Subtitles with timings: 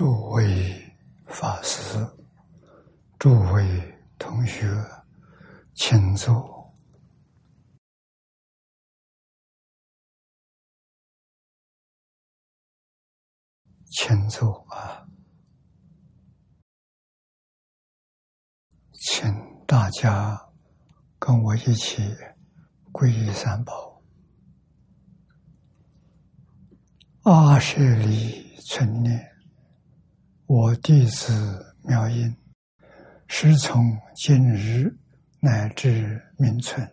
[0.00, 1.98] 诸位法师、
[3.18, 4.66] 诸位同学，
[5.74, 6.74] 请坐，
[13.90, 15.06] 请坐啊！
[18.92, 19.30] 请
[19.66, 20.50] 大家
[21.18, 22.02] 跟我一起
[22.90, 24.02] 皈依三宝。
[27.24, 29.29] 阿舍利存念。
[30.52, 32.36] 我弟子妙音，
[33.28, 34.92] 师从今日
[35.38, 36.84] 乃至明存，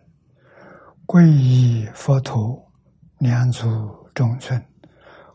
[1.04, 2.72] 皈依佛陀，
[3.18, 3.66] 两足
[4.14, 4.56] 中尊；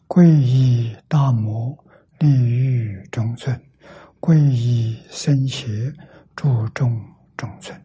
[0.07, 1.77] 皈依大摩，
[2.17, 3.59] 利欲中尊；
[4.21, 5.93] 皈依僧伽，
[6.33, 6.97] 注众
[7.35, 7.77] 中尊。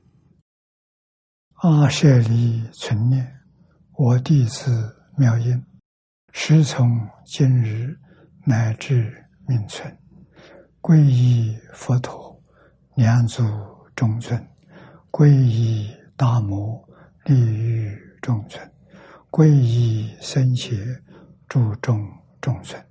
[1.54, 3.28] 阿舍利存念，
[3.94, 5.60] 我弟子妙音，
[6.32, 6.88] 师从
[7.26, 7.98] 今日
[8.44, 9.92] 乃至明存。
[10.88, 12.42] 皈依佛陀，
[12.94, 13.44] 两足
[13.94, 14.40] 中尊；
[15.10, 16.82] 皈依大摩，
[17.26, 18.58] 利欲中尊；
[19.30, 20.74] 皈依僧伽，
[21.46, 22.00] 注众
[22.40, 22.82] 中尊。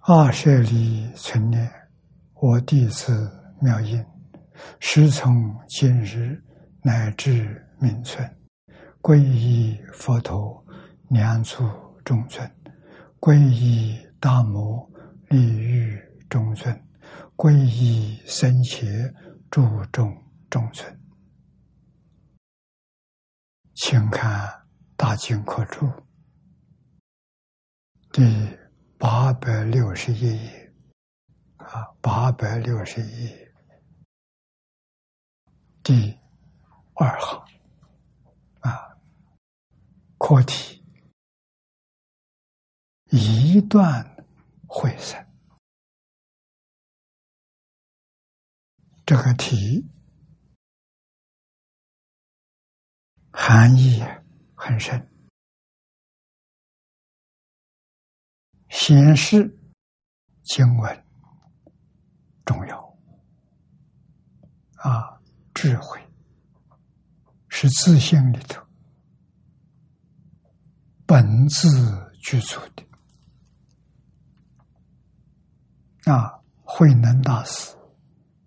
[0.00, 1.70] 二舍利存念，
[2.34, 3.30] 我弟子
[3.60, 4.04] 妙音，
[4.80, 6.42] 师从今日
[6.82, 8.28] 乃至明存。
[9.00, 10.60] 皈依佛陀，
[11.08, 11.62] 两足
[12.04, 12.44] 中尊；
[13.20, 14.90] 皈依大摩，
[15.28, 16.02] 利欲。
[16.28, 16.88] 中尊，
[17.36, 19.14] 皈依僧伽，
[19.50, 20.16] 注重
[20.50, 21.00] 中尊，
[23.74, 24.46] 请看
[24.96, 25.86] 《大经课注》
[28.12, 28.58] 第
[28.98, 30.74] 八百六十一页，
[31.56, 33.54] 啊，八百六十一页。
[35.82, 36.18] 第
[36.94, 37.44] 二行，
[38.60, 38.98] 啊，
[40.18, 40.82] 课题。
[43.10, 44.26] 一段
[44.66, 45.25] 会散。
[49.06, 49.88] 这个题
[53.30, 54.02] 含义
[54.56, 55.08] 很深，
[58.68, 59.56] 显示
[60.42, 61.06] 经文
[62.44, 62.98] 重要
[64.78, 65.20] 啊，
[65.54, 66.00] 智慧
[67.48, 68.60] 是自信里头
[71.06, 71.68] 本自
[72.24, 72.84] 具足的
[76.12, 77.75] 啊，慧能大师。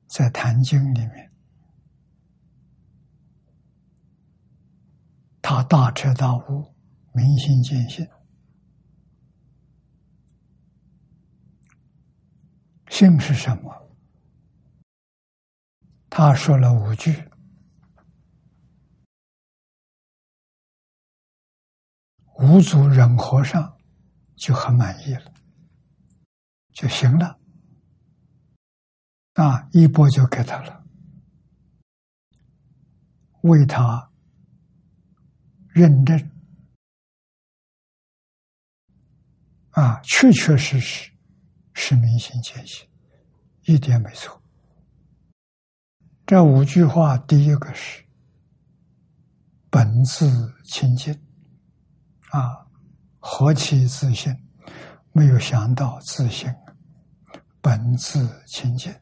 [0.09, 1.31] 在《坛经》里面，
[5.39, 6.73] 他大彻大悟，
[7.13, 8.05] 明心见性。
[12.89, 13.71] 性是什么？
[16.09, 17.23] 他说了五句，
[22.39, 23.77] 五祖忍和尚
[24.35, 25.31] 就很满意了，
[26.73, 27.38] 就行了。
[29.41, 29.69] 啊！
[29.71, 30.83] 一波就给他了，
[33.43, 34.11] 为他
[35.69, 36.29] 认证
[39.69, 41.09] 啊，确确实实
[41.73, 42.85] 是明心见性，
[43.63, 44.41] 一点没错。
[46.25, 48.03] 这五句话，第一个是
[49.69, 50.29] 本自
[50.65, 51.13] 清净
[52.31, 52.67] 啊，
[53.19, 54.35] 何其自信！
[55.13, 56.53] 没有想到自信，
[57.61, 58.93] 本自清净。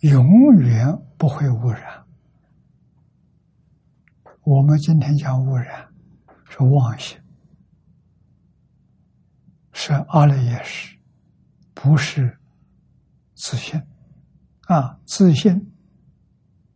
[0.00, 2.04] 永远不会污染。
[4.42, 5.92] 我们今天讲污染，
[6.48, 7.20] 是妄想，
[9.72, 10.96] 是阿赖耶识，
[11.74, 12.38] 不是
[13.34, 13.82] 自信。
[14.68, 15.74] 啊，自信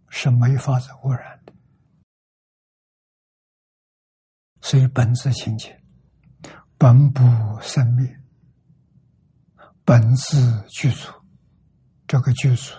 [0.08, 1.52] 是没法子污染的。
[4.60, 5.70] 所以本自清净，
[6.76, 7.22] 本不
[7.60, 8.20] 生灭，
[9.84, 11.08] 本自具足。
[12.08, 12.74] 这个具足。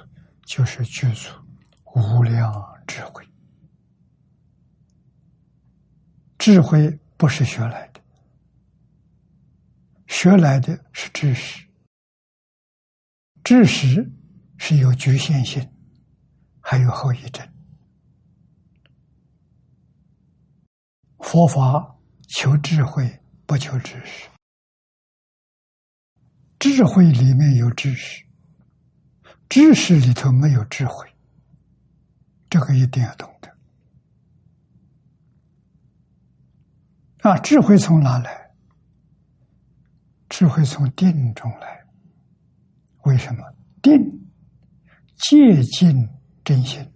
[0.46, 1.30] 就是具足
[1.96, 2.52] 无量
[2.86, 3.28] 智慧，
[6.38, 8.02] 智慧不是学来的，
[10.08, 11.66] 学来的是知识，
[13.44, 14.12] 知识
[14.58, 15.68] 是有局限性，
[16.60, 17.48] 还有后遗症。
[21.20, 21.98] 佛法
[22.28, 24.30] 求智慧，不求知识，
[26.60, 28.23] 智慧里面有知识。
[29.54, 31.08] 知识里头没有智慧，
[32.50, 33.56] 这个一定要懂得。
[37.20, 38.52] 啊，智慧从哪来？
[40.28, 41.86] 智慧从定中来。
[43.04, 43.44] 为什么？
[43.84, 44.28] 定
[45.18, 46.10] 接近
[46.44, 46.92] 真心，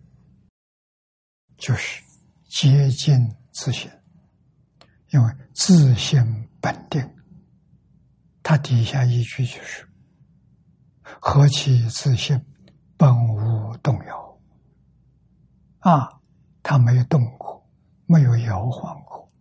[1.59, 2.01] 就是
[2.49, 3.87] 接近自信，
[5.11, 7.07] 因为自信本定，
[8.41, 9.87] 他底下一句就是
[11.21, 12.35] “何其自信，
[12.97, 14.39] 本无动摇”，
[15.79, 16.09] 啊，
[16.63, 17.65] 他没有动过，
[18.07, 19.31] 没有摇晃过，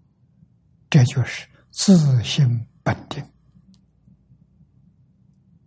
[0.91, 3.25] 这就是自信本定。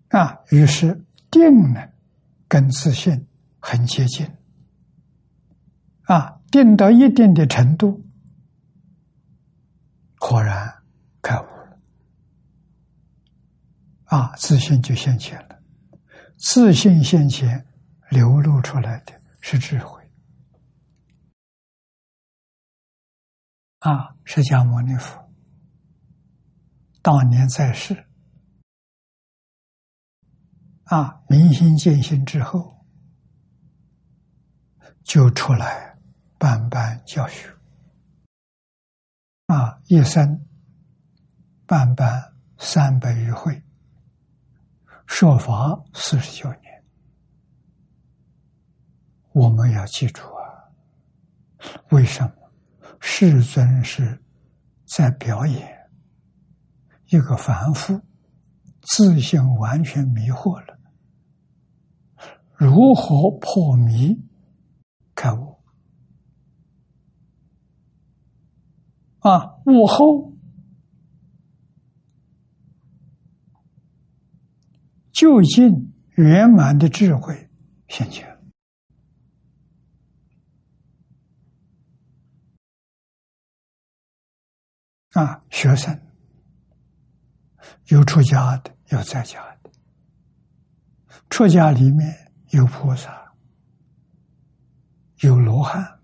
[0.10, 1.82] 啊，于是定呢，
[2.48, 3.28] 跟自信
[3.60, 4.26] 很接近。
[6.04, 8.04] 啊，定到一定的程度，
[10.20, 10.82] 豁然
[11.22, 11.80] 开悟了。
[14.06, 15.60] 啊，自信就现前了。
[16.38, 17.64] 自信现前，
[18.10, 20.04] 流露出来的是智慧。
[23.80, 25.32] 啊，释迦牟尼佛
[27.02, 28.06] 当年在世。
[30.86, 32.84] 啊，明心见性之后，
[35.04, 35.98] 就出来
[36.38, 37.48] 办办教学。
[39.46, 40.46] 啊，一生
[41.68, 43.64] 办办三百余会，
[45.06, 46.69] 说法四十九年。
[49.32, 50.72] 我们要记住啊，
[51.92, 52.34] 为什么
[53.00, 54.22] 世尊是
[54.86, 55.90] 在表演
[57.10, 58.02] 一个凡夫
[58.82, 60.80] 自信完全迷惑了？
[62.56, 64.20] 如何破迷
[65.16, 65.58] 开悟？
[69.20, 70.34] 啊，悟后
[75.12, 77.50] 究竟圆满的智慧
[77.90, 78.39] 现前
[85.14, 86.00] 啊，学生
[87.86, 89.72] 有出家的，有在家的，
[91.30, 92.26] 出家里面。
[92.52, 93.32] 有菩萨，
[95.20, 96.00] 有罗汉，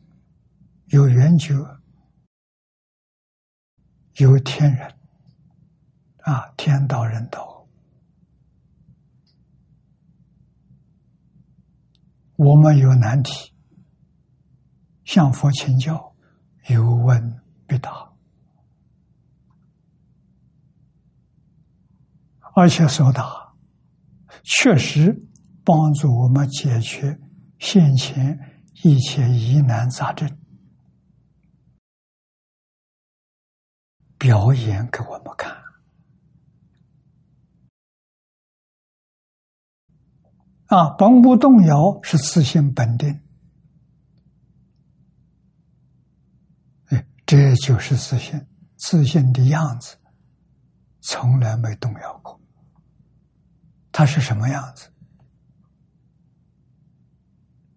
[0.90, 1.56] 有圆觉，
[4.18, 4.96] 有天人，
[6.18, 7.68] 啊，天道人道。
[12.36, 13.52] 我们有难题，
[15.04, 16.16] 向佛请教，
[16.68, 18.14] 有问必答，
[22.56, 23.54] 而且所答
[24.44, 25.22] 确实。
[25.68, 27.20] 帮助我们解决
[27.58, 28.40] 现前
[28.84, 30.30] 一切疑难杂症，
[34.20, 35.52] 表演给我们看。
[40.68, 43.20] 啊，甭不动摇是自信本定，
[46.90, 48.40] 哎，这就是自信，
[48.76, 49.98] 自信的样子
[51.02, 52.40] 从来没动摇过。
[53.98, 54.92] 它是什么样子？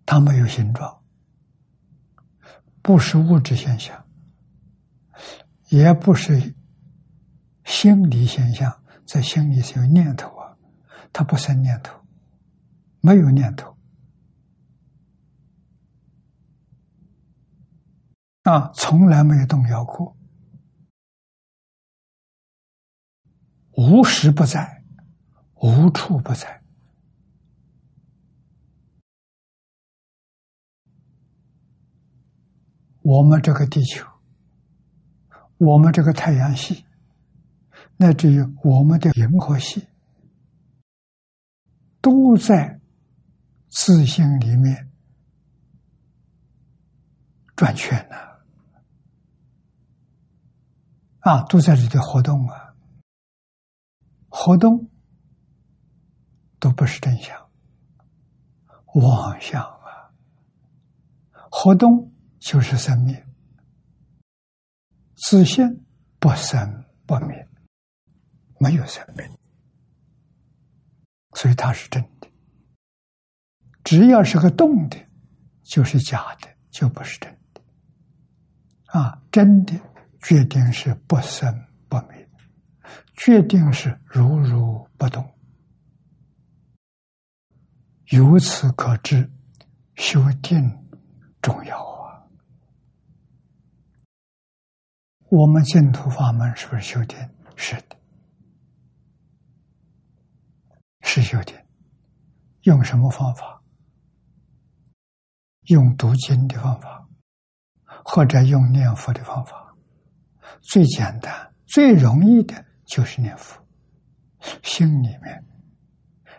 [0.05, 1.01] 它没有形状，
[2.83, 4.05] 不是物质现象，
[5.69, 6.57] 也不是
[7.65, 10.59] 心理现象，在心里是有念头啊，
[11.13, 12.05] 它不生念头，
[13.01, 13.79] 没有念头。
[18.43, 20.17] 啊，从来没有动摇过，
[23.77, 24.78] 无时不在，
[25.61, 26.63] 无处不在。
[33.03, 34.07] 我们这个地球，
[35.57, 36.85] 我们这个太阳系，
[37.97, 39.89] 乃至于我们的银河系，
[42.03, 42.81] 都在
[43.71, 44.91] 自信里面
[47.57, 48.17] 转圈呢，
[51.21, 52.75] 啊，都在里头活动啊，
[54.29, 54.91] 活动
[56.59, 57.51] 都不是真相，
[58.95, 60.11] 妄想啊，
[61.51, 62.13] 活动。
[62.41, 63.21] 就是生命，
[65.17, 65.85] 自信
[66.21, 67.49] 不生不灭，
[68.61, 69.29] 没有生命，
[71.35, 72.31] 所以它是真的。
[73.83, 74.97] 只要是个动的，
[75.65, 77.61] 就是假的，就不是真的。
[78.87, 79.75] 啊，真的
[80.23, 81.53] 决定是不生
[81.89, 82.31] 不灭，
[83.17, 85.29] 决定是如如不动。
[88.11, 89.31] 由此可知，
[89.97, 90.89] 修定
[91.43, 92.25] 重要啊。
[95.29, 97.19] 我们净土法门是不是修定？
[97.55, 97.97] 是的，
[101.03, 101.55] 是修定。
[102.63, 103.63] 用什么方法？
[105.65, 107.07] 用读经的方法，
[108.05, 109.77] 或者用念佛的方法。
[110.63, 113.63] 最简单、最容易的就是念佛，
[114.63, 115.45] 心里面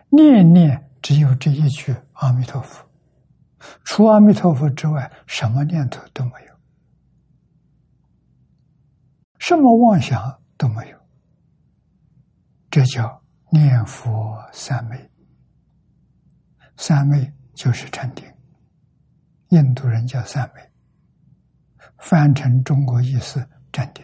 [0.08, 2.84] 念念只有这一句阿弥陀佛，
[3.84, 6.54] 除阿弥陀佛之外，什么念头都没有。
[9.38, 10.98] 什么妄想都没有
[12.70, 15.10] 这叫念佛三昧。
[16.76, 18.24] 三昧就是禅定，
[19.48, 20.60] 印度人叫三昧，
[21.98, 24.02] 翻成中国意思禅定。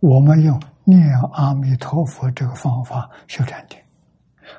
[0.00, 3.78] 我们用念阿弥陀佛这个方法修禅定，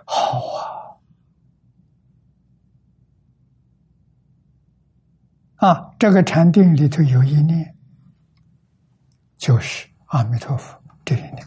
[0.06, 0.85] 好啊！
[5.65, 7.75] 啊，这个禅定里头有一念，
[9.36, 11.43] 就是阿弥陀佛这一念，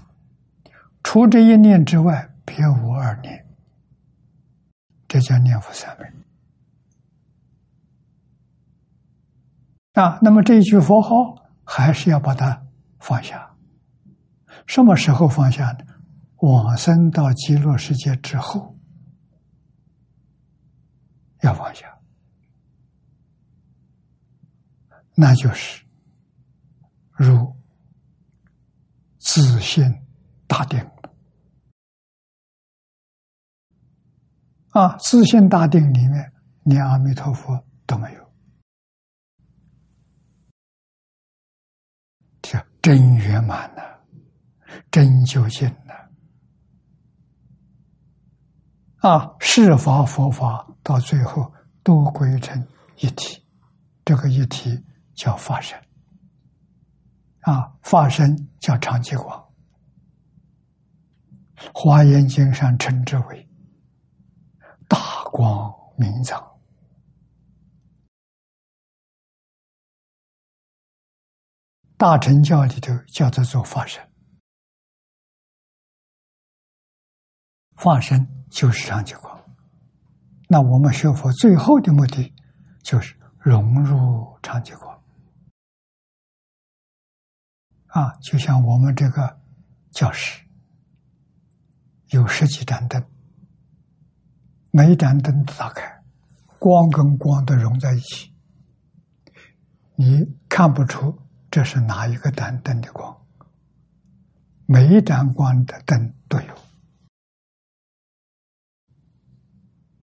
[1.05, 3.47] 除这一念之外，别无二念，
[5.07, 6.07] 这叫念佛三昧。
[10.03, 12.61] 啊，那么这一句佛号还是要把它
[12.99, 13.55] 放下。
[14.67, 15.85] 什么时候放下呢？
[16.39, 18.77] 往生到极乐世界之后，
[21.43, 21.98] 要放下，
[25.21, 25.85] 那就是
[27.11, 27.53] 如
[29.19, 29.85] 自信
[30.47, 30.79] 大定
[34.71, 34.97] 啊！
[34.99, 36.33] 自信大定里面，
[36.63, 38.33] 连阿弥陀佛都没有，
[42.41, 44.07] 这真圆满了。
[44.89, 46.11] 真究竟了
[48.99, 49.35] 啊！
[49.41, 52.65] 世法佛法到最后都归成
[52.99, 53.45] 一体，
[54.05, 54.81] 这个一体
[55.19, 55.77] 叫法身
[57.41, 59.53] 啊，法身叫长吉光，
[61.75, 63.49] 《华严经》上称之为
[64.89, 66.41] 大光明藏，
[71.97, 74.01] 大乘教里头叫做做法身。
[77.75, 79.37] 化身就是长吉光，
[80.49, 82.33] 那我们学佛最后的目的
[82.85, 84.98] 就是融入长吉光
[87.89, 88.13] 啊！
[88.21, 89.41] 就像我们这个
[89.91, 90.43] 教室
[92.09, 93.03] 有十几盏灯，
[94.71, 96.03] 每一盏灯打开，
[96.59, 98.33] 光跟光都融在一起，
[99.97, 101.19] 你看不出
[101.51, 103.27] 这是哪一个盏灯的光，
[104.67, 106.55] 每一盏光的灯都有。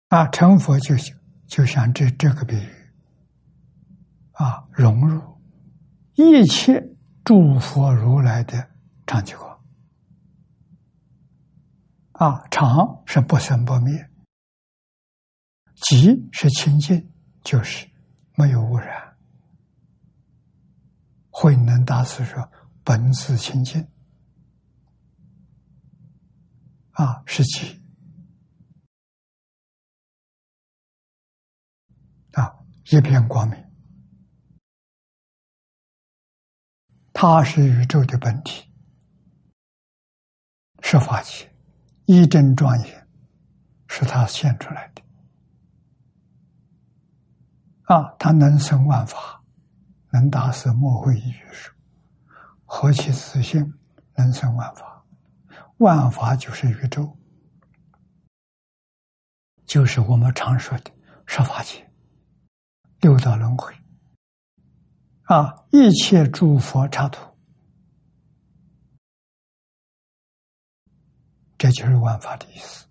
[0.08, 2.70] 啊，成佛就像就像这这个比喻，
[4.32, 5.22] 啊，融入
[6.14, 6.82] 一切
[7.26, 8.70] 诸佛如来的
[9.08, 9.60] 常寂光，
[12.12, 14.10] 啊，常是不生不灭，
[15.74, 17.12] 即是清净，
[17.44, 17.90] 就是
[18.36, 19.18] 没有污染。
[21.32, 22.48] 慧能大师说
[22.86, 23.86] ：“本自清净，
[26.92, 27.82] 啊，是即。”
[32.92, 33.65] 一片光明，
[37.18, 38.70] 它是宇宙的本体，
[40.82, 41.50] 是法界，
[42.08, 43.08] 一真庄严，
[43.88, 45.02] 是它现出来的。
[47.84, 49.42] 啊，它能生万法，
[50.12, 51.72] 能大色莫会一语数，
[52.66, 53.74] 何其自信，
[54.16, 55.02] 能生万法，
[55.78, 57.18] 万法就是宇宙，
[59.66, 60.92] 就是我们常说的
[61.26, 61.90] 十法界。
[63.00, 63.74] 六道轮回，
[65.26, 65.66] 啊！
[65.72, 67.20] 一切诸佛刹土，
[71.58, 72.86] 这就是万法的意思。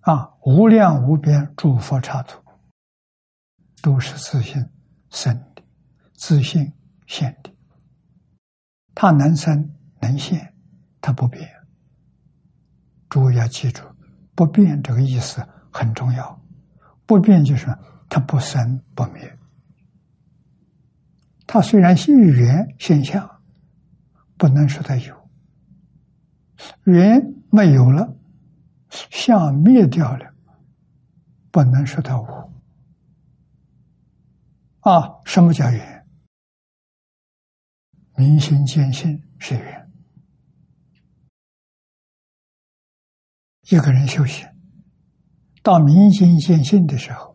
[0.00, 0.34] 啊！
[0.40, 2.42] 无量无边诸佛刹土，
[3.80, 4.68] 都是自性
[5.10, 5.62] 生的，
[6.14, 6.72] 自性
[7.06, 7.54] 现的。
[8.94, 10.52] 它能生能现，
[11.00, 11.48] 它不变。
[13.08, 13.84] 诸位要记住，
[14.34, 16.42] 不变这个意思很重要。
[17.06, 17.66] 不变就是
[18.12, 19.38] 它不生不灭，
[21.46, 23.42] 它虽然是缘现象，
[24.36, 25.30] 不能说它有
[26.84, 28.14] 缘没有了，
[28.90, 30.34] 相灭掉了，
[31.50, 32.52] 不能说它无
[34.80, 35.08] 啊。
[35.24, 36.06] 什么叫缘？
[38.18, 39.90] 明心见性是缘。
[43.70, 44.46] 一个人修行。
[45.62, 47.31] 到明心见性的时候，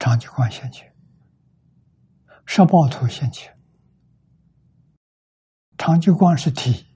[0.00, 0.92] 长吉光现前，
[2.46, 3.54] 十报图现前。
[5.76, 6.86] 长吉光是体，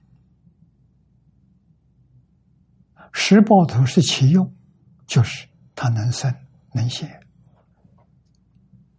[3.13, 4.51] 十报图是其用，
[5.05, 6.33] 就是它能生
[6.73, 7.23] 能现，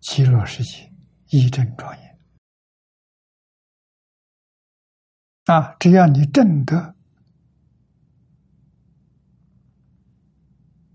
[0.00, 0.92] 极乐世界
[1.30, 2.18] 一真庄严
[5.46, 5.74] 啊！
[5.80, 6.94] 只要你正得。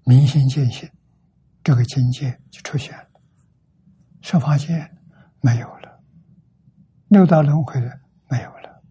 [0.03, 0.89] 明心见性，
[1.63, 3.07] 这个境界就出现了。
[4.21, 4.89] 十八界
[5.41, 6.01] 没有了。
[7.07, 7.99] 六道轮回的
[8.29, 8.81] 没有了。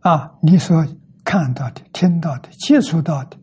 [0.00, 0.86] 啊你所
[1.24, 3.36] 看到的听到的接触到的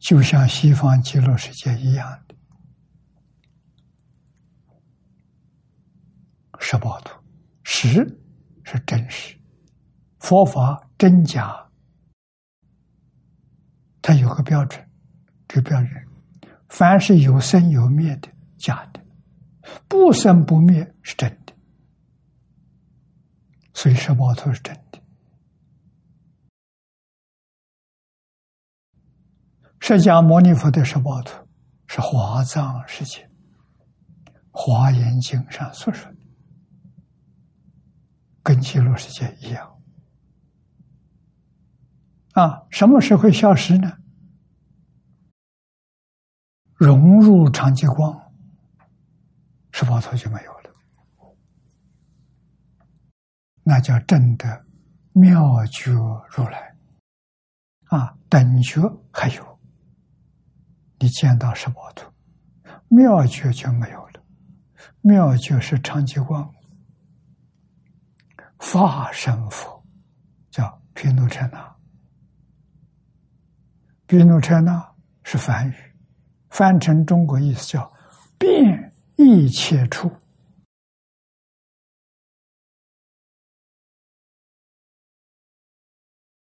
[0.00, 2.34] 就像西方极乐世界一样的
[6.58, 7.16] 十八图
[7.62, 8.04] 十
[8.64, 9.38] 是真实
[10.18, 11.70] 佛法真假，
[14.02, 14.84] 它有个标准，
[15.46, 15.90] 这个标准，
[16.68, 19.00] 凡是有生有灭的，假的；
[19.86, 21.54] 不生不灭是真的。
[23.74, 25.00] 所以十八图是真的。
[29.78, 31.46] 释迦牟尼佛的十八图
[31.86, 33.24] 是华藏世界，
[34.50, 36.18] 《华严经》上所说的，
[38.42, 39.77] 跟极乐世界一样。
[42.38, 43.98] 啊，什么时候消失呢？
[46.74, 48.32] 融入长极光，
[49.72, 50.72] 十八图就没有了。
[53.64, 54.64] 那叫真的
[55.12, 55.90] 妙觉
[56.30, 56.76] 如来
[57.86, 58.82] 啊，等觉
[59.12, 59.58] 还有，
[61.00, 62.08] 你见到十八图，
[62.86, 64.22] 妙觉就没有了。
[65.00, 66.54] 妙觉是长极光
[68.60, 69.84] 法身佛，
[70.52, 71.77] 叫毗卢遮那。
[74.08, 75.74] 毗卢遮那是梵语，
[76.48, 77.92] 翻成中国意思叫
[78.38, 80.10] 变一切处。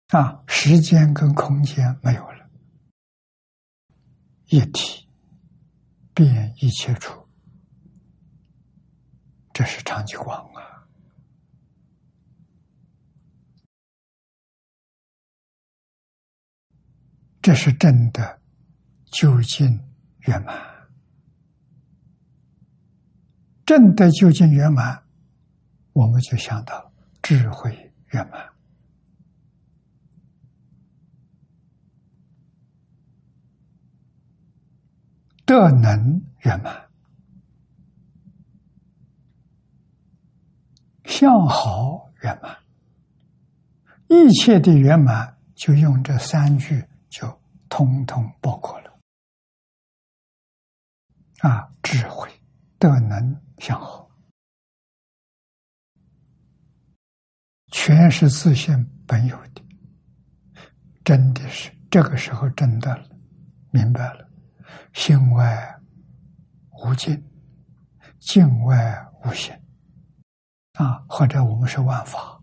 [0.07, 2.49] 啊，时间跟空间没有了，
[4.45, 5.05] 一体
[6.13, 7.27] 变一切处，
[9.51, 10.76] 这是长吉光啊！
[17.47, 18.41] 这是真的
[19.05, 19.79] 究竟
[20.25, 20.53] 圆满，
[23.65, 25.01] 真的究竟圆满，
[25.93, 28.49] 我们就想到智慧圆满。
[35.45, 36.89] 德能圆满，
[41.05, 42.57] 相好圆满，
[44.09, 46.83] 一切的圆满就用这三句
[47.69, 48.99] 通通包括了。
[51.39, 52.29] 啊，智慧、
[52.79, 54.09] 德能、相好，
[57.71, 58.75] 全是自信
[59.05, 59.61] 本有的，
[61.05, 63.09] 真的是这个时候真的
[63.71, 64.27] 明白了。
[64.93, 65.79] 心外
[66.71, 67.23] 无境，
[68.19, 69.63] 境外无限，
[70.73, 72.36] 啊，或者我们是万法，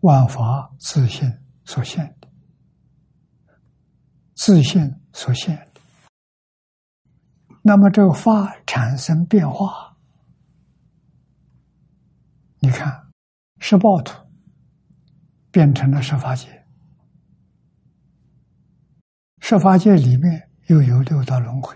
[0.00, 1.32] 万法自性
[1.64, 2.28] 所现的，
[4.34, 5.80] 自性所现的。
[7.62, 9.96] 那么这个法产生变化，
[12.58, 13.08] 你看
[13.58, 14.26] 是暴徒。
[15.50, 16.66] 变成了十法界，
[19.40, 21.74] 十法界里面又有六道轮回，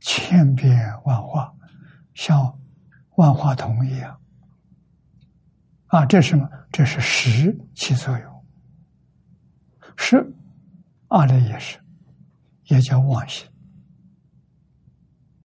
[0.00, 1.52] 千变万化，
[2.12, 2.60] 像
[3.16, 4.20] 万花筒一样。
[5.94, 6.50] 啊，这是什么？
[6.72, 8.44] 这是识起作用，
[9.96, 10.34] 识
[11.06, 11.78] 阿赖耶识，
[12.64, 13.46] 也叫妄心。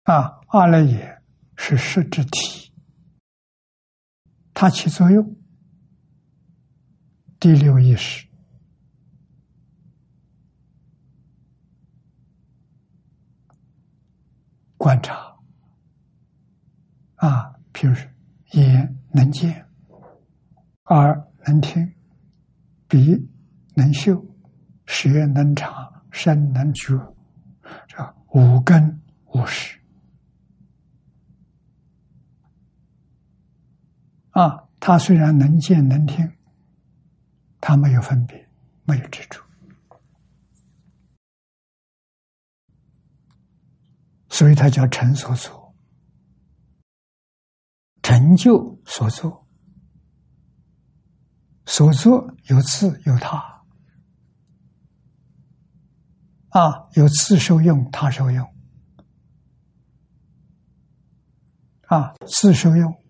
[0.02, 1.22] 啊，阿赖耶
[1.56, 2.70] 是识之体，
[4.52, 5.34] 它起作用。
[7.40, 8.26] 第六意识，
[14.76, 15.34] 观察
[17.14, 17.94] 啊，譬如
[18.52, 19.65] 也，能见，
[20.86, 21.94] 耳能听，
[22.88, 23.28] 鼻
[23.74, 24.24] 能嗅，
[24.86, 26.96] 舌能尝，身能觉，
[27.86, 29.78] 这五根五识。
[34.30, 36.32] 啊，他虽然能见能听。
[37.58, 38.48] 他没有分别，
[38.84, 39.42] 没有执着，
[44.28, 45.74] 所以他叫成所作，
[48.02, 49.45] 成就所作，
[51.66, 53.64] 所作有自有他，
[56.50, 58.54] 啊，有自受用，他受用，
[61.88, 63.02] 啊，自受用。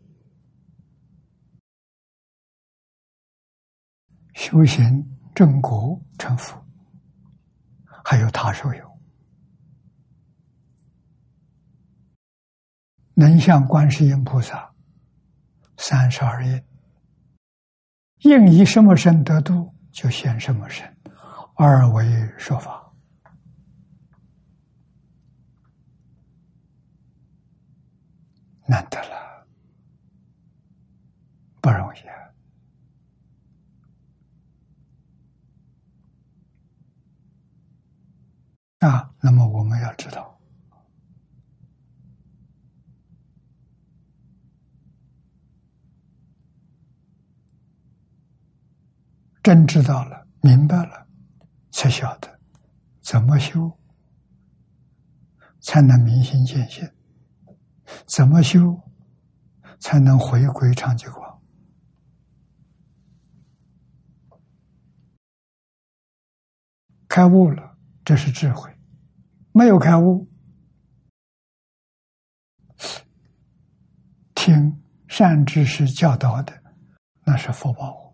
[4.35, 6.67] 修行正果成佛，
[8.05, 9.01] 还有他受有，
[13.15, 14.75] 能向观世音菩萨
[15.79, 16.63] 三十二应，
[18.29, 20.85] 应以什么身得度，就现什么身，
[21.55, 22.05] 二为
[22.37, 22.83] 说法。
[28.69, 29.47] 难得了，
[31.61, 32.01] 不容易
[38.81, 38.91] 啊！
[38.91, 40.36] 啊，那么我们要知道，
[49.47, 51.07] 真知道了，明白了，
[51.71, 52.41] 才晓得
[53.01, 53.79] 怎么修
[55.61, 56.85] 才能明心见性。
[58.09, 58.77] 怎么修
[59.79, 61.41] 才能回归长寂光？
[67.07, 68.69] 开悟了，这是智慧；
[69.53, 70.29] 没有开悟，
[74.35, 76.53] 听善知识教导的，
[77.25, 78.06] 那是福报。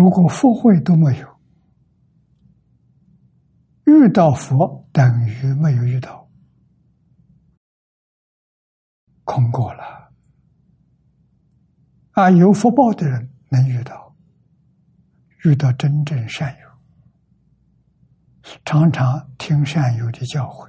[0.00, 1.28] 如果福慧都没有，
[3.84, 6.26] 遇到佛等于没有遇到，
[9.24, 10.10] 空过了。
[12.12, 14.16] 啊，有福报的人能遇到，
[15.44, 16.68] 遇到真正善友，
[18.64, 20.66] 常常听善友的教诲，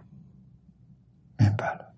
[1.37, 1.95] 明白了。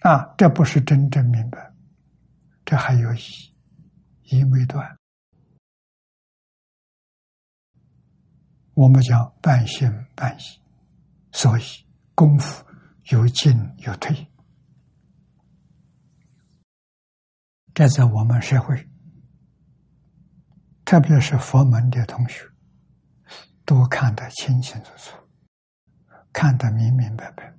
[0.00, 1.74] 啊，这不是真正明白，
[2.64, 3.49] 这还有疑，
[4.30, 4.98] 疑没断。
[8.74, 10.42] 我们讲半信半疑，
[11.32, 11.62] 所以
[12.14, 12.64] 功夫
[13.10, 14.26] 有进有退。
[17.74, 18.88] 这在我们社会，
[20.84, 22.48] 特别是佛门的同学，
[23.64, 25.16] 都看得清清楚楚，
[26.32, 27.56] 看得明明白白。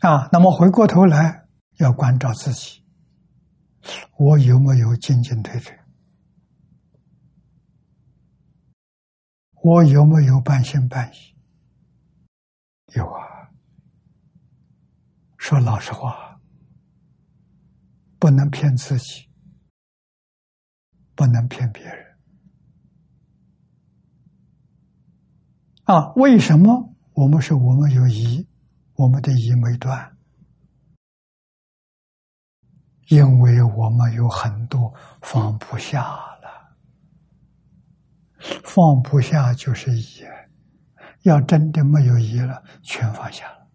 [0.00, 2.79] 啊，那么回过头来要关照自己，
[4.18, 5.78] 我有没有进进退退？
[9.62, 11.34] 我有没有半信半疑？
[12.94, 13.50] 有啊。
[15.38, 16.40] 说老实话，
[18.18, 19.28] 不能骗自己，
[21.14, 22.18] 不能骗别人。
[25.84, 28.46] 啊，为什么我们说我们有疑？
[28.94, 30.16] 我们的疑没断，
[33.10, 36.76] 因为我们有很多放不下了。
[38.62, 40.22] 放不下就是疑，
[41.22, 43.68] 要真的没有疑了，全放下了，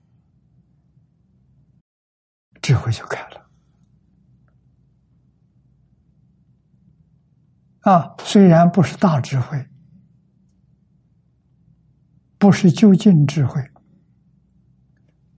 [2.61, 3.45] 智慧就开了。
[7.81, 9.67] 啊，虽然不是大智慧，
[12.37, 13.61] 不是究竟智慧，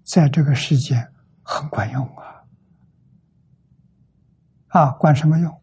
[0.03, 0.95] 在这个世界
[1.41, 2.26] 很管用啊！
[4.67, 5.61] 啊，管什么用？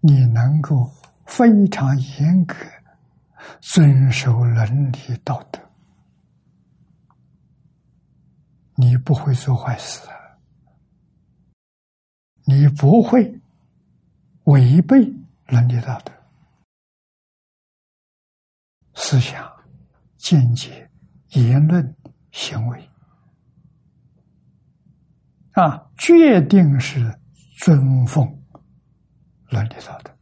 [0.00, 0.90] 你能够。
[1.26, 2.54] 非常严格
[3.58, 5.58] 遵守伦理道德，
[8.74, 10.06] 你不会做坏事，
[12.44, 13.40] 你不会
[14.44, 15.10] 违背
[15.46, 16.12] 伦理道德，
[18.94, 19.50] 思想、
[20.18, 20.88] 见解、
[21.30, 21.96] 言论、
[22.32, 22.86] 行为
[25.54, 26.98] 啊，决定是
[27.58, 28.26] 尊奉
[29.50, 30.12] 伦理道德。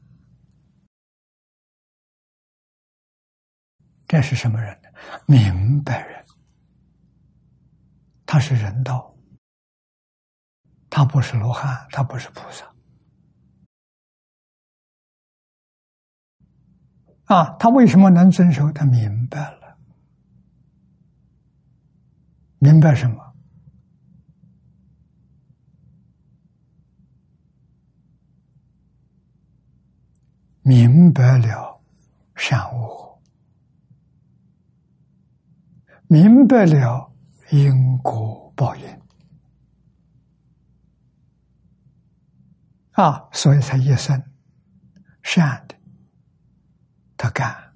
[4.06, 4.90] 这是什么人呢？
[5.26, 6.22] 明白人，
[8.26, 9.16] 他是人道，
[10.90, 12.70] 他不是罗汉，他不是菩萨。
[17.24, 18.70] 啊，他为什么能遵守？
[18.72, 19.78] 他明白了，
[22.58, 23.31] 明白什么？
[30.62, 31.80] 明白了
[32.36, 33.20] 善恶。
[36.06, 37.12] 明白了
[37.50, 39.02] 因果报应。
[42.92, 44.22] 啊，所以才一生
[45.22, 45.74] 善的
[47.16, 47.72] 他干，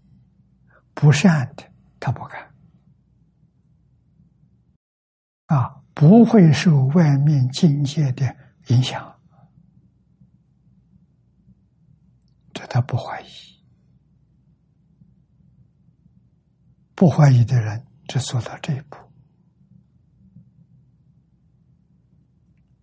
[0.92, 1.64] 不善的
[1.98, 2.54] 他不干。
[5.46, 9.15] 啊，不会受外面境界的影响，
[12.56, 13.26] 这他不怀疑，
[16.94, 17.86] 不怀疑的人。
[18.08, 18.96] 只做到这一步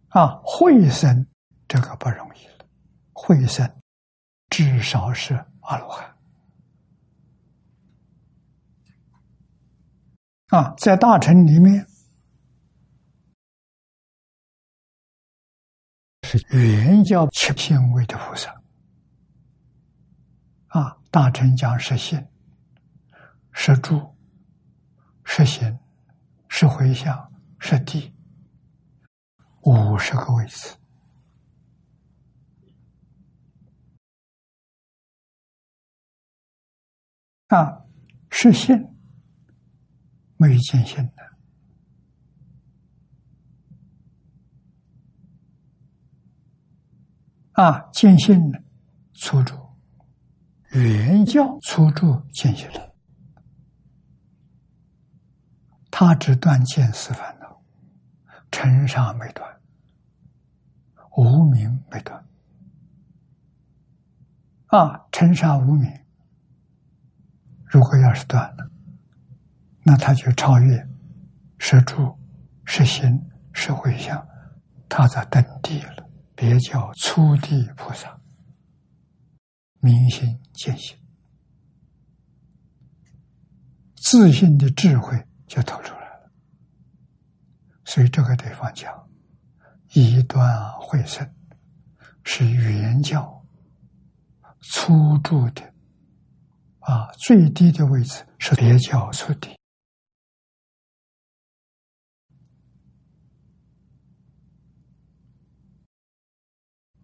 [0.09, 0.41] 啊！
[0.43, 1.25] 会生
[1.65, 2.67] 这个不容易了，
[3.13, 3.81] 会生
[4.49, 6.17] 至少是阿罗汉
[10.47, 11.87] 啊，在大乘里面
[16.23, 18.61] 是原教七品位的菩萨
[20.73, 22.27] 啊，大乘讲实性，
[23.51, 24.15] 是住，
[25.23, 25.79] 是行，
[26.49, 28.11] 是回向，是地，
[29.61, 30.75] 五十个位次。
[37.49, 37.85] 啊，
[38.31, 38.75] 是心，
[40.37, 41.23] 没有见性的。
[47.61, 48.57] 啊，见性呢，
[49.13, 49.62] 初住，
[50.73, 52.93] 原教初住见性的，
[55.91, 57.61] 他只断见思烦恼，
[58.49, 59.47] 尘沙没断，
[61.15, 62.25] 无名没断。
[64.67, 65.91] 啊，尘沙无名。
[67.65, 68.71] 如果要是断了，
[69.83, 70.89] 那他就超越
[71.59, 72.17] 是住、
[72.65, 74.27] 是行、是回向，
[74.89, 78.19] 他在登地了，别叫初地菩萨，
[79.83, 80.97] 明心见性，
[83.97, 86.31] 自信的智慧就透出来了。
[87.83, 89.09] 所以这个地方讲，
[89.91, 91.29] 一段会生
[92.23, 93.45] 是原教
[94.61, 95.73] 初住的。
[96.79, 99.57] 啊，最低的位置是别教初地，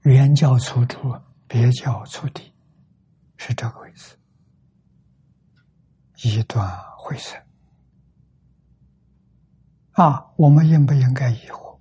[0.01, 2.48] 原教初住，别教初地，
[3.41, 4.17] 是这个位置，
[6.27, 7.41] 一段回生。
[9.93, 11.79] 啊，我们应不应该疑惑？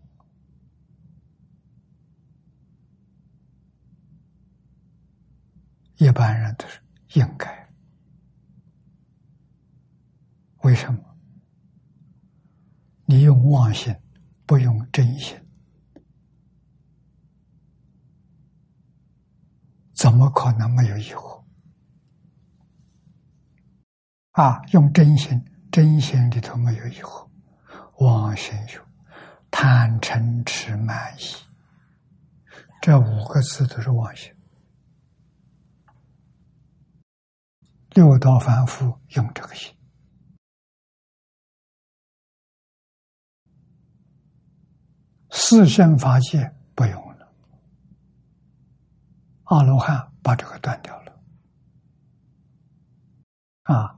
[5.96, 6.80] 一般人都是
[7.14, 7.68] 应该。
[10.62, 11.00] 为什么？
[13.04, 13.94] 你用妄心，
[14.46, 15.36] 不用真心，
[19.92, 21.37] 怎么可能没有疑惑？
[24.38, 27.28] 啊，用真心，真心里头没有疑惑。
[27.98, 28.80] 妄心有
[29.50, 31.34] 贪嗔痴慢疑，
[32.80, 34.32] 这五个字都是妄心。
[37.90, 39.76] 六道凡夫用这个心。
[45.30, 47.34] 四圣法界不用了，
[49.46, 51.20] 阿罗汉把这个断掉了。
[53.64, 53.97] 啊，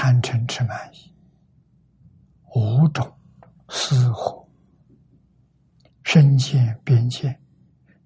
[0.00, 1.12] 贪嗔痴慢疑
[2.54, 3.12] 五种
[3.68, 4.48] 私火，
[6.04, 7.42] 身见、边见、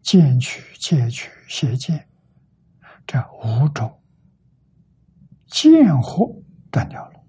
[0.01, 2.09] 见取、戒取、邪见，
[3.07, 4.01] 这五种
[5.49, 7.21] 见惑断掉了，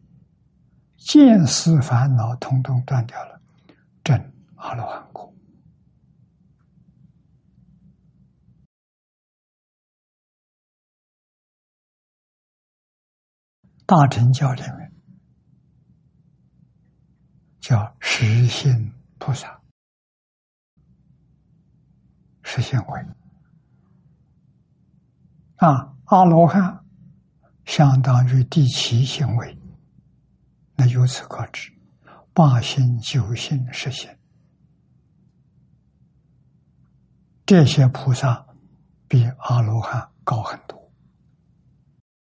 [0.96, 3.42] 见思烦恼通通断掉了，
[4.02, 4.18] 正
[4.56, 5.33] 阿罗汉果。
[13.96, 14.92] 大乘教里面
[17.62, 19.62] 叫实心菩萨，
[22.42, 23.06] 实现位
[25.58, 26.84] 啊，阿罗汉
[27.66, 29.56] 相当于第七行为，
[30.76, 31.72] 那由此可知，
[32.34, 34.20] 八心九心实现，
[37.46, 38.44] 这些菩萨
[39.08, 40.92] 比阿罗汉高很多。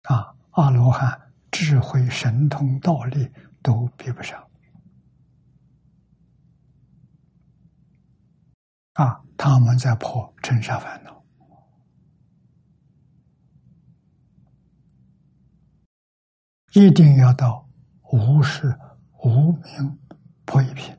[0.01, 1.24] 啊，阿罗汉。
[1.57, 3.31] 智慧、神通、道力
[3.63, 4.45] 都比不上
[8.91, 9.21] 啊！
[9.37, 11.23] 他们在破尘沙烦恼，
[16.73, 17.65] 一定要到
[18.11, 18.77] 无事
[19.23, 19.97] 无名
[20.43, 20.93] 破一品，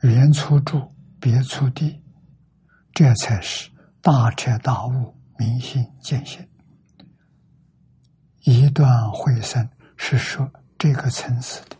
[0.00, 2.02] 原初住，别出地，
[2.94, 3.70] 这才是
[4.00, 6.42] 大彻大悟、明心见性。
[8.48, 11.76] 一段会生是说这个层次的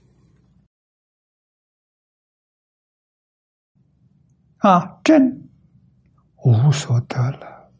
[4.58, 5.48] 啊，真
[6.38, 7.70] 无所得了。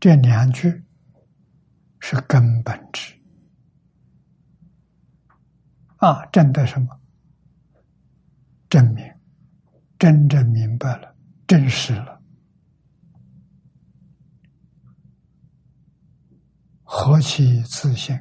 [0.00, 0.82] 这两句
[2.00, 3.14] 是根本之
[5.98, 7.00] 啊，真的什么？
[8.68, 9.08] 证明
[9.96, 11.14] 真正明白了，
[11.46, 12.13] 真实了。
[16.96, 18.16] 何其自信，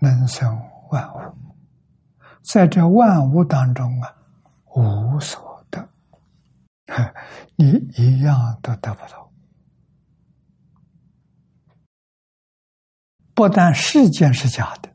[0.00, 0.58] 能生
[0.90, 1.18] 万物，
[2.42, 4.16] 在这万物当中啊，
[4.74, 5.86] 无所得，
[7.54, 9.30] 你一样都得不到。
[13.34, 14.88] 不但世间是假的，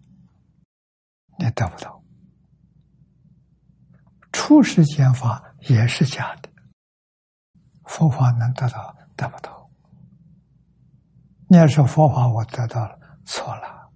[1.37, 2.01] 你得不到；
[4.31, 6.49] 出世间法也是假的，
[7.83, 9.69] 佛法能得到，得不到。
[11.47, 12.98] 你要说佛法我得到了，
[13.31, 13.91] 错了，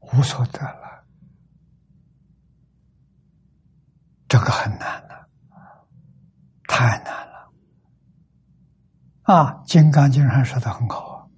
[0.00, 1.06] 无所得了，
[4.28, 5.26] 这个很难了，
[6.68, 7.50] 太难了。
[9.22, 11.30] 啊，《金刚经》上说的很好，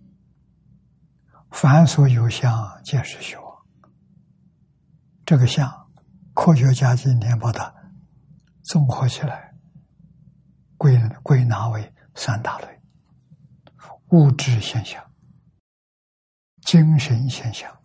[1.53, 3.65] 凡所有相，皆是虚妄。
[5.25, 5.89] 这个相，
[6.35, 7.73] 科学家今天把它
[8.65, 9.55] 综合起来。
[10.77, 12.83] 归归纳为三大类：
[14.11, 15.13] 物质现象、
[16.63, 17.81] 精神现象、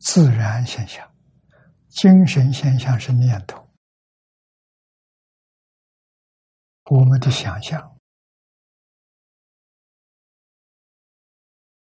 [0.00, 1.08] 自然现象。
[1.90, 3.72] 精神现象是念头，
[6.86, 7.96] 我们的想象。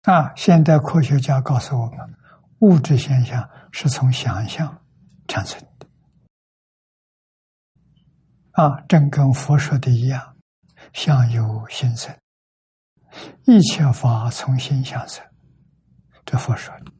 [0.04, 2.17] 啊，现代科学家告诉我们，
[2.60, 4.86] 物质现象是从想象
[5.28, 5.89] 产生的。
[8.54, 10.38] 啊，正跟佛说的一样，
[10.93, 12.15] 相由心生，
[13.45, 15.23] 一切法从心相生。
[16.25, 16.91] 这佛说的。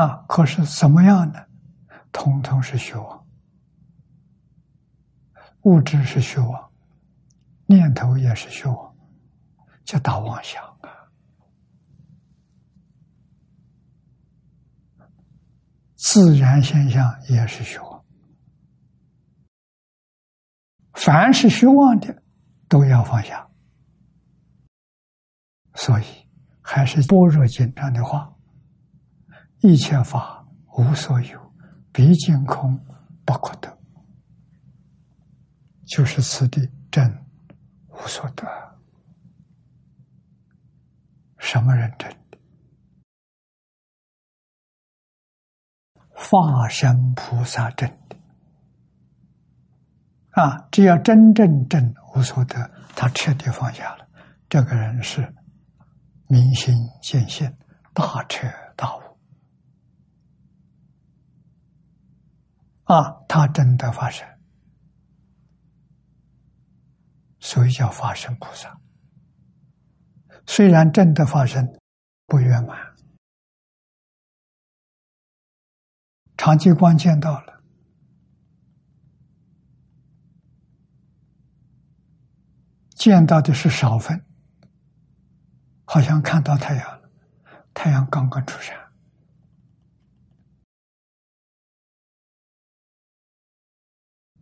[0.00, 1.38] 啊，可是怎么样呢？
[2.12, 3.26] 通通是虚妄，
[5.62, 6.72] 物质是虚妄，
[7.66, 8.96] 念头也是虚妄，
[9.84, 10.88] 叫大妄想啊。
[15.96, 17.91] 自然现象也是虚妄。
[21.04, 22.22] 凡是虚妄的，
[22.68, 23.48] 都要放下。
[25.74, 26.04] 所以，
[26.60, 28.32] 还是般若经上的话
[29.62, 30.46] ：“一切法
[30.78, 31.52] 无所有，
[31.92, 32.78] 毕竟空，
[33.24, 33.76] 不可得。”
[35.86, 37.12] 就是此地真
[37.88, 38.46] 无所得。
[41.38, 42.38] 什么人真的？
[46.14, 48.16] 化身菩萨真的。
[50.32, 54.08] 啊，只要真正正无所得，他彻底放下了。
[54.48, 55.34] 这个人是
[56.26, 57.54] 明心见性，
[57.92, 59.00] 大彻大悟。
[62.84, 64.26] 啊，他真的发生，
[67.38, 68.74] 所以叫发生菩萨。
[70.46, 71.78] 虽然真的发生
[72.26, 72.78] 不圆满，
[76.36, 77.61] 长吉光见到了。
[83.02, 84.24] 见到的是少分，
[85.84, 87.10] 好像看到太阳了，
[87.74, 88.78] 太阳刚刚出山，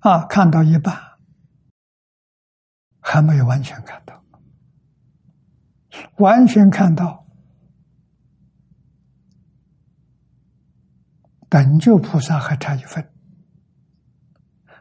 [0.01, 0.95] 啊，看到一半，
[3.01, 4.23] 还没有完全看到，
[6.19, 7.27] 完全看到，
[11.49, 13.11] 等觉菩萨还差一份，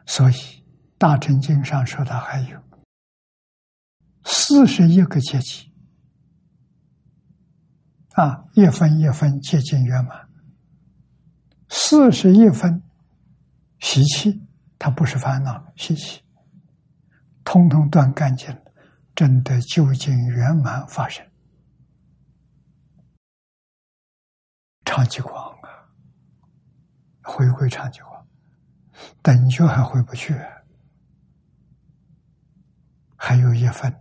[0.04, 0.34] 所以
[0.98, 2.62] 大乘经上说的还有。
[4.32, 5.72] 四十一个阶级
[8.12, 10.28] 啊，一分一分接近圆满。
[11.68, 12.80] 四十一分
[13.80, 14.40] 习气，
[14.78, 16.22] 它不是烦恼，习气，
[17.44, 18.62] 通通断干净了，
[19.16, 21.26] 真的究竟圆满发生。
[24.84, 25.68] 长期光啊，
[27.22, 28.26] 回归长极光，
[29.22, 30.36] 等觉还回不去，
[33.16, 33.92] 还有一分。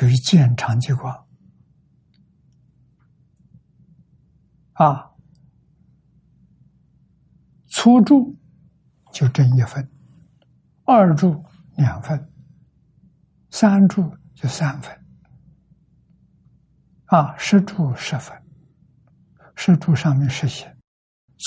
[0.00, 1.28] 所以见长极光
[4.72, 5.10] 啊，
[7.68, 8.34] 初住
[9.12, 9.86] 就正一分，
[10.84, 11.44] 二住
[11.76, 12.32] 两分，
[13.50, 15.04] 三住就三分，
[17.04, 18.42] 啊，十住十分，
[19.54, 20.66] 十住上面是行，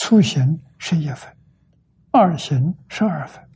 [0.03, 1.35] 初行是一分，
[2.11, 3.49] 二行十二分，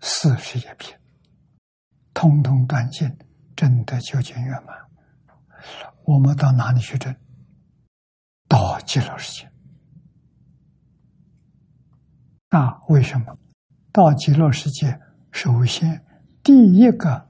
[0.00, 0.96] 四十一品。
[2.24, 3.18] 通通断尽，
[3.54, 4.74] 真的究竟圆满。
[6.04, 7.14] 我们到哪里去证？
[8.48, 9.52] 到极乐世界。
[12.48, 13.36] 那，为什么？
[13.92, 14.98] 到极乐世界，
[15.32, 16.02] 首先
[16.42, 17.28] 第一个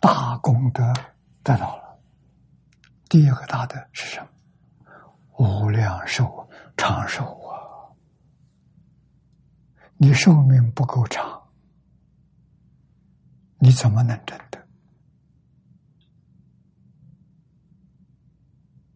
[0.00, 0.92] 大功德
[1.44, 2.00] 得到了。
[3.08, 4.28] 第一个大的是什么？
[5.38, 7.54] 无量寿长寿啊！
[9.96, 11.40] 你寿命不够长。
[13.64, 14.68] 你怎么能真的？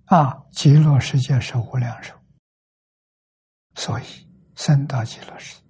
[0.04, 2.14] 啊，极乐世界是无量寿，
[3.76, 4.04] 所以
[4.56, 5.64] 生到极乐世界，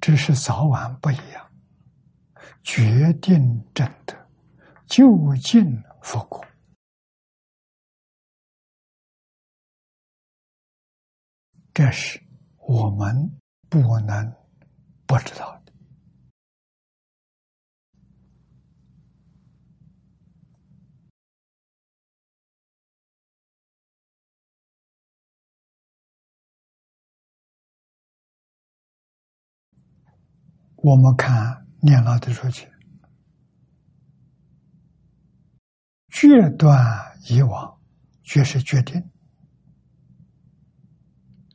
[0.00, 1.50] 只是早晚不一样，
[2.62, 4.28] 决定真的
[4.86, 6.46] 就近佛果。
[11.74, 12.22] 这是
[12.58, 13.28] 我们
[13.68, 14.32] 不能
[15.04, 15.59] 不知道
[30.82, 32.66] 我们看念老的说去，
[36.08, 36.74] 决断
[37.28, 37.78] 以往，
[38.22, 39.02] 决是决定，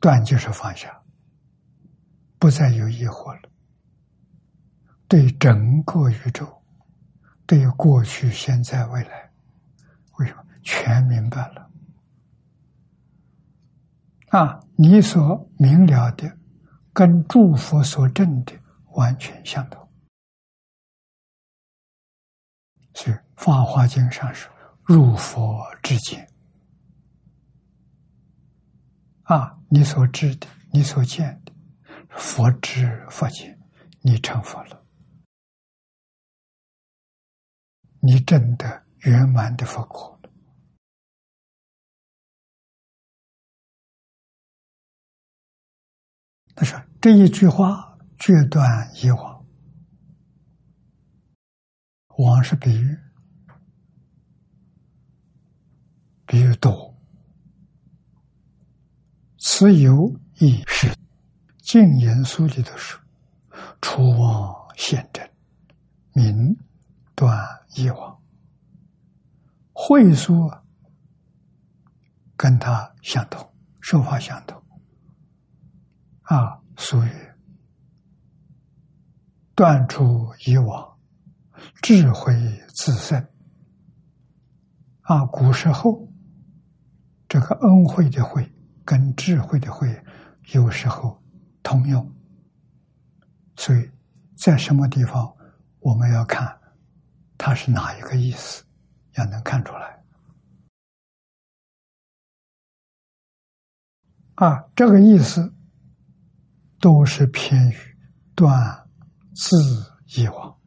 [0.00, 1.02] 断就是放下，
[2.38, 3.50] 不再有疑惑了。
[5.08, 6.62] 对整个宇宙，
[7.46, 9.30] 对过去、现在、未来，
[10.18, 11.70] 为什么全明白了？
[14.28, 16.36] 啊，你所明了的，
[16.92, 18.52] 跟诸佛所证的。
[18.96, 19.86] 完全相同，
[22.94, 24.50] 所以《法华经》上说
[24.84, 26.26] ：“入佛之见。”
[29.24, 31.52] 啊，你所知的，你所见的，
[32.08, 33.60] 佛知佛见，
[34.00, 34.86] 你成佛了，
[38.00, 40.30] 你证得圆满的佛果了。
[46.54, 47.94] 他说这一句话。
[48.18, 49.46] 决断以往，
[52.18, 52.98] 往是比喻，
[56.26, 56.94] 比喻多。
[59.38, 60.92] 此有亦是
[61.58, 63.00] 净言书里头说
[63.80, 65.30] ：“除妄现真，
[66.12, 66.56] 明
[67.14, 67.38] 断
[67.76, 68.22] 以往。”
[69.78, 70.64] 会说
[72.36, 74.60] 跟他相同，说法相同。
[76.22, 77.10] 啊，俗语。
[79.56, 80.98] 断除以往，
[81.80, 82.34] 智慧
[82.74, 83.26] 自生。
[85.00, 86.06] 啊，古时候
[87.26, 88.46] 这个恩惠的惠
[88.84, 89.88] 跟智慧的慧
[90.52, 91.18] 有时候
[91.62, 92.14] 通用，
[93.56, 93.90] 所以
[94.36, 95.34] 在什么地方
[95.80, 96.60] 我们要看
[97.38, 98.62] 它是哪一个意思，
[99.14, 100.04] 要能看出来。
[104.34, 105.50] 啊，这个意思
[106.78, 107.76] 都是偏于
[108.34, 108.85] 断。
[109.36, 109.54] 自
[110.16, 110.58] 以往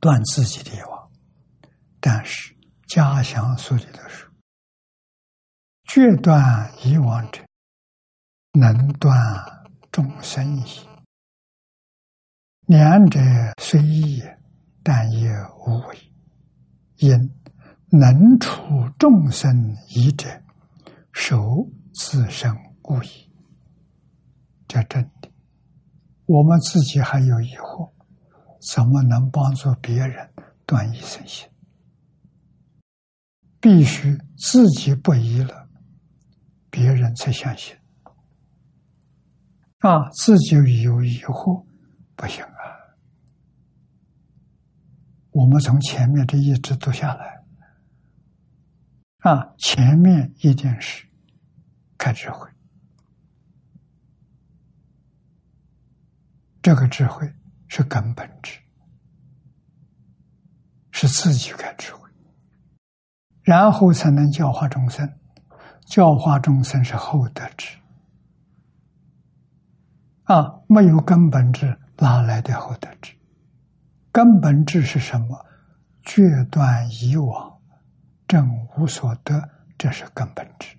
[0.00, 1.12] 断自己的业往，
[2.00, 4.30] 但是家乡书里头说
[5.84, 7.44] ：“决断以往者，
[8.52, 9.12] 能断
[9.92, 10.88] 众生矣。
[12.66, 13.20] 两者
[13.60, 14.22] 虽异，
[14.82, 15.28] 但也
[15.66, 16.12] 无为。
[16.96, 17.10] 因
[17.90, 20.42] 能除众生疑者，
[21.12, 23.27] 守自身故矣。”
[24.68, 25.30] 这真的，
[26.26, 27.90] 我们自己还有疑惑，
[28.72, 30.30] 怎么能帮助别人
[30.66, 31.48] 断疑生信？
[33.60, 35.68] 必须自己不疑了，
[36.70, 37.74] 别人才相信。
[39.78, 41.64] 啊，自己有疑惑
[42.14, 42.60] 不行啊！
[45.30, 47.44] 我们从前面这一直读下来，
[49.18, 51.06] 啊，前面一定是
[51.96, 52.48] 开智慧。
[56.68, 57.26] 这个智慧
[57.68, 58.58] 是根本智，
[60.90, 62.10] 是自己开智慧，
[63.40, 65.10] 然后才能教化众生。
[65.86, 67.74] 教化众生是后得智
[70.24, 73.14] 啊，没有根本智，哪来的后得智？
[74.12, 75.42] 根本智是什么？
[76.02, 77.62] 决断以往，
[78.26, 78.46] 正
[78.76, 79.42] 无所得，
[79.78, 80.76] 这是根本智。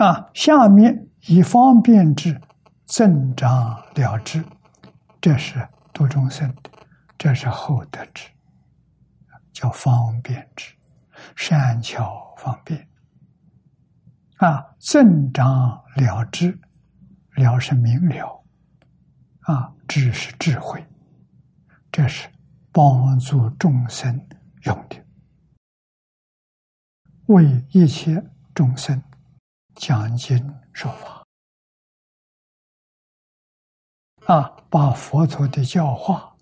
[0.00, 2.40] 啊，下面以方便之
[2.86, 3.52] 增长
[3.94, 4.42] 了之，
[5.20, 6.70] 这是度众生的，
[7.18, 8.26] 这是厚德之，
[9.52, 10.72] 叫方便之，
[11.36, 12.88] 善巧方便。
[14.38, 16.58] 啊，增长了之，
[17.34, 18.42] 了是明了，
[19.40, 20.82] 啊，智是智慧，
[21.92, 22.26] 这是
[22.72, 24.18] 帮助众生
[24.62, 24.96] 用的，
[27.26, 28.24] 为一切
[28.54, 28.98] 众生。
[29.80, 30.38] 讲经
[30.74, 31.24] 说法
[34.26, 36.36] 啊，把佛陀的教化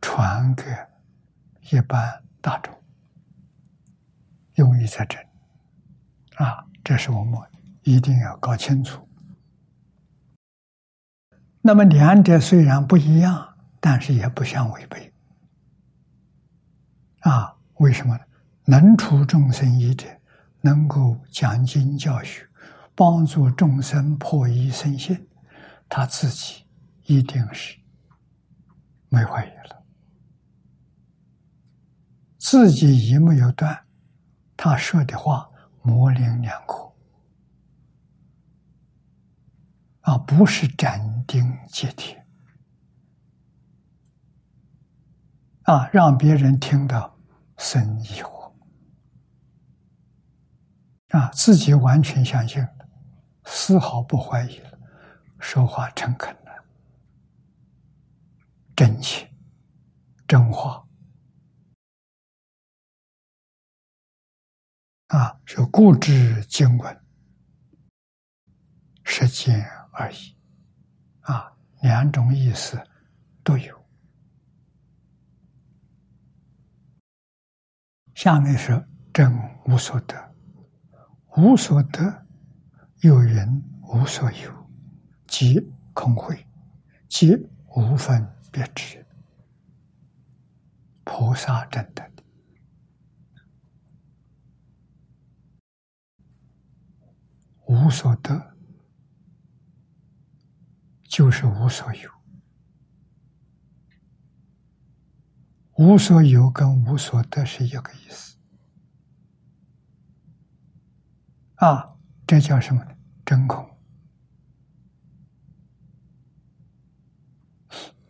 [0.00, 0.64] 传给
[1.72, 2.72] 一般大众，
[4.54, 5.26] 用意在这里
[6.36, 7.36] 啊，这是我们
[7.82, 9.04] 一定要搞清楚。
[11.60, 15.12] 那么两者虽然不一样，但是也不相违背
[17.22, 17.56] 啊？
[17.78, 18.24] 为什么呢？
[18.66, 20.06] 能除众生疑者。
[20.60, 22.46] 能够讲经教学，
[22.94, 25.28] 帮助众生破疑生信，
[25.88, 26.64] 他自己
[27.06, 27.78] 一定是
[29.08, 29.84] 没怀疑了。
[32.38, 33.84] 自己一没有断，
[34.56, 35.48] 他说的话
[35.82, 36.92] 模棱两可，
[40.00, 42.24] 啊，不是斩钉截铁，
[45.64, 47.14] 啊，让别人听到
[47.58, 48.39] 生疑惑，
[51.10, 52.88] 啊，自己完全相信了，
[53.44, 54.78] 丝毫不怀疑了，
[55.38, 56.64] 说话诚恳了，
[58.76, 59.28] 真情。
[60.28, 60.86] 真话
[65.08, 67.04] 啊，是固执经文，
[69.02, 70.36] 实践而已
[71.22, 71.52] 啊，
[71.82, 72.80] 两种意思
[73.42, 73.84] 都有。
[78.14, 80.29] 下面是真无所得，
[81.36, 82.26] 无所得
[83.02, 84.70] 有人无所有，
[85.26, 85.60] 即
[85.94, 86.46] 空慧，
[87.08, 87.34] 即
[87.76, 89.06] 无分别知。
[91.04, 92.10] 菩萨真的
[97.66, 98.56] 无所得，
[101.04, 102.10] 就是无所有。
[105.76, 108.36] 无所有跟无所得是一个意思
[111.60, 111.96] 啊！
[112.26, 112.90] 这叫什么呢？
[113.24, 113.68] 真空。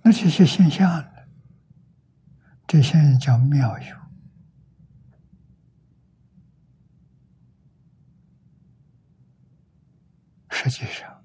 [0.03, 1.11] 那这些现象呢。
[2.67, 3.97] 这些人叫妙有，
[10.51, 11.25] 实际上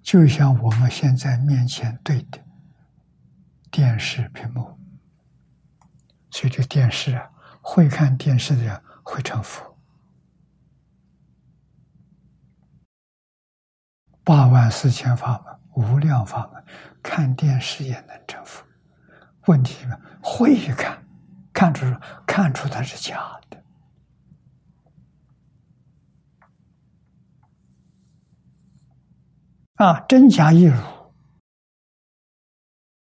[0.00, 2.42] 就像我们现在面前对的
[3.70, 4.78] 电视屏幕，
[6.30, 7.30] 所以这电视啊，
[7.60, 9.71] 会看电视的人会成佛，
[14.24, 16.64] 八万四千法门，无量法门，
[17.02, 18.64] 看电视也能成佛。
[19.46, 19.98] 问题呢？
[20.22, 21.04] 会一看，
[21.52, 21.84] 看出
[22.24, 23.64] 看出它是假的
[29.74, 29.98] 啊！
[30.08, 30.80] 真假一如，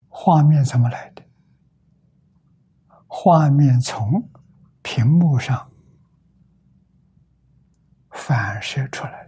[0.08, 1.22] 画面怎么来的？
[3.08, 4.30] 画面从
[4.82, 5.70] 屏幕上
[8.12, 9.23] 反射出来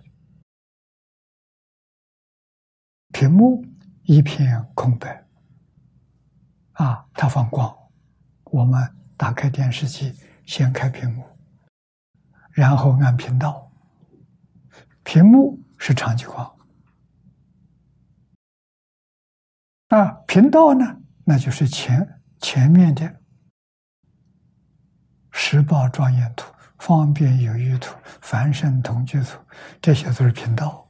[3.16, 3.64] 屏幕
[4.04, 5.26] 一片空白。
[6.74, 7.74] 啊，它放光，
[8.44, 10.14] 我们打开电视机，
[10.46, 11.24] 先开屏幕，
[12.52, 13.72] 然后按频道，
[15.04, 16.58] 屏幕是长激光，
[19.88, 20.86] 啊，频道呢，
[21.24, 23.22] 那就是前前面的
[25.32, 29.40] 时报庄严图、方便有余图、凡圣同居图，
[29.82, 30.85] 这些都是频道。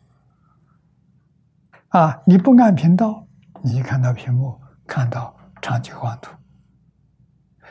[1.96, 3.26] 啊，你不按频道，
[3.64, 5.34] 你一看到屏幕，看到。
[5.62, 6.32] 长期光图。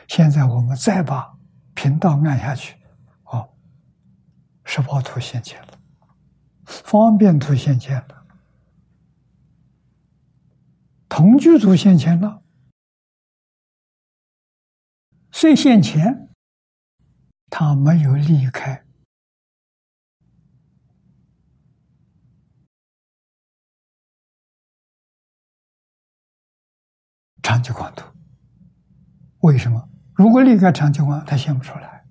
[0.07, 1.37] 现在我们再把
[1.73, 2.75] 频道按下去，
[3.25, 3.47] 哦，
[4.65, 5.79] 十报图现前了，
[6.65, 8.25] 方便图现前了，
[11.07, 12.41] 同居图现前了。
[15.31, 16.29] 虽现前，
[17.49, 18.84] 他没有离开
[27.45, 28.03] 长期光图，
[29.41, 29.87] 为什么？
[30.15, 32.03] 如果离开长期光，他显不出来，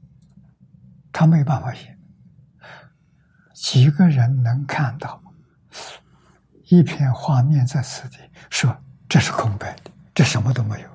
[1.10, 1.98] 他没有办法显。
[3.52, 5.20] 几个人能看到
[6.66, 8.18] 一片画面在此地，
[8.48, 10.88] 说这是空白的，这什么都没有。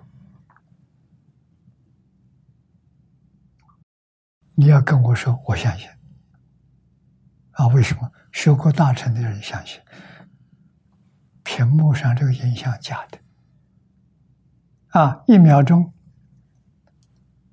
[4.55, 5.89] 你要跟我说，我相信。
[7.51, 8.09] 啊，为什么？
[8.31, 9.81] 学过大乘的人相信，
[11.43, 13.19] 屏幕上这个影像假的。
[14.89, 15.23] 啊！
[15.27, 15.93] 一秒钟，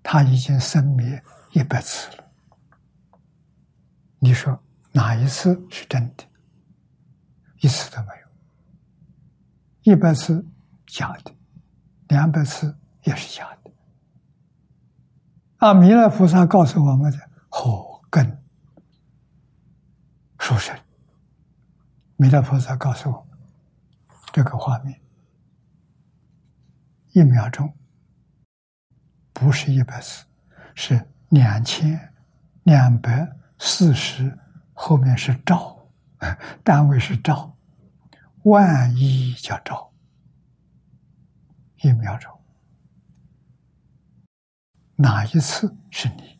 [0.02, 1.22] 他已经生灭
[1.52, 2.24] 一百次了。
[4.18, 4.58] 你说
[4.92, 6.24] 哪一次是真的？
[7.60, 9.92] 一次都没有。
[9.92, 10.46] 一百次
[10.86, 11.34] 假的，
[12.08, 13.70] 两百次也是假的。
[15.58, 15.74] 啊！
[15.74, 17.18] 弥勒菩萨告诉我们的
[17.50, 18.42] 火根
[20.38, 20.74] 殊胜。
[22.16, 23.26] 弥勒菩萨告诉我
[24.32, 24.98] 这个画面。
[27.16, 27.74] 一秒钟
[29.32, 30.26] 不是一百次，
[30.74, 31.98] 是两千
[32.64, 33.26] 两百
[33.58, 34.38] 四十，
[34.74, 35.90] 后面是兆，
[36.62, 37.56] 单位是兆，
[38.42, 39.90] 万亿叫兆，
[41.76, 42.30] 一秒钟，
[44.96, 46.38] 哪一次是你？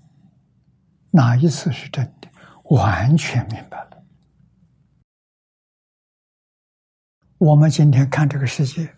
[1.11, 2.29] 哪一次是真的？
[2.65, 4.05] 完全明白了。
[7.39, 8.96] 我们今天看这个世界。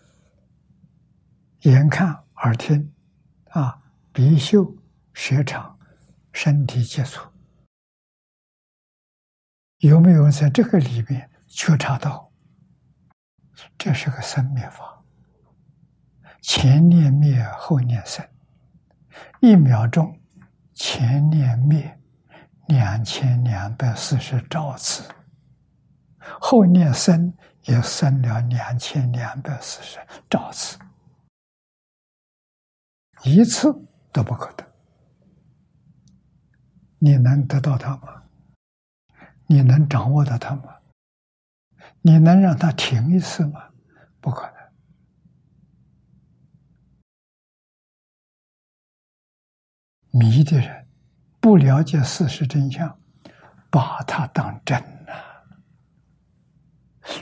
[1.63, 2.93] 眼看、耳听，
[3.49, 3.77] 啊，
[4.13, 4.73] 鼻嗅、
[5.11, 5.77] 舌尝、
[6.31, 7.29] 身体接触，
[9.79, 12.31] 有没有在这个里面觉察到？
[13.77, 15.03] 这是个生灭法，
[16.41, 18.25] 前念灭，后念生，
[19.41, 20.17] 一秒钟
[20.73, 21.99] 前念灭
[22.67, 25.03] 两千两百四十兆次，
[26.39, 27.33] 后念生
[27.63, 29.99] 也生了两千两百四十
[30.29, 30.79] 兆次，
[33.23, 33.73] 一次
[34.11, 34.65] 都不可得。
[36.99, 38.23] 你能得到它吗？
[39.47, 40.75] 你能掌握到它吗？
[42.01, 43.69] 你能让它停一次吗？
[44.21, 44.59] 不可能。
[50.11, 50.87] 迷的人
[51.39, 52.99] 不了解事实真相，
[53.69, 55.13] 把它当真了。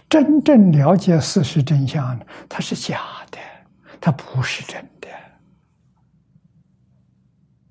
[0.10, 2.20] 真正了解事实真相，
[2.50, 3.38] 它是假的，
[4.00, 5.08] 它不是真的。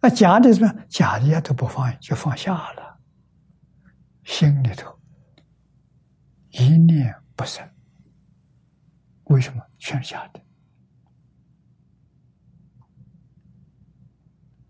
[0.06, 0.72] 那假的什么？
[0.88, 3.00] 假的也都不放，就放下了。
[4.22, 4.96] 心里头
[6.50, 7.68] 一念不生，
[9.24, 10.40] 为什么全是假的？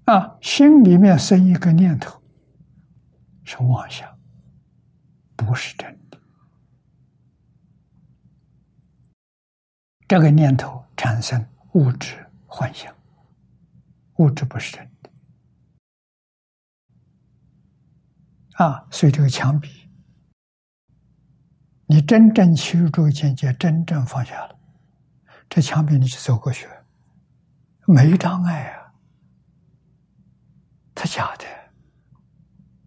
[0.07, 2.19] 啊，心里面生一个念头
[3.45, 4.19] 是妄想，
[5.37, 6.19] 不是真的。
[10.09, 12.91] 这个念头产生物质幻想，
[14.17, 14.96] 物质不是真的。
[18.57, 19.69] 啊，所以这个墙壁，
[21.87, 24.59] 你真正修入这个境界，真正放下了，
[25.49, 26.67] 这墙壁你就走过去，
[27.87, 28.93] 没障碍啊，
[30.95, 31.45] 它假的。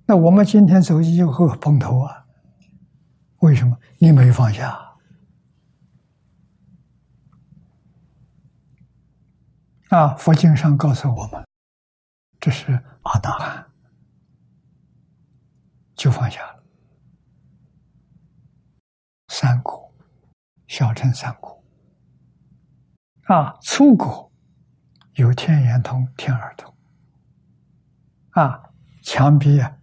[0.08, 2.26] 那我们今天走以后碰头啊，
[3.42, 4.98] 为什么你没放下？
[9.90, 11.46] 啊，佛经上告诉我们，
[12.40, 13.69] 这是阿那含。
[16.00, 16.64] 就放下了。
[19.28, 19.94] 三国，
[20.66, 21.62] 小乘三国，
[23.24, 24.32] 啊，粗果
[25.16, 26.74] 有天眼通、天耳通，
[28.30, 28.72] 啊，
[29.04, 29.78] 墙壁啊，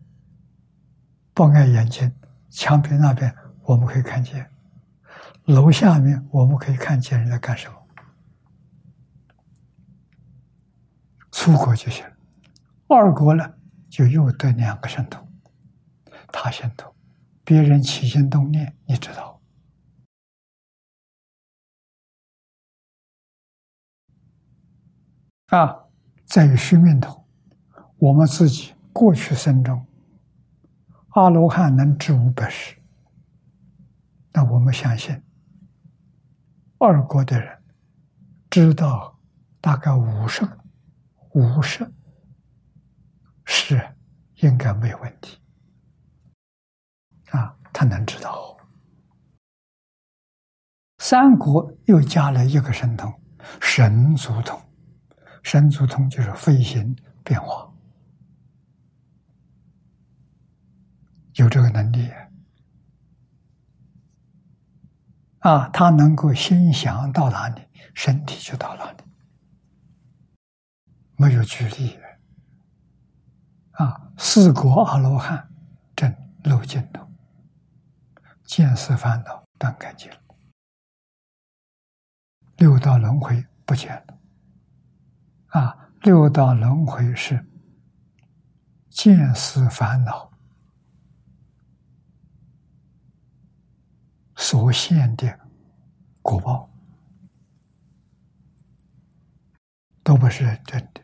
[1.34, 2.10] 不碍眼睛，
[2.48, 4.50] 墙壁那边我们可以看见，
[5.44, 7.76] 楼下面我们可以看见人在干什么，
[11.30, 12.06] 粗果就行，
[12.88, 13.54] 二果呢，
[13.90, 15.25] 就又得两个神通。
[16.36, 16.94] 他先动，
[17.44, 19.40] 别人起心动念，你知道。
[25.46, 25.86] 啊，
[26.26, 27.26] 在于虚命头，
[27.96, 29.86] 我们自己过去生中，
[31.10, 32.76] 阿罗汉能知五百世，
[34.32, 35.22] 那我们相信，
[36.78, 37.62] 二国的人
[38.50, 39.18] 知道
[39.60, 40.46] 大概五十
[41.30, 41.90] 五十
[43.44, 43.96] 是
[44.42, 45.38] 应该没问题。
[47.30, 48.56] 啊，他能知道。
[50.98, 53.12] 三国又加了一个神通，
[53.60, 54.60] 神足通。
[55.42, 57.72] 神足通就是飞行变化，
[61.34, 62.10] 有这个能力。
[65.40, 67.62] 啊，他能够心想到哪里，
[67.94, 69.04] 身体就到哪里，
[71.16, 71.96] 没有距离。
[73.72, 75.48] 啊，四国阿罗汉
[75.94, 76.12] 正
[76.42, 77.08] 漏尽头。
[78.46, 80.20] 见思烦恼断干净了，
[82.56, 84.18] 六道轮回不见了。
[85.48, 87.44] 啊，六道轮回是
[88.88, 90.30] 见思烦恼
[94.36, 95.40] 所现的
[96.22, 96.70] 果报，
[100.04, 101.02] 都不是真的。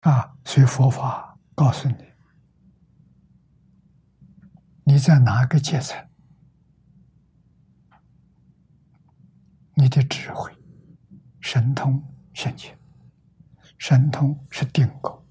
[0.00, 2.13] 啊，所以佛法告诉你。
[4.84, 5.98] 你在哪个阶层？
[9.76, 10.52] 你的智慧、
[11.40, 12.00] 神通
[12.32, 12.78] 现前，
[13.78, 15.26] 神通是定功，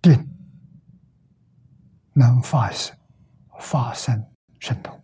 [0.00, 0.30] 定
[2.12, 2.96] 能发生
[3.58, 4.24] 发生
[4.60, 5.02] 神通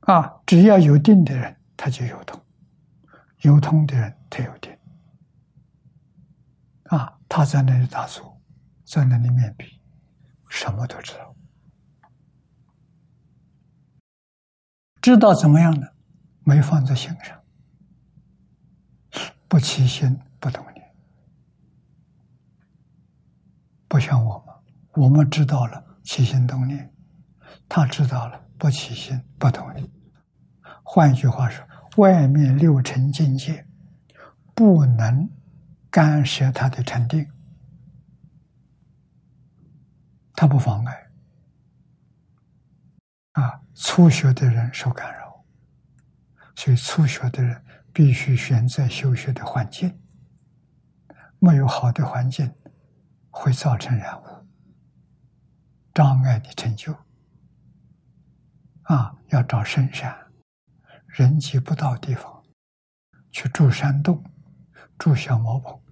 [0.00, 0.40] 啊！
[0.44, 2.36] 只要有定的人，他就有通；
[3.42, 4.76] 有通的人，他有定
[6.84, 7.20] 啊！
[7.28, 8.33] 他在那里打坐。
[8.94, 9.80] 在那里面比，
[10.48, 11.34] 什么都知道，
[15.02, 15.84] 知道怎么样呢？
[16.44, 17.42] 没放在心上，
[19.48, 20.94] 不起心不动念，
[23.88, 24.54] 不像我们，
[25.04, 26.94] 我们知道了起心动念，
[27.68, 29.84] 他知道了不起心不动念。
[30.84, 31.66] 换一句话说，
[31.96, 33.66] 外面六尘境界
[34.54, 35.28] 不能
[35.90, 37.28] 干涉他的禅定，
[40.34, 41.10] 他不妨碍。
[43.32, 45.44] 啊，初学的人受干扰，
[46.54, 50.00] 所以初学的人必须选择修学的环境。
[51.38, 52.54] 没有好的环境，
[53.28, 54.46] 会造成染污，
[55.92, 56.96] 障碍的成就。
[58.82, 60.32] 啊，要找深山，
[61.06, 62.44] 人迹不到地方，
[63.30, 64.24] 去住山洞，
[64.98, 65.83] 住小茅棚。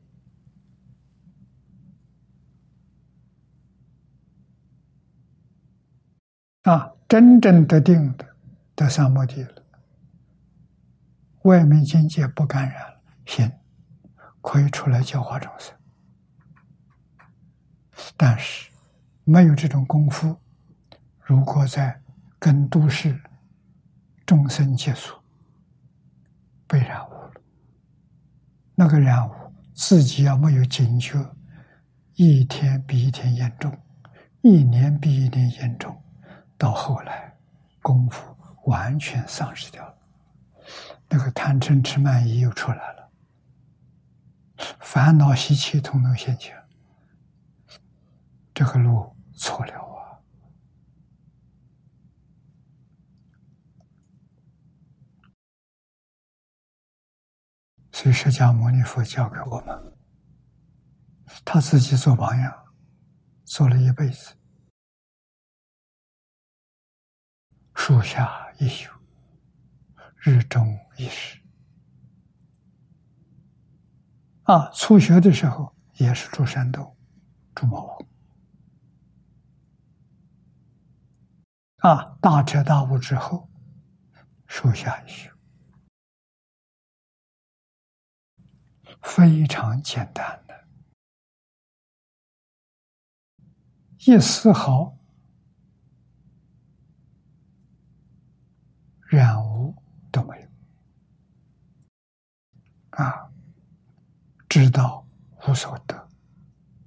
[6.62, 8.24] 啊，真正得定的，
[8.76, 9.62] 得三摩地了，
[11.42, 13.50] 外面境界不感染了，行，
[14.40, 15.74] 可以出来教化众生。
[18.16, 18.70] 但是
[19.24, 20.36] 没有这种功夫，
[21.20, 22.00] 如果在
[22.38, 23.20] 跟都市
[24.24, 25.20] 众生接触，
[26.68, 27.32] 被染污了，
[28.76, 29.32] 那个染污
[29.74, 31.18] 自己要没有警觉，
[32.14, 33.76] 一天比一天严重，
[34.42, 36.00] 一年比一年严重。
[36.62, 37.36] 到后来，
[37.80, 38.36] 功夫
[38.66, 39.98] 完全丧失掉了，
[41.08, 43.10] 那个贪嗔痴慢疑又出来了，
[44.78, 46.56] 烦恼习气统统现前，
[48.54, 50.22] 这个路错了啊！
[57.90, 59.96] 所以释迦牟尼佛教给我们，
[61.44, 62.66] 他自己做榜样，
[63.42, 64.36] 做了一辈子。
[67.84, 68.92] 树下一宿，
[70.18, 71.42] 日中一时。
[74.44, 76.96] 啊，初学的时候也是住山洞，
[77.56, 78.06] 住茅屋。
[81.78, 83.50] 啊，大彻大悟之后，
[84.46, 85.28] 树下一宿，
[89.02, 90.68] 非常简单的，
[94.06, 94.96] 一丝毫。
[99.16, 99.74] 染污
[100.10, 100.48] 都没有
[102.92, 103.30] 啊！
[104.48, 105.06] 知道
[105.46, 106.08] 无所得，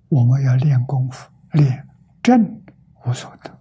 [0.09, 1.88] 我们要练功夫，练
[2.23, 2.63] 正
[3.05, 3.59] 无所得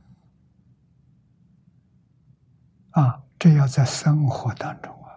[2.92, 3.22] 啊！
[3.38, 5.12] 这要在生活当中啊，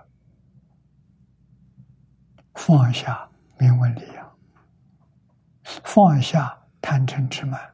[2.55, 4.37] 放下名闻利养，
[5.85, 7.73] 放下贪嗔痴慢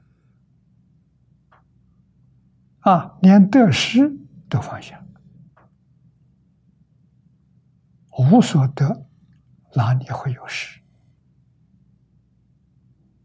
[2.81, 4.15] 啊，连得失
[4.47, 5.03] 都放下。
[8.17, 9.07] 无所得，
[9.75, 10.79] 哪里会有失？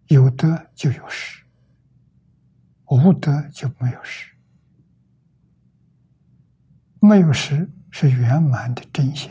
[0.07, 1.45] 有得就有失，
[2.86, 4.34] 无得就没有失。
[7.01, 9.30] 没有失是圆满的真心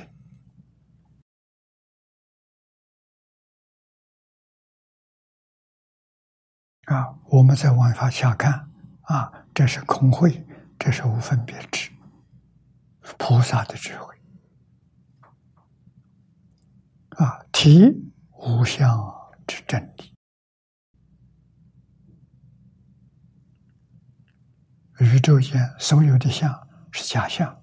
[6.86, 7.20] 啊！
[7.26, 10.46] 我们再往下下看啊，这是空慧，
[10.80, 11.92] 这是无分别智，
[13.18, 14.17] 菩萨的智慧。
[17.18, 17.92] 啊，体
[18.30, 18.88] 无相
[19.48, 20.14] 之真理，
[25.00, 27.60] 宇宙间所有的相是假象，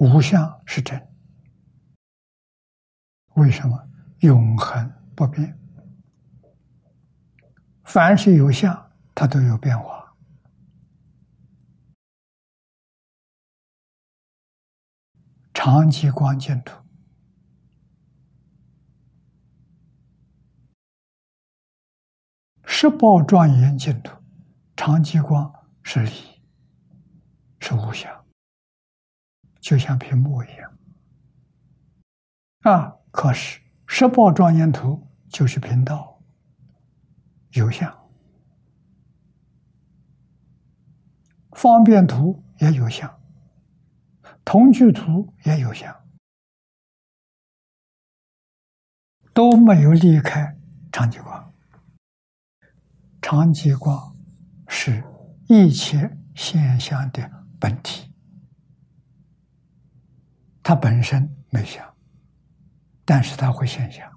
[0.00, 1.00] 无相是真。
[3.36, 3.88] 为什么？
[4.22, 5.56] 永恒不变，
[7.84, 10.07] 凡是有相，它都有变化。
[15.60, 16.72] 长极光净土，
[22.64, 24.16] 十报庄严净土，
[24.76, 25.52] 长极光
[25.82, 26.12] 是理，
[27.58, 28.08] 是无相，
[29.58, 30.78] 就像屏幕一样。
[32.60, 36.22] 啊，可是十报庄严图就是频道，
[37.54, 37.92] 有相；
[41.50, 43.17] 方便图也有相。
[44.50, 45.94] 同居图也有相，
[49.34, 50.56] 都没有离开
[50.90, 51.52] 长极光。
[53.20, 54.16] 长极光
[54.66, 55.04] 是
[55.48, 57.30] 一切现象的
[57.60, 58.10] 本体，
[60.62, 61.86] 它本身没相，
[63.04, 64.10] 但是它会现象。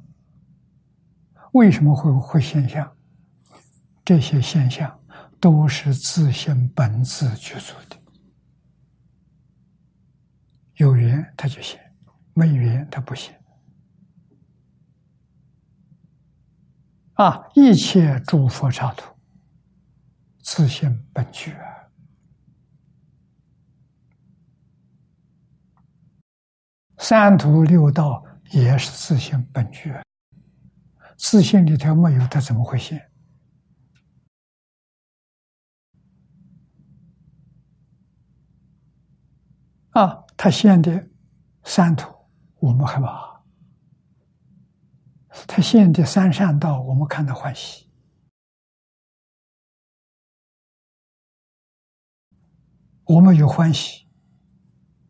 [1.51, 2.89] 为什么会会现象？
[4.05, 4.97] 这些现象
[5.41, 8.00] 都是自性本自具足的。
[10.81, 11.79] 有缘他就写，
[12.33, 13.31] 没缘他不行。
[17.13, 17.47] 啊！
[17.53, 19.15] 一切诸佛刹土，
[20.39, 21.67] 自性本具啊。
[26.97, 29.93] 三途六道也是自性本具，
[31.15, 33.07] 自性里头没有，他怎么会现？
[39.91, 40.25] 啊！
[40.43, 41.07] 他现的
[41.65, 42.11] 三途，
[42.57, 43.43] 我们害怕；
[45.47, 47.87] 他现的三善道，我们看到欢喜。
[53.03, 54.07] 我们有欢喜，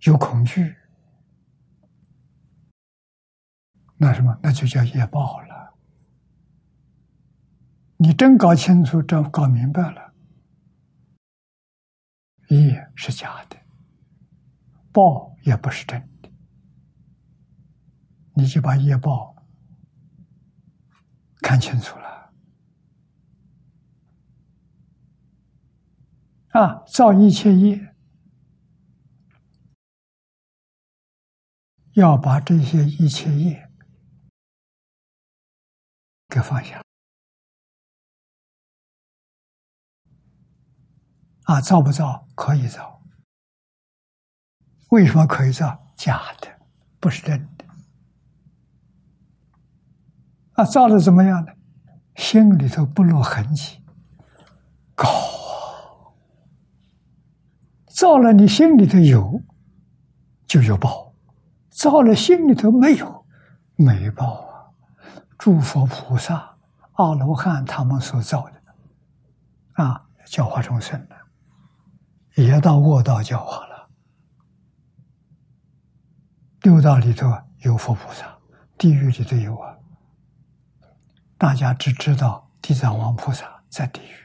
[0.02, 0.76] 有恐惧，
[3.96, 4.38] 那什么？
[4.44, 5.78] 那就叫业报了。
[7.96, 10.14] 你真搞清楚、真搞明白了，
[12.50, 13.61] 业是假的。
[14.92, 16.30] 报也不是真的，
[18.34, 19.36] 你就把业报
[21.42, 22.34] 看清楚了
[26.50, 26.84] 啊！
[26.86, 27.96] 造一切业，
[31.94, 33.72] 要把这些一切业
[36.28, 36.82] 给放下
[41.44, 41.62] 啊！
[41.62, 42.28] 造不造？
[42.36, 43.01] 可以造。
[44.92, 45.78] 为什么可以造？
[45.96, 46.48] 假的，
[47.00, 47.66] 不是真的。
[50.54, 51.52] 啊，造的怎么样呢？
[52.16, 53.82] 心里头不落痕迹，
[54.96, 56.12] 高啊！
[57.88, 59.42] 造了你心里头有，
[60.46, 61.14] 就有报；
[61.70, 63.26] 造了心里头没有，
[63.76, 64.74] 没报啊！
[65.38, 66.58] 诸佛菩萨、
[66.94, 71.16] 阿罗汉他们所造的，啊，教化众生的，
[72.44, 73.71] 也到恶道教化了。
[76.62, 77.28] 六道里头
[77.64, 78.38] 有佛菩萨，
[78.78, 79.76] 地狱里头有啊。
[81.36, 84.16] 大家只知道地藏王菩萨在地狱，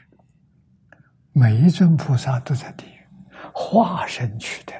[1.31, 3.07] 每一尊菩萨都在地狱，
[3.55, 4.73] 化身去的，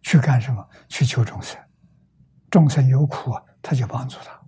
[0.00, 0.66] 去干什么？
[0.88, 1.62] 去救众生，
[2.50, 4.40] 众生有苦，他就帮助他，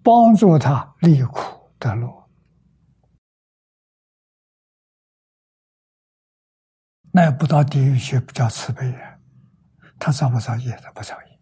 [0.00, 2.30] 帮助他离苦得乐。
[7.10, 9.19] 那不到地狱去，不叫慈悲人。
[10.00, 10.74] 他造不造业？
[10.82, 11.38] 他不造业。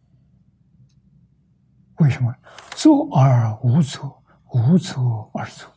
[1.99, 2.35] 为什么？
[2.73, 5.73] 作而无作，无作而作。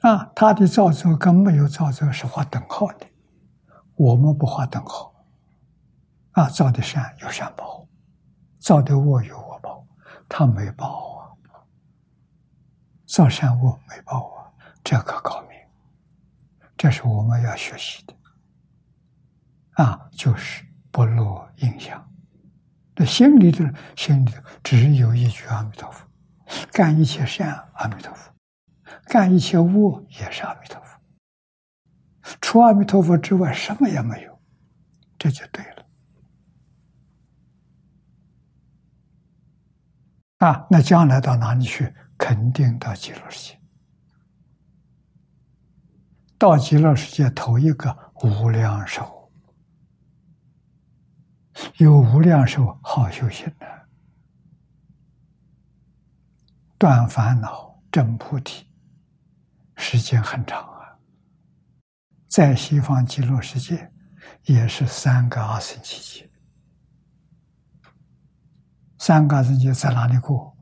[0.00, 3.06] 啊，他的造作跟没有造作是画等号的。
[3.94, 5.14] 我们不画等号。
[6.32, 7.86] 啊，造的善有善报，
[8.58, 9.84] 造的恶有恶报。
[10.28, 11.34] 他没报啊，
[13.06, 14.52] 造善恶没报啊，
[14.84, 15.50] 这可高明。
[16.76, 18.14] 这是我们要学习的。
[19.78, 22.04] 啊，就是不落印象。
[22.96, 23.64] 那心里头，
[23.96, 26.04] 心里头只有一句阿弥陀佛，
[26.72, 28.32] 干一切善，阿弥陀佛；
[29.04, 30.98] 干一切恶，也是阿弥陀佛。
[32.40, 34.40] 除阿弥陀佛之外，什么也没有，
[35.16, 35.86] 这就对了。
[40.38, 41.94] 啊，那将来到哪里去？
[42.16, 43.60] 肯定到极乐世界。
[46.36, 49.17] 到极乐世界，头一个无量寿。
[51.78, 53.88] 有无量寿好修行的，
[56.78, 58.66] 断烦恼证菩提，
[59.76, 60.98] 时间很长啊。
[62.28, 63.92] 在西方极乐世界，
[64.44, 66.30] 也是三个阿僧祇劫。
[68.98, 70.56] 三个阿僧祇在哪里过？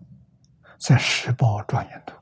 [0.78, 2.14] 在十宝庄严土。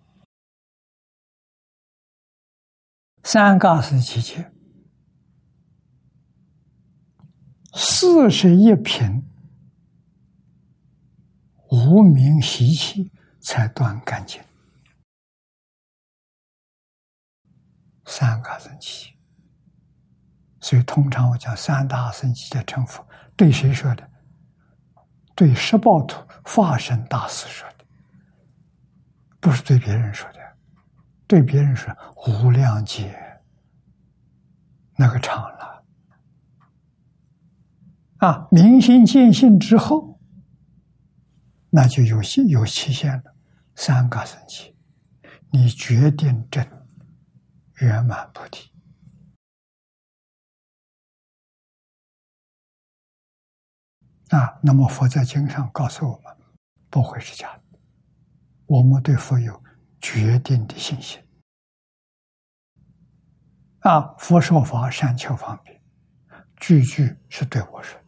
[3.25, 4.54] 三个阿僧祇劫。
[7.77, 9.23] 四十一品
[11.71, 13.11] 无名习气
[13.41, 14.41] 才断干净，
[18.07, 19.13] 三个生气。
[20.61, 23.05] 所以通常我讲三大生气的称呼，
[23.37, 24.09] 对谁说的？
[25.35, 27.85] 对十报图化身大师说的，
[29.41, 30.39] 不是对别人说的。
[31.27, 31.93] 对别人说
[32.29, 33.13] 无量劫
[34.97, 35.74] 那个长了。
[38.25, 40.19] 啊，明心见性之后，
[41.69, 43.37] 那就有有期限了。
[43.75, 44.75] 三个生气，
[45.51, 46.67] 你决定真
[47.81, 48.73] 圆满菩提
[54.31, 54.59] 啊。
[54.63, 56.35] 那么佛在经上告诉我们，
[56.89, 57.79] 不会是假的。
[58.65, 59.63] 我们对佛有
[60.01, 61.23] 决定的信心
[63.81, 64.15] 啊。
[64.17, 65.79] 佛说法善巧方便，
[66.57, 68.01] 句句是对我说。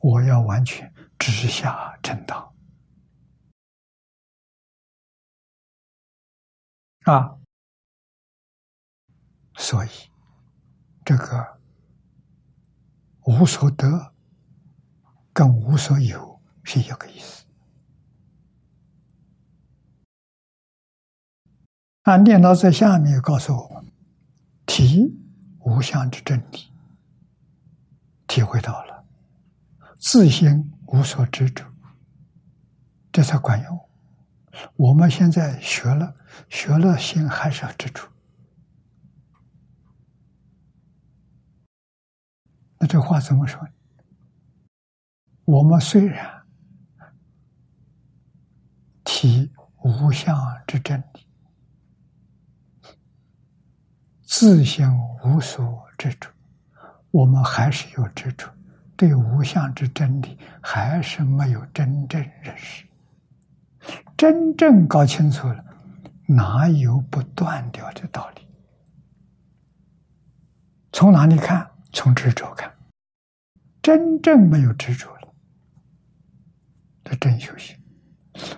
[0.00, 2.54] 我要完全直下正道
[7.04, 7.38] 啊！
[9.56, 9.88] 所以
[11.04, 11.60] 这个
[13.26, 14.14] 无所得
[15.32, 17.44] 跟无所有是一个意思。
[22.02, 23.92] 啊，念老在下面告诉我们：
[24.64, 25.20] 体
[25.60, 26.72] 无相之真理，
[28.26, 28.89] 体会到了
[30.00, 31.62] 自心无所执着，
[33.12, 33.88] 这才管用。
[34.76, 36.16] 我们现在学了，
[36.48, 38.08] 学了心还是要执着。
[42.78, 43.60] 那这话怎么说？
[45.44, 46.46] 我们虽然
[49.04, 50.34] 体无相
[50.66, 51.26] 之真理，
[54.22, 54.90] 自性
[55.22, 56.30] 无所执着，
[57.10, 58.50] 我们还是有执着，
[59.00, 62.84] 对无相之真理还是没有真正认识。
[64.14, 65.64] 真正搞清楚了，
[66.26, 68.46] 哪有不断掉的道理？
[70.92, 71.66] 从哪里看？
[71.94, 72.70] 从执着看，
[73.80, 75.34] 真正没有执着了，
[77.02, 77.74] 这真修行；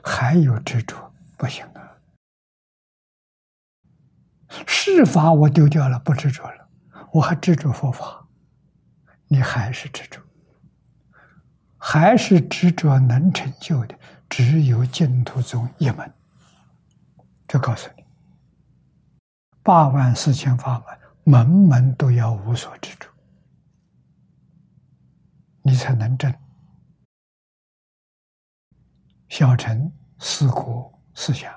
[0.03, 1.99] 还有执着，不行啊！
[4.67, 6.69] 事法我丢掉了，不执着了，
[7.13, 8.27] 我还执着佛法，
[9.29, 10.21] 你还是执着，
[11.85, 13.99] 还是执着能成就的，
[14.31, 16.15] 只有净土宗一门。
[17.49, 18.05] 就告诉你，
[19.65, 20.81] 八万四千法
[21.25, 23.09] 门，门门都要无所执着。
[25.63, 26.33] 你才能证
[29.29, 31.53] 小乘四果思想，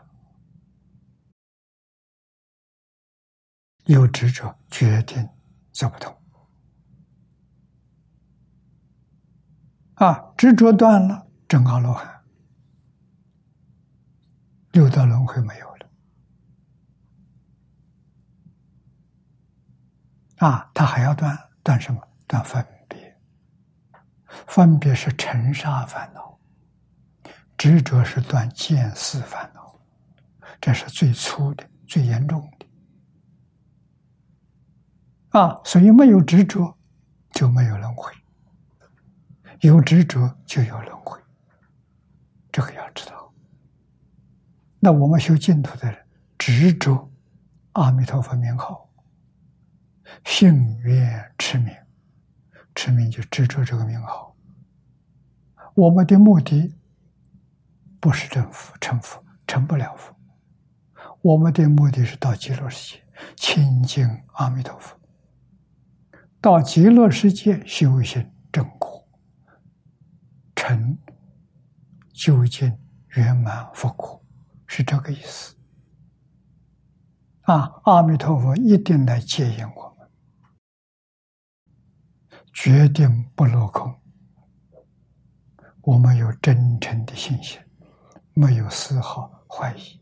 [3.84, 5.30] 有执着，决定
[5.72, 6.25] 走不通。
[9.96, 12.22] 啊，执着断了，正阿罗汉，
[14.72, 15.90] 六道轮回没有了。
[20.38, 22.02] 啊，他还要断断什么？
[22.28, 23.20] 断分别。
[24.48, 26.38] 分别是尘沙烦恼，
[27.58, 29.80] 执着是断见思烦恼，
[30.60, 32.68] 这是最粗的、最严重的。
[35.40, 36.78] 啊，所以没有执着
[37.32, 38.12] 就没有轮回，
[39.66, 41.20] 有执着就有轮回，
[42.52, 43.34] 这个要知道。
[44.80, 46.06] 那我们修净土的人，
[46.38, 47.12] 执着
[47.72, 48.88] 阿弥陀佛名号，
[50.24, 51.74] 信愿持名。
[52.76, 54.36] 持名就执着这个名号，
[55.74, 56.76] 我们的目的
[58.00, 60.14] 不是成佛，成佛成不了佛。
[61.22, 63.04] 我们的目的是到极乐世界
[63.36, 64.96] 亲近阿弥陀佛，
[66.40, 68.95] 到极乐世界修行正果，
[70.68, 70.98] 成
[72.12, 72.76] 究竟
[73.10, 74.20] 圆满佛果，
[74.66, 75.56] 是这个意思。
[77.42, 80.10] 啊，阿弥陀佛一定来接引我们。
[82.52, 83.96] 决定不落空，
[85.82, 87.62] 我们有真诚的信心，
[88.34, 90.02] 没有丝毫怀疑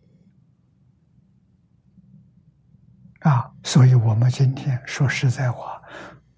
[3.19, 3.53] 啊！
[3.65, 5.81] 所以，我们今天说实在话，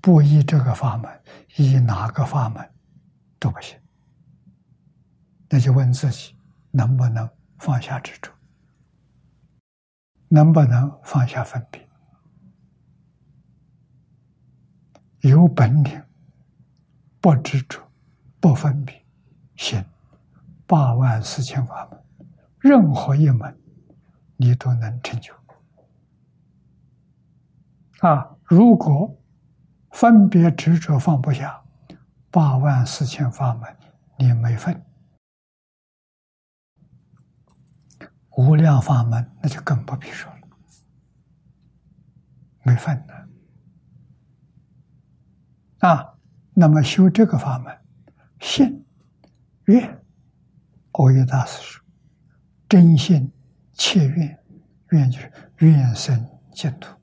[0.01, 1.23] 不依这个法门，
[1.57, 2.67] 依哪个法门
[3.37, 3.77] 都不行。
[5.55, 6.35] 那就问自己，
[6.71, 7.29] 能不能
[7.59, 8.29] 放下执着？
[10.27, 11.87] 能不能放下分别？
[15.21, 16.03] 有本领。
[17.21, 17.81] 不执着，
[18.41, 19.01] 不分别，
[19.55, 19.81] 行
[20.67, 22.03] 八万四千法门，
[22.59, 23.57] 任何一门
[24.35, 25.33] 你都能成就。
[28.01, 29.17] 啊，如果
[29.91, 31.63] 分别执着放不下，
[32.29, 33.73] 八万四千法门
[34.17, 34.85] 你没分，
[38.35, 40.47] 无量法门那就更不必说了，
[42.63, 43.29] 没分的
[45.87, 46.11] 啊。
[46.53, 47.77] 那么修这个法门，
[48.39, 48.85] 信
[49.65, 50.01] 愿，
[50.91, 51.83] 欧耶大师说
[52.69, 53.29] ：“真心
[53.73, 54.43] 切愿，
[54.91, 56.97] 愿就是愿生净土，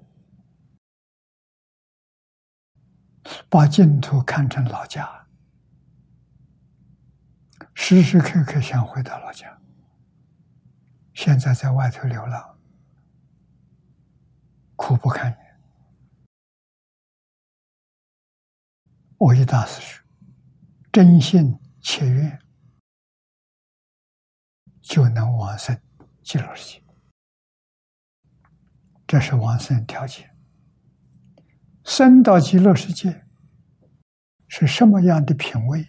[3.51, 5.27] 把净土看成老家，
[7.75, 9.52] 时时刻刻想回到老家。
[11.25, 12.59] 现在在外头流浪，
[14.75, 15.61] 苦不堪言。”
[19.19, 20.05] 我一大师说
[20.91, 22.43] ：“真心切愿，
[24.81, 25.81] 就能往生
[26.25, 26.83] 极乐世界。
[29.07, 30.37] 这是往生条件。
[31.85, 33.25] 生到极乐世界
[34.49, 35.87] 是什么样的品位？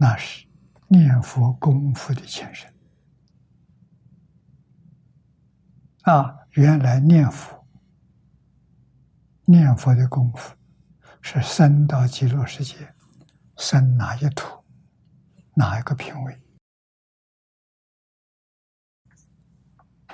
[0.00, 0.48] 那是
[0.88, 2.73] 念佛功夫的前身。
[6.04, 7.66] 啊，原来念佛，
[9.44, 10.54] 念佛的功夫。”
[11.26, 12.94] 是生到极乐世界，
[13.56, 14.62] 生哪一土，
[15.54, 16.38] 哪一个品位，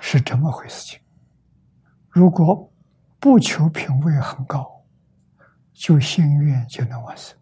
[0.00, 1.00] 是这么回事情。
[2.08, 2.72] 如果
[3.18, 4.86] 不求品位很高，
[5.72, 7.36] 就心愿就能完成。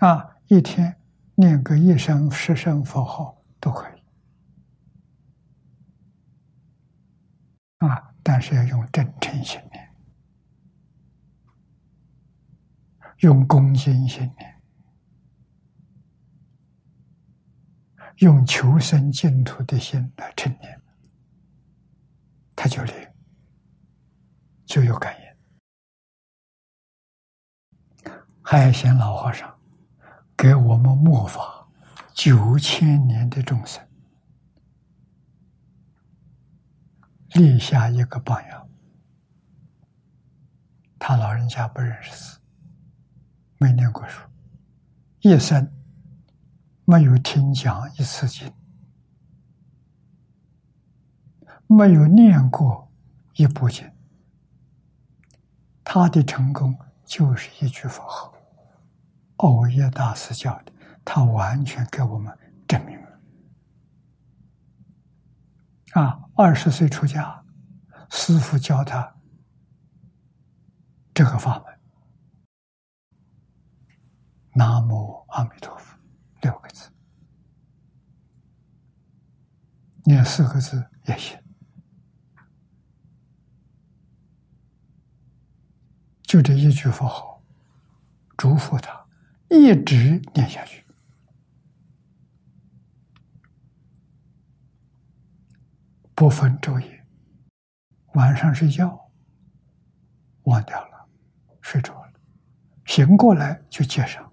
[0.00, 1.00] 啊，一天
[1.36, 3.99] 念个一声十声佛号都可以。
[7.80, 9.94] 啊，但是要用真诚心念。
[13.18, 14.62] 用恭敬心念，
[18.16, 20.80] 用求生净土的心来成念，
[22.56, 22.94] 他就灵，
[24.64, 25.28] 就有感应。
[28.42, 29.60] 海贤老和尚
[30.34, 31.68] 给我们末法
[32.14, 33.86] 九千年的众生
[37.34, 38.68] 立下一个榜样，
[40.98, 42.40] 他老人家不认识字。
[43.58, 44.26] 没念过书，
[45.20, 45.70] 一生
[46.84, 48.50] 没有听讲一次经，
[51.66, 52.90] 没有念过
[53.34, 53.90] 一部经，
[55.84, 58.34] 他的成功就是一句佛号。
[59.36, 60.72] 欧耶大师教的，
[61.04, 63.09] 他完全给我们证明了。
[65.92, 67.44] 啊，二十岁出家，
[68.10, 69.16] 师傅教他
[71.12, 71.80] 这个法门。
[74.52, 75.96] 南无阿弥陀佛，
[76.42, 76.90] 六个字，
[80.04, 81.38] 念四个字也行，
[86.22, 87.42] 就这一句佛号，
[88.36, 89.06] 嘱咐他
[89.48, 90.84] 一直念下去，
[96.20, 97.02] 不分昼夜，
[98.12, 99.10] 晚上睡觉
[100.42, 101.08] 忘掉了，
[101.62, 102.12] 睡着了，
[102.84, 104.30] 醒过来就接上。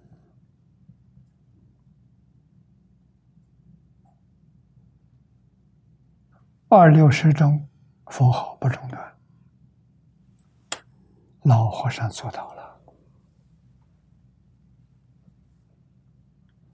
[6.68, 7.66] 二六十中，
[8.08, 9.18] 佛号不中断。
[11.44, 12.80] 老和尚做到了。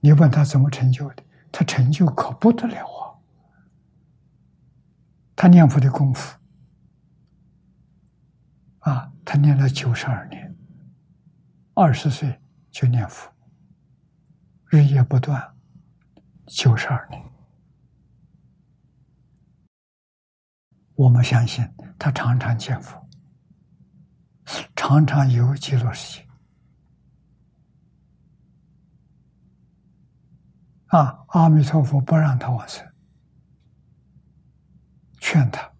[0.01, 1.23] 你问他怎么成就的？
[1.53, 3.14] 他成就可不得了啊！
[5.35, 6.37] 他念佛的功夫。
[8.79, 10.55] 啊，他念了九十二年，
[11.73, 12.39] 二十岁
[12.69, 13.33] 就念佛，
[14.65, 15.55] 日夜不断，
[16.45, 17.19] 九十二年。
[20.93, 21.67] 我们相信
[21.97, 23.09] 他常常见佛，
[24.75, 26.27] 常常游极乐世界。
[30.87, 32.87] 啊，阿弥陀佛不让他往生，
[35.27, 35.73] 劝他，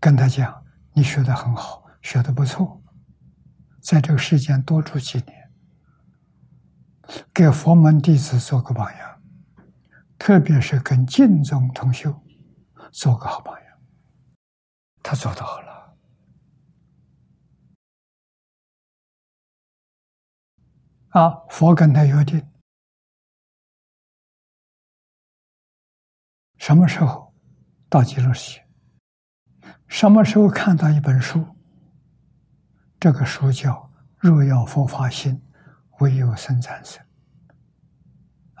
[0.00, 0.64] 跟他讲
[0.96, 2.82] ：“你学的很好，学的不错，
[3.82, 5.52] 在这个世间多住几年，
[7.34, 9.22] 给佛门弟子做个榜样，
[10.16, 12.18] 特别是跟净宗同修
[12.90, 13.78] 做个好榜样。”
[15.04, 15.94] 他做到了
[21.10, 21.44] 啊！
[21.50, 22.42] 佛跟他约定，
[26.56, 27.23] 什么时候
[27.88, 28.64] 到极乐世界？
[29.88, 31.46] 什么时候看到一本书？
[32.98, 33.72] 这个书叫
[34.16, 35.42] 《若要佛法心，
[36.00, 37.04] 唯有生产生》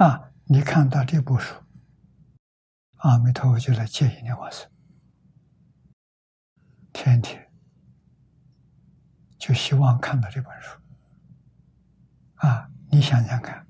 [0.04, 0.30] 啊！
[0.46, 1.54] 你看到这部书，
[2.96, 4.70] 阿弥陀佛就来接引你往生。
[6.92, 7.50] 天天
[9.38, 10.78] 就希望看到这本书
[12.36, 12.70] 啊！
[12.90, 13.66] 你想想看，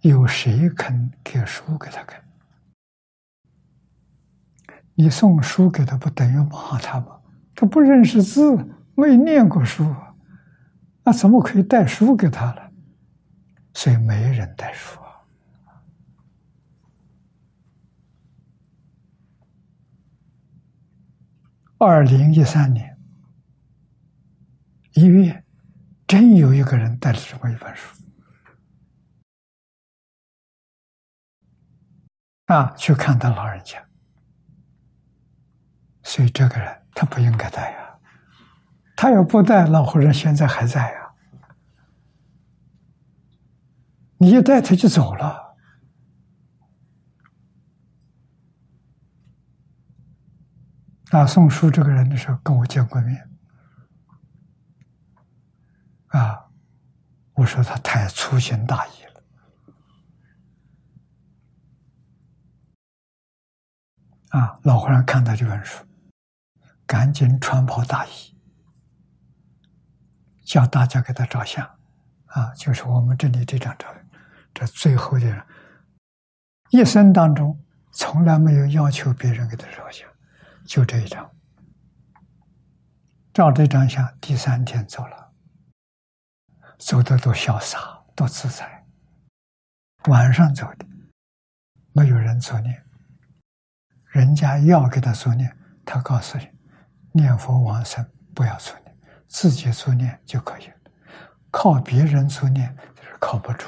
[0.00, 2.21] 有谁肯给书给他看？
[4.94, 7.20] 你送书给他，不等于骂他吗？
[7.54, 8.56] 他不认识字，
[8.94, 9.94] 没念过书，
[11.04, 12.70] 那怎么可以带书给他了？
[13.74, 14.98] 所以没人带书。
[21.78, 22.96] 二零一三年
[24.92, 25.44] 一月，
[26.06, 27.96] 真有一个人带了这么一本书
[32.46, 33.84] 啊，去看他老人家。
[36.12, 37.98] 所以这个人他不应该带呀，
[38.94, 41.10] 他要不带，老和尚现在还在呀。
[44.18, 45.56] 你一带他就走了。
[51.12, 53.30] 啊，送书这个人的时候跟我见过面，
[56.08, 56.44] 啊，
[57.32, 59.22] 我说他太粗心大意了，
[64.38, 65.82] 啊，老和尚看到这本书，
[66.92, 68.10] 赶紧穿袍大衣，
[70.44, 71.64] 叫大家给他照相，
[72.26, 74.06] 啊，就是我们这里这张照片，
[74.52, 75.46] 这最后的，
[76.68, 77.58] 一生当中
[77.92, 80.06] 从来没有要求别人给他照相，
[80.66, 81.34] 就这一张，
[83.32, 85.32] 照这张相，第三天走了，
[86.78, 88.84] 走的多潇洒，多自在。
[90.10, 90.84] 晚上走的，
[91.94, 92.84] 没有人作念，
[94.08, 95.56] 人家要给他作念，
[95.86, 96.46] 他告诉你，
[97.12, 98.96] 念佛往生不要作念，
[99.28, 100.74] 自己作念就可以了。
[101.50, 103.66] 靠别人作念就是靠不住。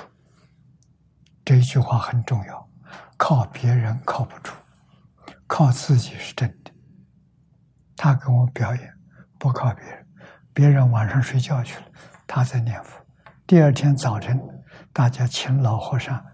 [1.45, 2.69] 这一句话很重要，
[3.17, 4.53] 靠别人靠不住，
[5.47, 6.73] 靠自己是真的。
[7.97, 8.95] 他跟我表演，
[9.39, 10.07] 不靠别人，
[10.53, 11.87] 别人晚上睡觉去了，
[12.27, 12.99] 他在念佛。
[13.47, 14.41] 第二天早晨。
[14.93, 16.25] 大家请老和尚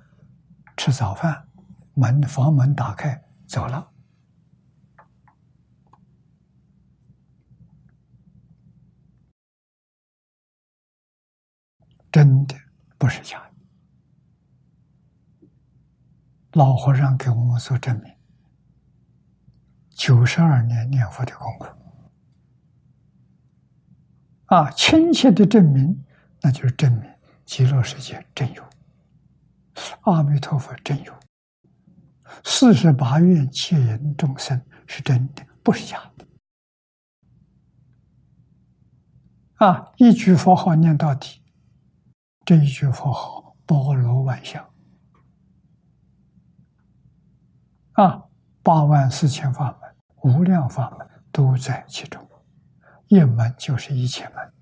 [0.77, 1.47] 吃早饭，
[1.95, 3.90] 门房门打开，走了。
[12.11, 12.55] 真的
[12.99, 13.39] 不是假
[15.41, 15.49] 的，
[16.53, 18.13] 老和尚给我们做证明，
[19.91, 21.67] 九十二年念佛的功夫，
[24.47, 26.05] 啊，亲切的证明，
[26.41, 27.11] 那就是证明。
[27.47, 28.65] 极乐世界真有，
[30.03, 31.13] 阿弥陀佛真有，
[32.45, 36.27] 四十八愿戒人众生是真的，不是假的。
[39.67, 41.40] 啊，一句佛号念到底，
[42.45, 44.69] 这一句佛号包罗万象，
[47.93, 48.25] 啊，
[48.63, 52.29] 八万四千法门、无量法门都在其中，
[53.09, 54.53] 一门就是一切门。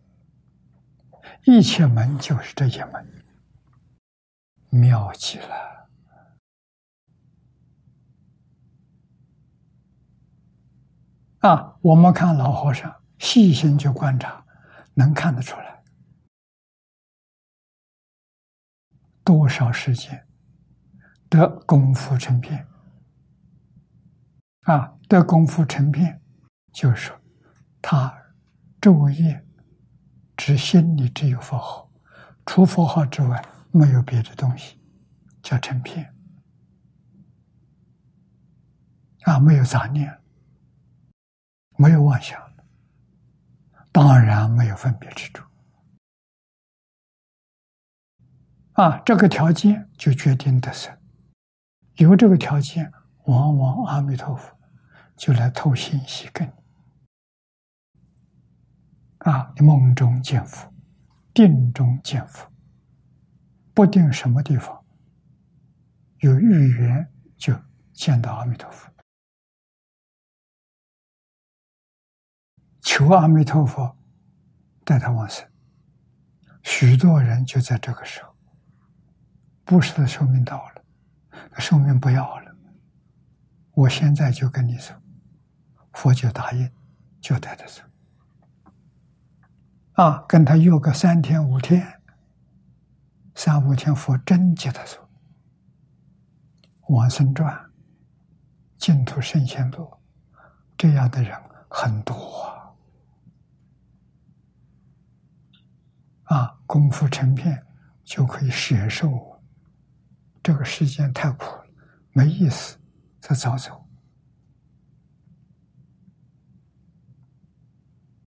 [1.45, 3.25] 一切门就是这些门，
[4.71, 5.89] 妙极了
[11.41, 11.77] 啊！
[11.81, 14.45] 我们看老和尚细心去观察，
[14.95, 15.78] 能看得出来，
[19.29, 20.27] 多少时间
[21.29, 22.67] 得功夫成片
[24.63, 24.91] 啊！
[25.07, 26.19] 得功夫成片，
[26.73, 27.21] 就是说
[27.83, 28.11] 他
[28.81, 29.45] 昼夜。
[30.35, 31.91] 只心里只有佛号，
[32.47, 34.81] 除佛号之外没有别的东西，
[35.43, 36.15] 叫成片
[39.25, 40.17] 啊，没有杂念，
[41.77, 42.41] 没有妄想，
[43.93, 45.45] 当然没有分别之处
[48.79, 49.03] 啊。
[49.05, 50.97] 这个条件就决定得生，
[51.97, 52.93] 有这个条件，
[53.25, 54.57] 往往阿弥陀佛
[55.17, 56.53] 就来透信息给你。
[59.29, 59.53] 啊！
[59.59, 60.73] 梦中见佛，
[61.35, 62.49] 定中见佛，
[63.75, 64.85] 不定什么地方
[66.21, 67.53] 有预言，就
[67.93, 68.89] 见到阿弥陀佛。
[72.83, 73.99] 求阿弥陀佛
[74.85, 75.47] 带他往生。
[76.63, 78.28] 许多人就在这个时候，
[79.69, 80.83] 不是的寿命到了，
[81.59, 82.57] 寿命不要了，
[83.75, 84.95] 我现在就跟你走，
[85.93, 86.73] 佛就答应，
[87.21, 87.83] 就带他走。
[89.93, 92.01] 啊，跟他约个三天五天，
[93.35, 95.07] 三五天佛真接他走。
[96.89, 97.55] 往生传、
[98.79, 99.93] 净土圣贤录，
[100.79, 101.39] 这样的人
[101.69, 102.15] 很多
[106.25, 106.39] 啊！
[106.39, 107.67] 啊，功夫成片
[108.03, 109.28] 就可以舍受，
[110.49, 111.67] 这个世间太苦了，
[112.13, 112.79] 没意思，
[113.21, 113.87] 就早走。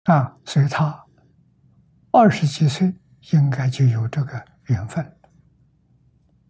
[0.03, 1.03] 啊，所以他。
[2.11, 2.95] 二十几岁
[3.31, 5.19] 应该就有这个缘分，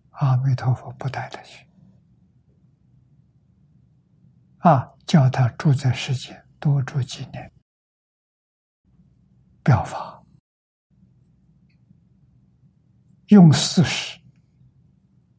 [0.09, 1.65] 阿弥陀佛不带他去，
[4.57, 7.49] 啊，叫他住在世间多住几年，
[9.63, 10.21] 表法，
[13.27, 14.19] 用事实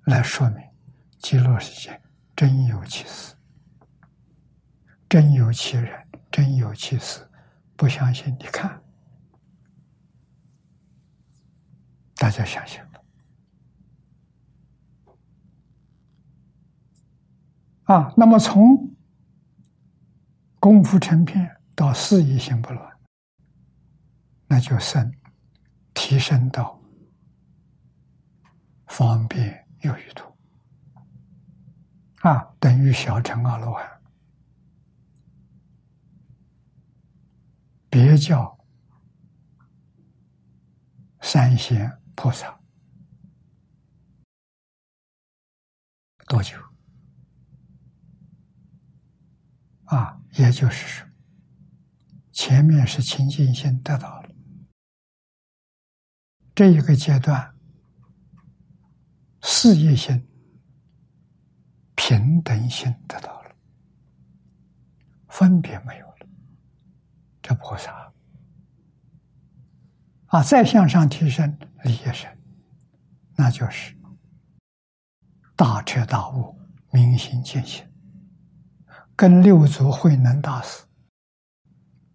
[0.05, 0.62] 来说明
[1.18, 2.01] 极乐世界
[2.36, 3.35] 真有其事，
[5.09, 7.26] 真有其人，真有其事，
[7.76, 8.82] 不相信你看。
[12.16, 12.86] 大家想想
[17.85, 18.94] 啊，那么从
[20.59, 22.98] 功夫成片到四意心不乱，
[24.47, 25.14] 那就升
[25.93, 26.81] 提升到
[28.86, 30.24] 方便有余度
[32.20, 34.02] 啊，等于小乘阿罗汉，
[37.89, 38.59] 别叫
[41.20, 42.01] 三贤。
[42.16, 42.59] 菩萨
[46.28, 46.56] 多久？
[49.86, 51.09] 啊，也就是说，
[52.32, 54.31] 前面是清净心得到了，
[56.55, 57.53] 这一个阶段，
[59.47, 60.27] 事业心、
[61.95, 63.55] 平等心得到了，
[65.29, 66.27] 分别没有了，
[67.43, 68.11] 这菩萨
[70.29, 72.27] 啊，再向上提升理业身，
[73.37, 73.95] 那就是
[75.55, 76.59] 大彻大悟、
[76.91, 77.87] 明心见性，
[79.15, 80.83] 跟六祖慧能大师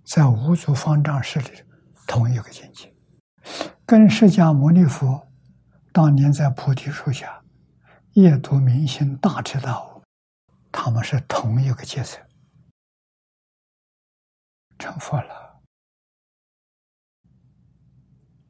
[0.03, 1.63] 在五祖方丈室里
[2.07, 2.91] 同一个境界。
[3.85, 5.28] 跟释迦牟尼佛
[6.01, 7.43] 当年在菩提树下
[8.13, 10.01] 夜读明心大彻大悟，
[10.71, 12.25] 他们是同一个阶层，
[14.77, 15.61] 成佛了，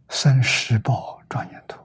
[0.10, 1.84] 生十宝庄严图，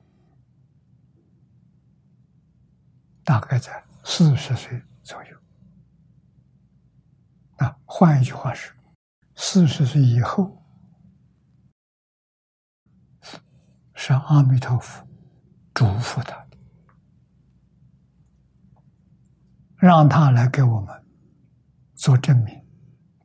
[3.24, 5.38] 大概在四十岁左右。
[7.56, 8.74] 那换一句话是，
[9.34, 10.62] 四十岁以后。
[13.94, 15.02] 是阿弥陀佛
[15.74, 16.46] 嘱咐他，
[19.76, 21.04] 让他来给我们
[21.94, 22.64] 做证明、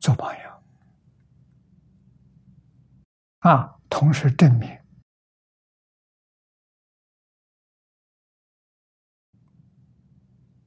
[0.00, 0.62] 做榜样
[3.38, 3.76] 啊！
[3.88, 4.68] 同时证明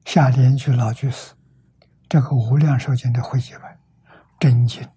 [0.04, 1.34] 下联句老句是
[2.08, 3.78] 这个无量寿经的汇集本
[4.38, 4.88] 真经，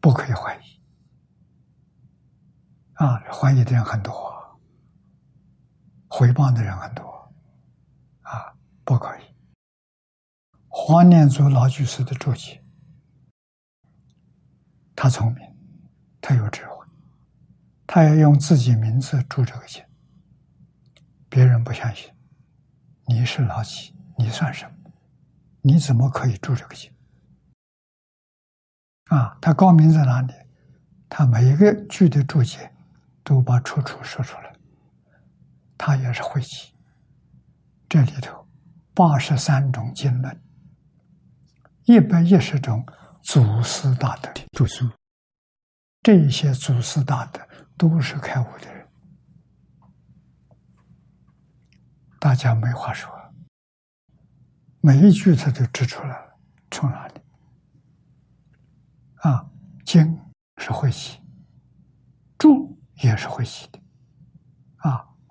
[0.00, 0.80] 不可以怀疑。
[2.94, 4.35] 啊，怀疑的人很多，
[6.18, 7.30] 回报的人很多，
[8.22, 8.50] 啊，
[8.84, 9.20] 不可以。
[10.66, 12.64] 黄念祖老居士的注解，
[14.94, 15.46] 他聪明，
[16.18, 16.86] 他有智慧，
[17.86, 19.84] 他要用自己名字注这个经，
[21.28, 22.10] 别人不相信，
[23.04, 23.94] 你是老几？
[24.16, 24.90] 你算什么？
[25.60, 26.90] 你怎么可以注这个经？
[29.10, 30.32] 啊，他高明在哪里？
[31.10, 32.72] 他每一个句的注解。
[33.28, 34.55] 都把出处说出来，
[35.78, 36.74] 他也是会集。
[37.88, 38.46] 这里头
[38.94, 40.42] 八十三种经论，
[41.84, 42.84] 一百一十种
[43.22, 44.90] 祖师大德的著书，
[46.02, 47.40] 这些祖师大德
[47.76, 48.88] 都是开悟的人，
[52.18, 53.12] 大家没话说，
[54.80, 56.38] 每一句他都指出来了，
[56.70, 57.20] 从哪里？
[59.16, 59.48] 啊，
[59.84, 60.18] 经
[60.56, 61.20] 是会集，
[62.38, 62.74] 注。
[63.02, 63.85] 也是会集的，啊，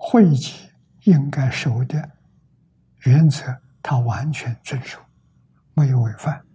[0.07, 0.69] 会集
[1.05, 2.11] 应该守的
[3.05, 4.99] 原则，他完全遵守，
[5.73, 6.45] 没有违反，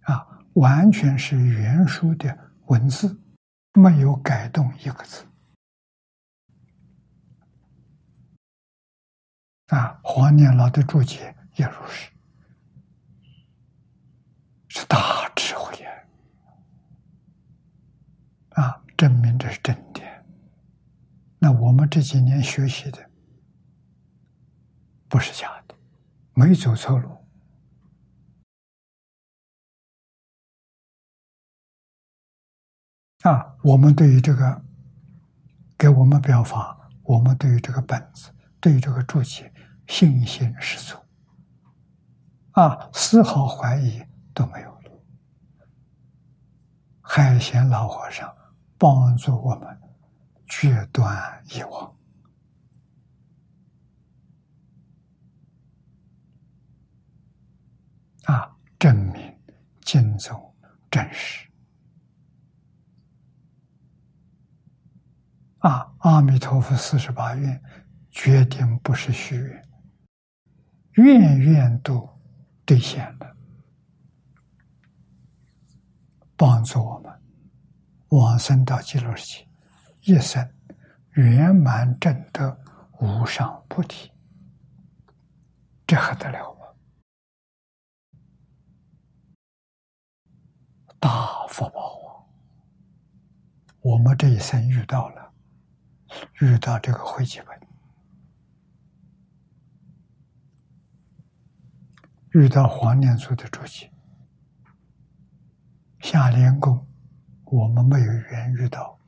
[0.00, 2.36] 啊，完全是原书的
[2.66, 3.16] 文字，
[3.74, 5.24] 没有改动一个字，
[9.68, 12.10] 啊，黄念老的注解也如是，
[14.66, 15.72] 是大智慧
[18.50, 20.13] 啊，啊，证明这是真的。
[21.44, 23.10] 那我们这几年学习的
[25.10, 25.74] 不是假的，
[26.32, 27.10] 没走错路
[33.24, 33.54] 啊！
[33.62, 34.64] 我们对于这个
[35.76, 39.52] 给我们表法，我们对于这个本子，对于这个注解，
[39.86, 40.96] 信心十足
[42.52, 44.02] 啊，丝毫怀疑
[44.32, 44.90] 都没有了。
[47.02, 48.34] 海贤老和尚
[48.78, 49.83] 帮助我们。
[50.46, 51.96] 决断以往
[58.24, 59.38] 啊，证明
[59.82, 60.54] 经宗
[60.90, 61.48] 真实
[65.58, 65.92] 啊！
[65.98, 67.62] 阿弥陀佛四十八愿
[68.10, 69.66] 决定不是虚愿，
[70.94, 72.08] 愿愿都
[72.64, 73.36] 兑现了，
[76.36, 77.12] 帮助我们
[78.10, 79.53] 往生到极乐世界。
[80.06, 80.52] 一生
[81.12, 82.60] 圆满证得
[83.00, 84.12] 无上菩提，
[85.86, 86.66] 这还得了吗？
[91.00, 92.20] 大福报啊！
[93.80, 95.32] 我们这一生遇到了，
[96.42, 97.58] 遇到这个会集本，
[102.32, 103.90] 遇到黄念祖的主席
[106.00, 106.86] 下莲公，
[107.44, 109.00] 我们没有缘遇到。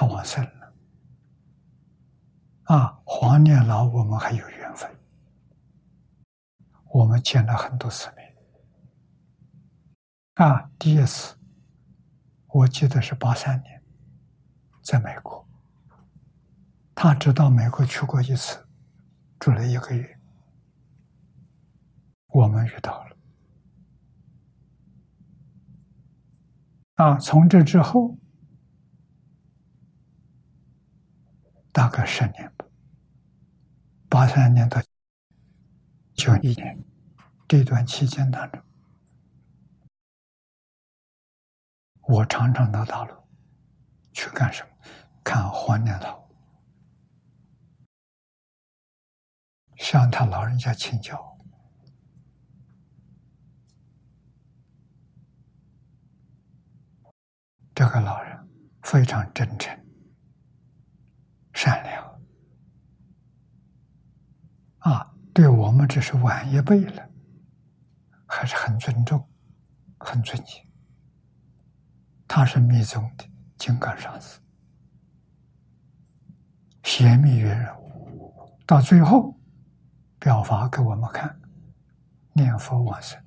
[0.00, 0.72] 他往生了，
[2.66, 4.88] 啊，黄念老，我们还有缘分，
[6.92, 8.36] 我们见了很多次面，
[10.34, 11.36] 啊，第一次，
[12.46, 13.82] 我记得是八三年，
[14.84, 15.44] 在美国，
[16.94, 18.68] 他只到美国去过一次，
[19.40, 20.20] 住了一个月，
[22.28, 23.16] 我们遇到了，
[26.94, 28.16] 啊，从这之后。
[31.78, 32.66] 大概十年吧，
[34.08, 34.82] 八三年到
[36.12, 36.76] 九一年
[37.46, 38.60] 这段期间当中，
[42.02, 43.14] 我常常到大陆
[44.12, 44.70] 去干什么？
[45.22, 46.28] 看黄念老，
[49.76, 51.38] 向他老人家请教。
[57.72, 58.48] 这个老人
[58.82, 59.87] 非常真诚、
[61.60, 62.20] 善良，
[64.78, 67.10] 啊，对我们只是晚一辈了，
[68.26, 69.28] 还是很尊重、
[69.98, 70.64] 很尊敬。
[72.28, 74.38] 他是密宗的金刚上师，
[76.84, 77.74] 显密月人，
[78.64, 79.36] 到最后
[80.20, 81.40] 表法给我们看，
[82.34, 83.20] 念佛往生，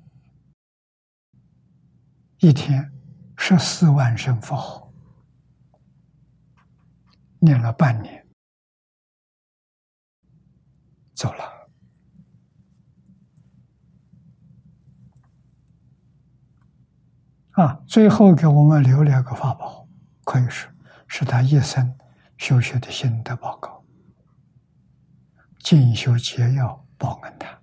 [2.38, 2.90] 一天。
[3.36, 4.92] 十四万声佛号，
[7.40, 8.21] 念了半年，
[11.22, 11.44] 走了。
[17.52, 19.86] 啊，最后给我们留了个法宝，
[20.24, 20.68] 可以说
[21.06, 21.96] 是他一生
[22.38, 23.84] 修学的心得报告，
[25.62, 27.56] 《进修节要报恩谈》。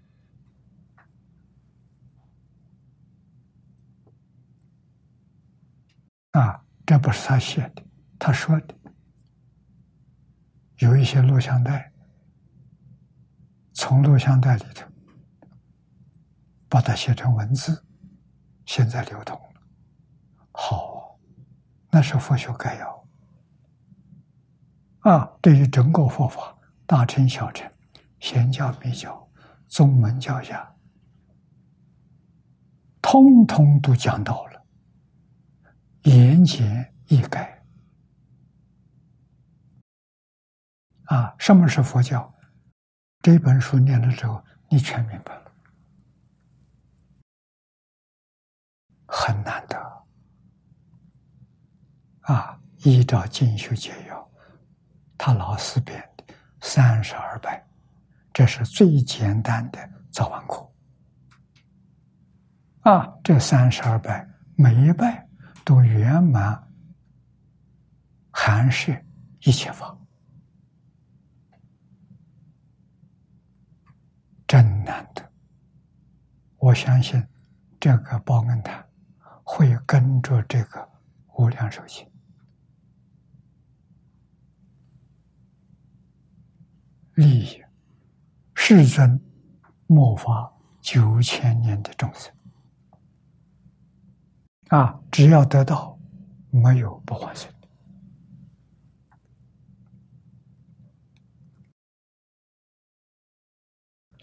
[6.39, 7.83] 啊，这不是他写的，
[8.17, 8.75] 他说的。
[10.77, 11.88] 有一些录像带，
[13.79, 14.85] 从录像带里头
[16.67, 17.81] 把它写成文字，
[18.65, 19.61] 现在流通了。
[20.51, 21.17] 好，
[21.89, 23.07] 那是佛学概要。
[25.09, 26.53] 啊，对于整个佛法，
[26.85, 27.71] 大乘小乘、
[28.19, 29.25] 显教密教、
[29.69, 30.75] 宗门教下，
[33.01, 34.61] 通通都讲到了。
[36.01, 37.49] 言简意赅
[41.05, 41.33] 啊！
[41.39, 42.35] 什么是佛教？
[43.21, 45.51] 这本书念了之后，你全明白了，
[49.07, 49.77] 很难得
[52.21, 52.59] 啊！
[52.83, 54.31] 依照进修解要，
[55.17, 56.23] 他老师编的
[56.61, 57.65] 三十二拜，
[58.31, 60.71] 这是最简单的早晚课
[62.81, 63.07] 啊！
[63.23, 65.25] 这三十二拜，每一拜。
[65.65, 66.67] 都圆满
[68.31, 68.91] 含摄
[69.41, 69.95] 一切法，
[74.49, 75.31] 真难得。
[76.57, 77.23] 我相信
[77.79, 78.83] 这个报恩坛
[79.43, 80.89] 会跟着这个
[81.37, 82.09] 无量寿经
[87.13, 87.63] 利益
[88.55, 89.21] 世尊
[89.85, 90.51] 末法
[90.81, 92.33] 九千年的众生。
[94.69, 95.95] 啊，只要得到，
[96.49, 97.53] 没有不还生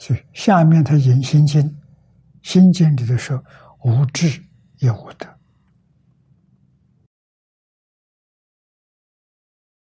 [0.06, 1.60] 所以下面他引《心经》，
[2.40, 3.44] 《心经》里头说
[3.82, 4.40] ：“无智
[4.78, 5.26] 也无德。”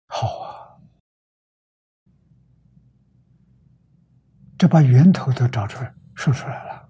[0.08, 0.76] 好啊，
[4.58, 6.90] 这把源头都找出来，说出来了。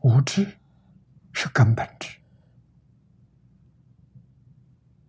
[0.00, 0.44] 无知
[1.32, 2.18] 是根本智，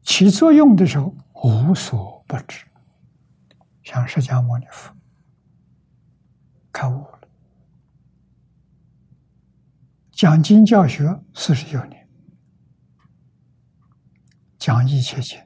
[0.04, 2.64] 起作用的时候无所不知。
[3.92, 4.96] 讲释迦牟尼佛
[6.72, 7.22] 开悟了，
[10.12, 12.08] 讲经教学四十九年，
[14.60, 15.42] 讲一切经，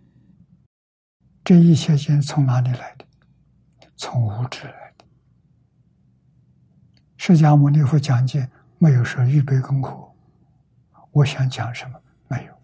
[1.41, 3.06] 这一切经从哪里来的？
[3.95, 5.06] 从无知来的。
[7.15, 8.45] 释迦牟尼佛讲经。
[8.78, 10.14] 没有说预备功课，
[11.11, 11.98] 我想讲什么
[12.28, 12.61] 没有？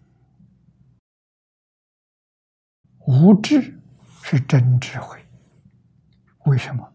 [3.06, 3.80] 无知
[4.22, 5.18] 是真智慧，
[6.44, 6.92] 为什么？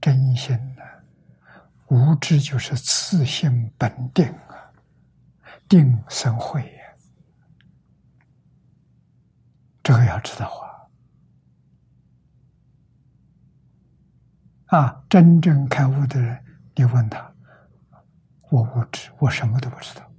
[0.00, 0.82] 真心呢？
[1.88, 4.72] 无知就是自性本定啊，
[5.68, 6.82] 定生慧呀，
[9.82, 10.48] 这个要知道
[14.68, 14.78] 啊！
[14.78, 16.42] 啊，真正开悟的人，
[16.74, 17.30] 你问他。
[18.50, 20.10] 我无知，我什么都不知道。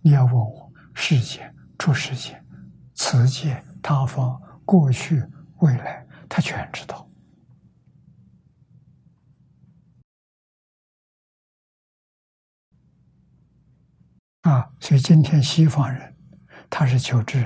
[0.00, 2.40] 你要问我世界、出世界、
[2.94, 5.24] 此界、他方、过去、
[5.58, 7.10] 未来，他全知道。
[14.42, 16.16] 啊，所以今天西方人
[16.70, 17.44] 他是求知，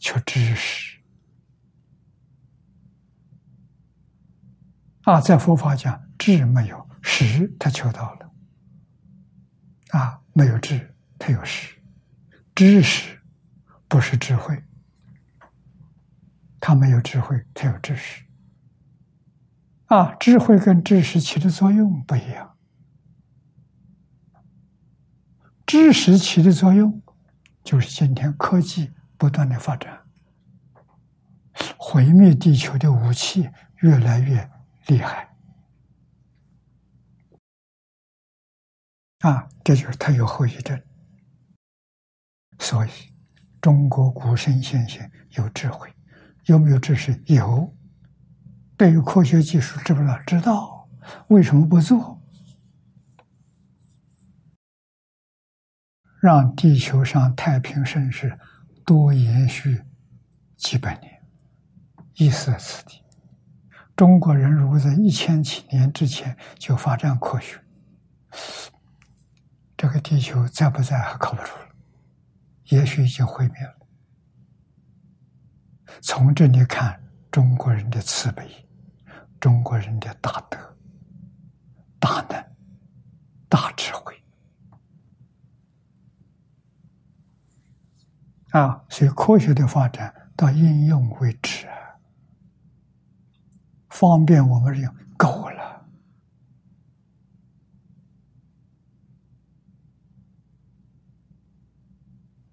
[0.00, 0.98] 求知识。
[5.02, 6.86] 啊，在佛法讲智没有。
[7.08, 8.32] 识他求到了，
[9.90, 11.80] 啊，没有智，他有识，
[12.52, 13.22] 知识
[13.86, 14.60] 不是智慧。
[16.66, 18.24] 他没有智慧，他有知识。
[19.84, 22.58] 啊，智慧跟知识起的作用不一样。
[25.64, 27.00] 知识起的作用，
[27.62, 30.08] 就是今天科技不断的发展，
[31.78, 33.48] 毁灭地球的武器
[33.82, 34.50] 越来越
[34.88, 35.36] 厉害。
[39.20, 40.82] 啊，这就是他有后遗症。
[42.58, 42.90] 所以，
[43.60, 45.88] 中国古圣先贤有智慧，
[46.46, 47.22] 有没有知识？
[47.26, 47.72] 有。
[48.76, 50.18] 对于科学技术知不知道？
[50.26, 50.88] 知道，
[51.28, 52.20] 为什么不做？
[56.20, 58.36] 让地球上太平盛世
[58.84, 59.82] 多延续
[60.56, 61.22] 几百年，
[62.14, 63.02] 意思在此地。
[63.94, 67.58] 中国人如果在一千几年之前就发展科学，
[69.76, 71.68] 这个地球在不在还靠不住了，
[72.64, 73.75] 也许已经毁灭了。
[76.02, 77.00] 从这里看，
[77.30, 78.48] 中国人的慈悲。
[79.38, 80.58] 中国人的大德、
[82.00, 82.56] 大能、
[83.50, 84.20] 大智慧
[88.50, 91.68] 啊，所以科学的发展到应用为止，
[93.90, 95.86] 方便我们用够了，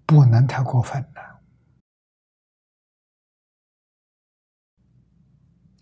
[0.04, 1.02] 不能太过分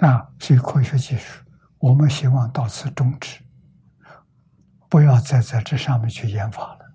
[0.03, 1.45] 啊，所以科学技术，
[1.79, 3.41] 我们希望到此终止，
[4.91, 6.93] 不要再在这上面去研发了。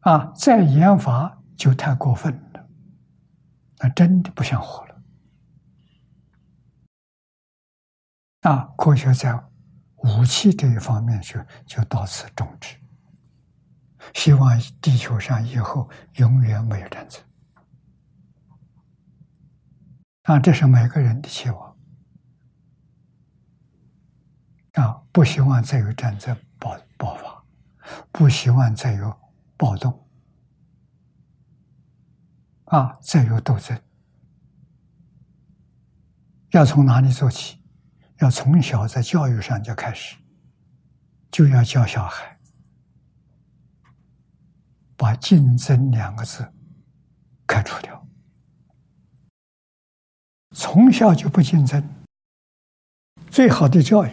[0.00, 2.68] 啊，再研发就太过分了，
[3.78, 5.02] 那真的不想活了。
[8.42, 9.32] 啊，科学在
[9.96, 12.76] 武器这一方面就就到此终止，
[14.12, 17.22] 希望地球上以后永远没有战争。
[20.22, 21.76] 啊，这是每个人的期望。
[24.74, 27.44] 啊，不希望再有战争爆爆发，
[28.10, 29.20] 不希望再有
[29.56, 30.08] 暴动，
[32.64, 33.78] 啊，再有斗争。
[36.52, 37.60] 要从哪里做起？
[38.18, 40.16] 要从小在教育上就开始，
[41.32, 42.38] 就要教小孩
[44.96, 46.48] 把“竞争”两个字
[47.46, 48.01] 开除掉。
[50.54, 51.82] 从小就不竞争，
[53.30, 54.10] 最好的教育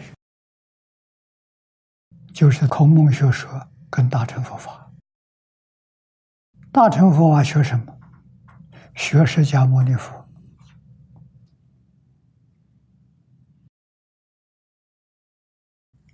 [2.33, 4.91] 就是孔孟学说跟大乘佛法。
[6.71, 7.99] 大乘佛法学什么？
[8.95, 10.27] 学释迦牟尼佛，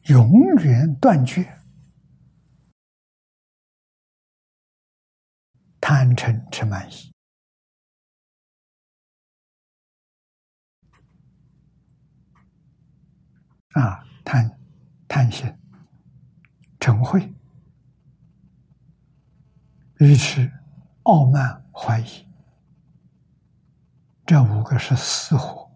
[0.04, 0.30] 永
[0.64, 1.60] 远断绝
[5.82, 7.15] 贪嗔痴慢疑。
[13.76, 14.58] 啊，贪、
[15.06, 15.54] 贪心、
[16.80, 17.36] 嗔恚、
[20.00, 20.50] 愚痴、
[21.04, 22.26] 傲慢、怀疑，
[24.26, 25.70] 这五个是死火，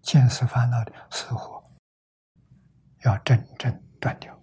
[0.00, 1.70] 见思烦恼的死火，
[3.04, 4.34] 要真正断掉。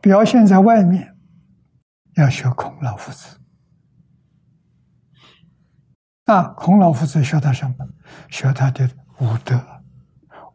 [0.00, 1.16] 表现在外面，
[2.14, 3.40] 要学孔老夫子。
[6.26, 7.88] 那，孔老夫子学他什么？
[8.28, 8.88] 学他的
[9.18, 9.83] 五德。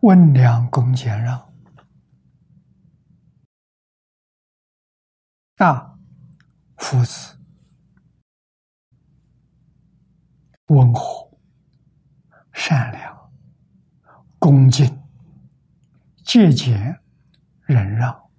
[0.01, 1.53] 温良恭俭让。
[5.57, 5.99] 啊，
[6.77, 7.38] 夫子。
[10.67, 11.30] 温和、
[12.53, 13.31] 善良、
[14.38, 14.85] 恭敬、
[16.23, 17.01] 节俭、
[17.65, 18.30] 忍让，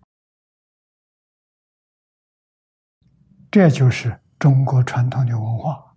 [3.51, 5.95] 这就是中国传统的文化。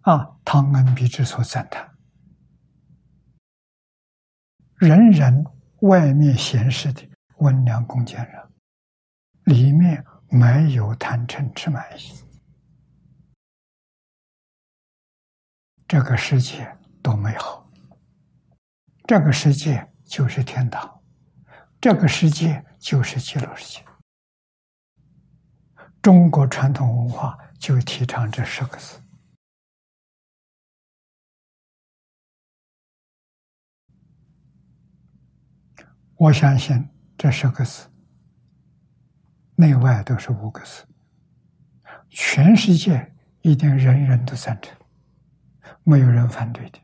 [0.00, 0.34] 啊。
[0.42, 1.87] 唐恩比之所赞叹。
[4.78, 5.44] 人人
[5.80, 7.02] 外面显示的
[7.38, 8.52] 温良恭俭让，
[9.42, 12.24] 里面没有贪嗔痴慢疑，
[15.88, 17.68] 这个世界多美好！
[19.04, 21.02] 这个世界就是天堂，
[21.80, 23.84] 这个世界就是极乐世界。
[26.00, 29.02] 中国传统文化就提倡这十个字。
[36.18, 37.86] 我相信这十个字，
[39.54, 40.84] 内外都是五个字，
[42.10, 44.76] 全世界一定人人都赞成，
[45.84, 46.80] 没有人反对的。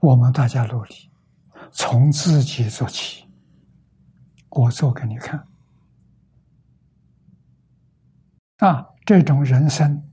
[0.00, 1.10] 我们大家努力，
[1.70, 3.28] 从自己做起，
[4.48, 5.46] 我做给你看。
[8.56, 10.10] 啊，这种人生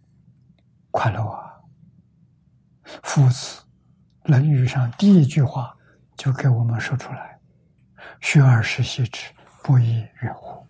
[0.91, 1.61] 快乐啊！
[3.03, 3.63] 夫子，
[4.29, 5.74] 《论语》上第一句话
[6.15, 7.39] 就给我们说出来
[8.21, 9.33] ：“学而时习之，
[9.63, 10.65] 不亦说乎？”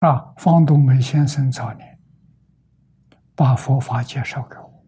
[0.00, 1.98] 啊，方东梅先生早年
[3.34, 4.84] 把佛法介绍给我，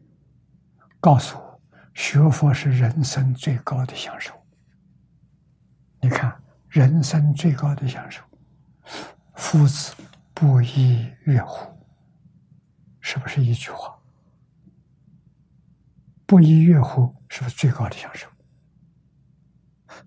[1.01, 1.61] 告诉我
[1.95, 4.35] 学佛是人生最高的享受。
[6.01, 8.23] 你看，人生最高的享受，
[9.35, 9.95] 夫子
[10.33, 11.77] 不亦乐乎？
[13.01, 13.98] 是不是一句话？
[16.29, 17.15] 不亦乐乎？
[17.31, 18.29] 是不是最高的享受？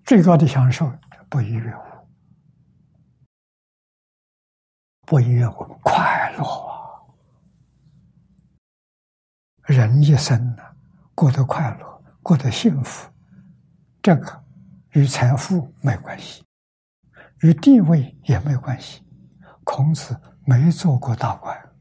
[0.04, 0.88] 最高的享受，
[1.28, 2.08] 不亦乐乎？
[5.04, 5.64] 不亦乐乎？
[5.82, 7.02] 快乐啊！
[9.64, 10.62] 人一生呢，
[11.12, 13.10] 过得快乐，过得幸福，
[14.00, 14.44] 这个
[14.90, 16.44] 与财富没关系，
[17.40, 19.04] 与地位也没关系。
[19.64, 21.71] 孔子没做过大官。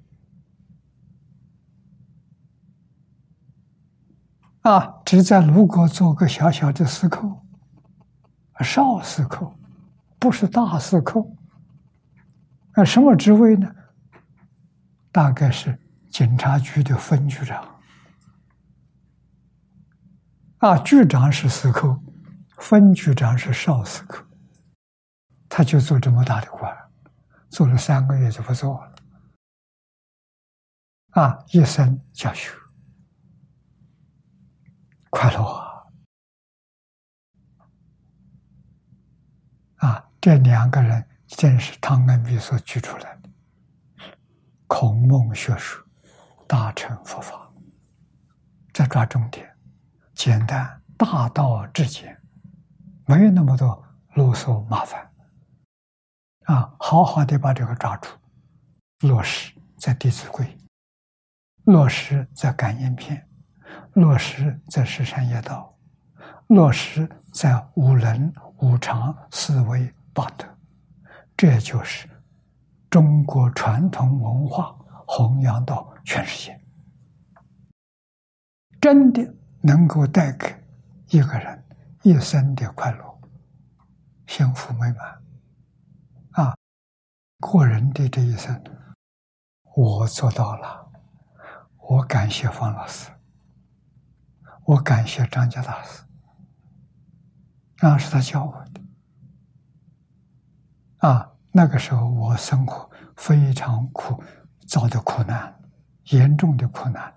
[4.61, 7.43] 啊，只在鲁国做个小小的司寇，
[8.59, 9.55] 少司寇，
[10.19, 11.35] 不是大司寇。
[12.75, 13.67] 那什么职位呢？
[15.11, 15.77] 大概是
[16.11, 17.67] 警察局的分局长。
[20.59, 21.99] 啊，局长是司寇，
[22.57, 24.23] 分局长是少司寇，
[25.49, 26.71] 他就做这么大的官，
[27.49, 28.95] 做了三个月就不做了。
[31.09, 32.60] 啊，一生教学。
[35.11, 35.85] 快乐啊！
[39.75, 43.29] 啊，这两个人正是汤恩比所举出来的
[44.67, 45.85] 孔孟学术
[46.47, 47.51] 大乘佛法，
[48.73, 49.53] 再抓重点，
[50.15, 52.19] 简单大道至简，
[53.05, 55.11] 没有那么多啰嗦麻烦。
[56.45, 58.09] 啊，好好的把这个抓住，
[59.01, 60.45] 落实在《弟子规》，
[61.65, 63.17] 落实在《感应篇》。
[63.93, 65.77] 落实在十善业道，
[66.48, 70.45] 落实在五伦、五常、四维、八德，
[71.35, 72.07] 这就是
[72.89, 74.76] 中国传统文化
[75.06, 76.61] 弘扬到全世界，
[78.80, 80.56] 真的能够带给
[81.10, 81.64] 一个人
[82.03, 83.19] 一生的快乐、
[84.27, 85.22] 幸福美满。
[86.31, 86.56] 啊，
[87.39, 88.61] 个人的这一生，
[89.76, 90.91] 我做到了，
[91.77, 93.10] 我感谢方老师。
[94.65, 96.03] 我感谢张家大师，
[97.81, 98.81] 那是他教我的。
[101.07, 104.23] 啊，那个时候我生活非常苦，
[104.67, 105.59] 遭的苦难，
[106.11, 107.13] 严重的苦难。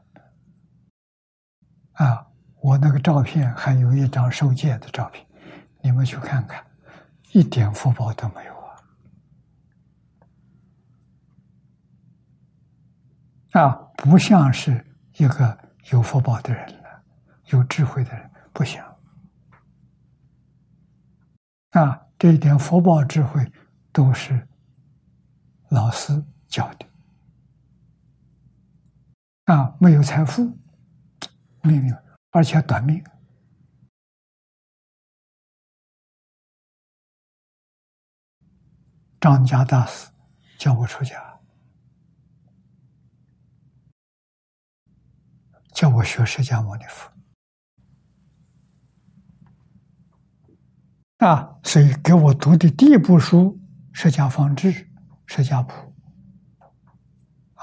[1.93, 2.27] 啊，
[2.61, 5.25] 我那个照片还有一张受戒的照片，
[5.83, 6.65] 你们去看看，
[7.33, 8.55] 一点福报都没有
[13.53, 13.63] 啊！
[13.63, 14.85] 啊，不像是
[15.19, 15.57] 一个
[15.91, 16.84] 有福报的人。
[17.55, 18.85] 有智慧的人不想
[21.71, 23.51] 啊，这一点福报智慧
[23.93, 24.49] 都是
[25.71, 26.87] 老师教的
[29.45, 30.59] 啊，没有财富，
[31.63, 31.95] 命运
[32.31, 33.05] 而且短命。
[39.21, 40.11] 张家大师
[40.59, 41.41] 叫我出家，
[45.73, 47.14] 叫我学释迦牟尼佛。
[51.25, 53.59] 啊，所以给我读的第一部书
[53.97, 54.71] 《释迦方志》
[55.25, 55.73] 《释迦谱》，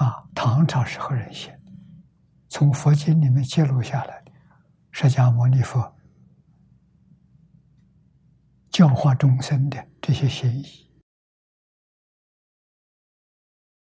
[0.04, 1.56] 啊，唐朝时候人写，
[2.48, 4.32] 从佛经里面记录下来的
[4.90, 5.96] 释迦牟尼佛
[8.68, 10.90] 教化众生的这些心意，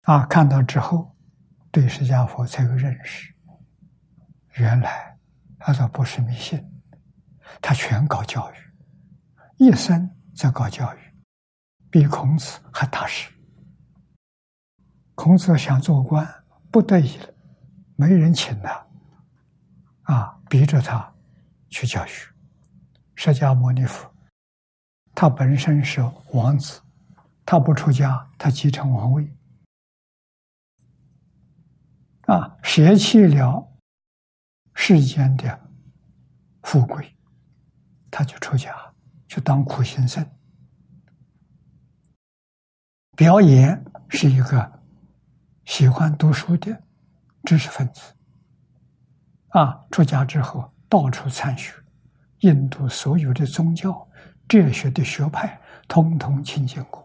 [0.03, 1.17] 啊，看到之后，
[1.71, 3.35] 对释迦佛才有认识。
[4.57, 5.19] 原来
[5.59, 6.63] 他说不是迷信，
[7.63, 8.74] 他全搞教育。
[9.57, 10.99] 一生在搞教育，
[11.91, 13.31] 比孔子还踏实。
[15.15, 16.27] 孔子想做官，
[16.73, 17.33] 不得已了，
[17.95, 18.87] 没人请他，
[20.03, 21.15] 啊，逼着他
[21.71, 22.29] 去教学。
[23.15, 24.13] 释迦牟尼佛，
[25.15, 26.03] 他本身是
[26.33, 26.83] 王子，
[27.47, 29.33] 他不出家，他继承王位，
[32.23, 33.73] 啊，舍弃了
[34.75, 35.71] 世间的
[36.65, 37.17] 富贵，
[38.11, 38.75] 他就出家。
[39.35, 40.25] 就当苦行僧，
[43.17, 44.81] 表演是一个
[45.65, 46.85] 喜欢读书的
[47.43, 48.15] 知识分子，
[49.49, 51.75] 啊，出家之后到处参学，
[52.43, 54.09] 印度所有的宗教、
[54.47, 57.05] 哲学的学派，通通亲近过。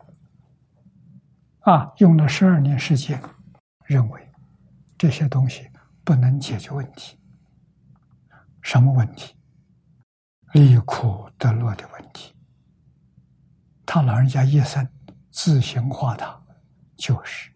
[1.61, 3.19] 啊，用了十二年时间，
[3.85, 4.31] 认为
[4.99, 5.68] 这些东西
[6.03, 7.18] 不能解决问题。
[8.61, 9.34] 什么问题？
[10.53, 12.34] 离苦得乐的问题。
[13.85, 14.88] 他老人家一生
[15.31, 16.41] 自行化他，
[16.95, 17.51] 就是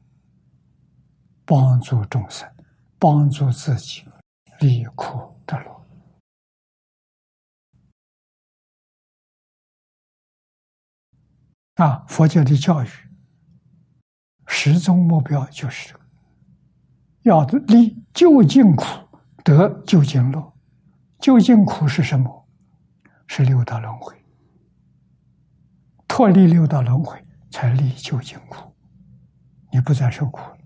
[1.46, 2.50] 帮助众生，
[2.98, 4.06] 帮助自己。
[4.60, 5.86] 离苦得乐
[11.84, 12.06] 啊！
[12.08, 12.88] 佛教的教育
[14.48, 16.06] 始终目标就是这个
[17.24, 18.86] 要离究竟苦
[19.44, 20.54] 得究竟乐。
[21.20, 22.43] 究竟苦是什么？
[23.36, 24.16] 是六道轮回。
[26.08, 27.20] 脱离六道轮回，
[27.50, 28.72] 才离究竟苦。
[29.72, 30.58] 你不再受苦了。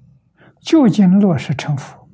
[0.59, 2.09] 究竟乐是成佛。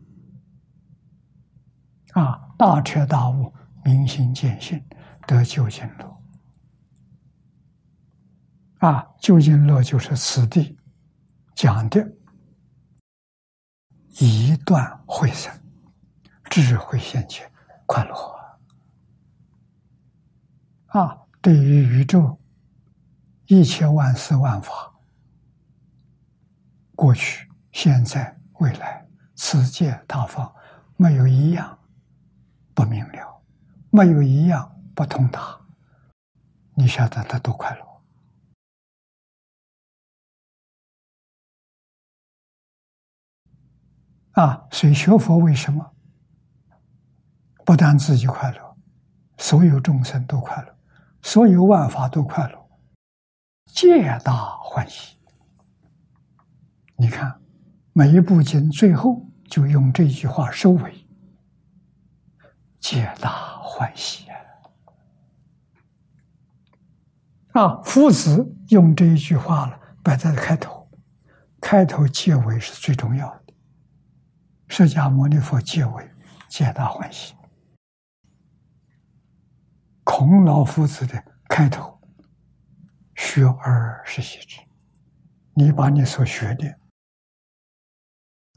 [2.11, 3.51] 啊，大彻大悟，
[3.83, 4.79] 明心见性，
[5.25, 6.21] 得究竟乐。
[8.77, 10.77] 啊，究竟乐就是此地
[11.55, 12.07] 讲的
[14.19, 15.51] 一段慧生，
[16.43, 17.51] 智慧现前，
[17.87, 18.42] 快乐。
[20.93, 22.39] 啊，对于宇宙
[23.47, 24.93] 一切万事万法，
[26.95, 29.03] 过去、现在、未来，
[29.35, 30.53] 此界他方，
[30.95, 31.79] 没有一样。
[32.75, 33.41] 不明了，
[33.91, 35.59] 没有一样不通达。
[36.75, 38.01] 你晓得他多快乐
[44.41, 44.67] 啊！
[44.71, 45.95] 所以学佛为什么
[47.63, 48.77] 不但自己快乐，
[49.37, 50.72] 所有众生都快乐，
[51.23, 52.69] 所有万法都快乐，
[53.65, 55.17] 皆大欢喜。
[56.97, 57.41] 你看，
[57.93, 61.07] 每一部经最后就用这句话收尾。
[62.79, 64.27] 皆大欢喜
[67.53, 67.79] 啊！
[67.83, 70.87] 夫子用这一句话了，摆在开头，
[71.61, 73.53] 开头结尾是最重要的。
[74.67, 76.11] 释迦牟尼佛结尾，
[76.49, 77.33] 皆大欢喜。
[80.03, 81.99] 孔老夫子的开头，
[83.15, 84.59] 学而时习之。
[85.53, 86.79] 你把你所学的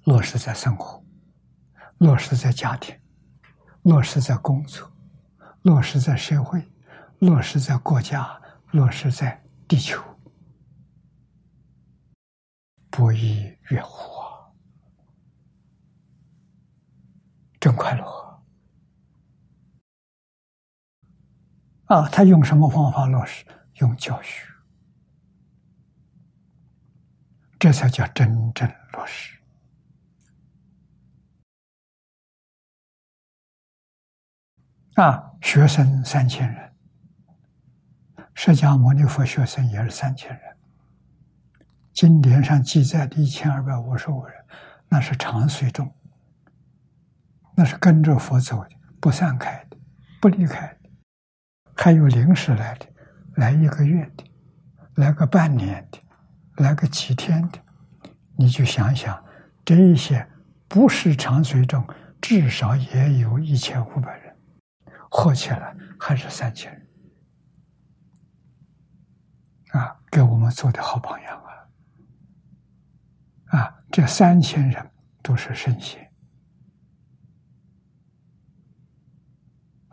[0.04, 1.04] 落实在生活，
[1.98, 2.98] 落实在家庭。
[3.82, 4.90] 落实在工作，
[5.62, 6.68] 落实在社会，
[7.20, 8.42] 落实在国家，
[8.72, 10.02] 落实在地球，
[12.90, 14.50] 不亦乐乎啊！
[17.60, 18.04] 真快乐
[21.86, 22.08] 啊！
[22.08, 23.44] 他用什么方法落实？
[23.74, 24.46] 用教学，
[27.58, 29.38] 这才叫真正落实。
[34.94, 36.72] 啊，学生三千人，
[38.34, 40.56] 释迦牟尼佛学生也是三千人。
[41.92, 44.34] 经典上记载的一千二百五十五人，
[44.88, 45.94] 那是常随众，
[47.54, 49.76] 那是跟着佛走的，不散开的，
[50.18, 50.85] 不离开的。
[51.76, 52.86] 还有临时来的，
[53.36, 54.24] 来一个月的，
[54.94, 55.98] 来个半年的，
[56.56, 57.60] 来个几天的，
[58.36, 59.24] 你就想想，
[59.64, 60.28] 这一些
[60.66, 61.86] 不是长随众，
[62.20, 64.34] 至少也有一千五百人。
[65.08, 66.86] 合起来还是三千人
[69.70, 71.42] 啊，给我们做的好榜样
[73.50, 73.58] 啊！
[73.58, 74.90] 啊，这三千人
[75.22, 76.10] 都是圣贤，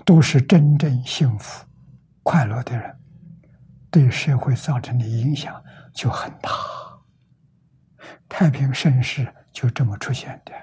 [0.03, 1.65] 都是真正幸福、
[2.23, 2.97] 快乐的人，
[3.91, 5.63] 对社会造成的影响
[5.93, 6.49] 就很大。
[8.27, 10.53] 太平盛世就这么出现的，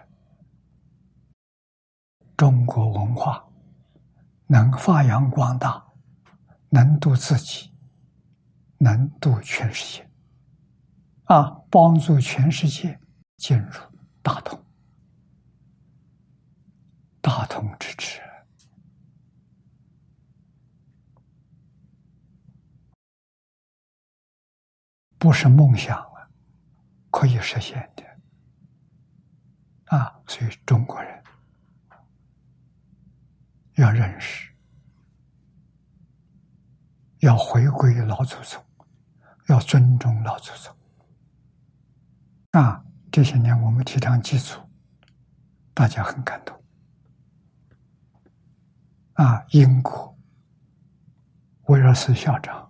[2.36, 3.46] 中国文化。
[4.52, 5.80] 能发扬光大，
[6.70, 7.72] 能度自己，
[8.78, 10.10] 能度全世界，
[11.26, 12.98] 啊，帮助全世界
[13.36, 13.70] 进入
[14.22, 14.60] 大同，
[17.20, 18.20] 大同之治，
[25.20, 26.30] 不是梦想了，
[27.10, 28.02] 可以实现的，
[29.96, 31.22] 啊，所以中国人。
[33.74, 34.52] 要认识，
[37.20, 38.62] 要回归老祖宗，
[39.48, 40.76] 要尊重老祖宗。
[42.52, 44.60] 啊，这些年我们提倡基础，
[45.72, 46.62] 大家很感动。
[49.14, 50.18] 啊，英国
[51.68, 52.69] 威尔斯校长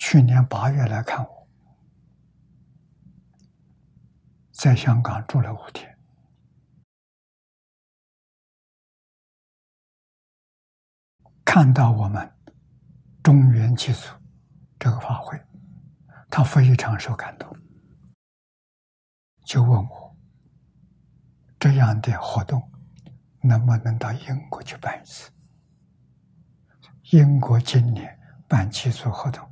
[0.00, 1.46] 去年八月来看我，
[4.50, 5.94] 在香港住了五天。
[11.44, 12.32] 看到我们
[13.22, 14.08] 中原祭祖
[14.78, 15.38] 这个法会，
[16.30, 17.54] 他非常受感动，
[19.44, 20.16] 就问我
[21.58, 22.72] 这样的活动
[23.42, 25.30] 能不能到英国去办一次？
[27.10, 28.18] 英国今年
[28.48, 29.49] 办祭祖活动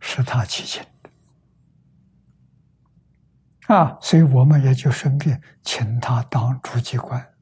[0.00, 1.10] 是他提请的
[3.74, 7.34] 啊，所以我们也就顺便请他当主机官。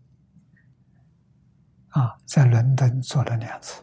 [1.91, 3.83] 啊，在伦敦做了两次，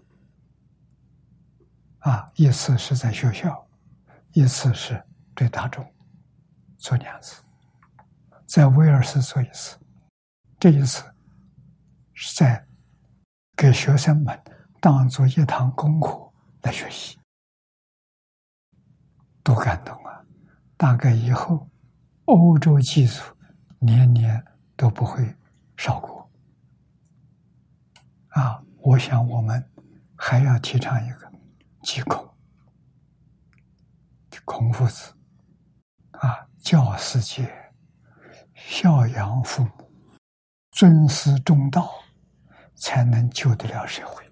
[1.99, 3.67] 啊，一次是在学校，
[4.33, 5.83] 一次是对大众
[6.77, 7.41] 做两次，
[8.45, 9.79] 在威尔斯做一次，
[10.59, 11.03] 这一次
[12.13, 12.63] 是在
[13.55, 14.39] 给学生们
[14.79, 16.31] 当做一堂功课
[16.61, 17.17] 来学习，
[19.43, 20.23] 多感动啊！
[20.77, 21.69] 大概以后
[22.25, 23.35] 欧洲技术
[23.79, 24.43] 年年
[24.75, 25.35] 都不会
[25.77, 26.31] 少过。
[28.29, 29.63] 啊，我想我们
[30.15, 31.31] 还要提倡一个
[31.83, 32.27] 祭孔，
[34.45, 35.13] 孔夫子
[36.11, 37.53] 啊，教世界
[38.55, 39.91] 孝养父母，
[40.71, 41.91] 尊师重道，
[42.75, 44.23] 才能救得了社会。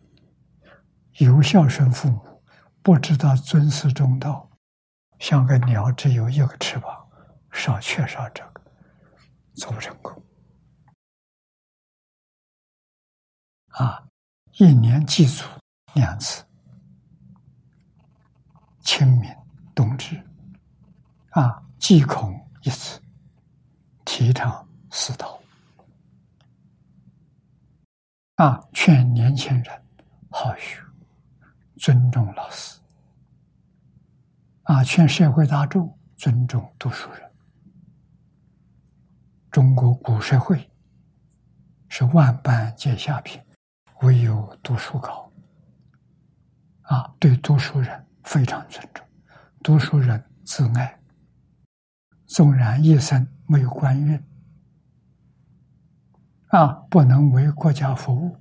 [1.18, 2.44] 有孝顺父母，
[2.82, 4.50] 不知道尊师重道，
[5.22, 7.08] 像个鸟只有一个翅膀，
[7.52, 8.62] 少缺少这个，
[9.54, 10.12] 做不成功。
[13.68, 14.04] 啊，
[14.54, 15.46] 一年祭祖
[15.94, 16.44] 两次，
[18.80, 19.32] 清明、
[19.76, 20.20] 冬至，
[21.30, 22.34] 啊，祭孔
[22.64, 23.00] 一次，
[24.04, 25.40] 提倡四道，
[28.38, 29.86] 啊，劝年轻人
[30.32, 30.84] 好学，
[31.78, 32.81] 尊重老师，
[34.72, 37.30] 啊，劝社会大众尊重读书人。
[39.52, 40.72] 中国古社会
[41.90, 43.42] 是万般皆下品。
[44.04, 45.30] 唯有读书高，
[46.84, 49.06] 啊，对读书人非常尊重，
[49.62, 50.98] 读书人自爱，
[52.26, 54.24] 纵然一生没有官运，
[56.48, 58.38] 啊，不能为国家服务，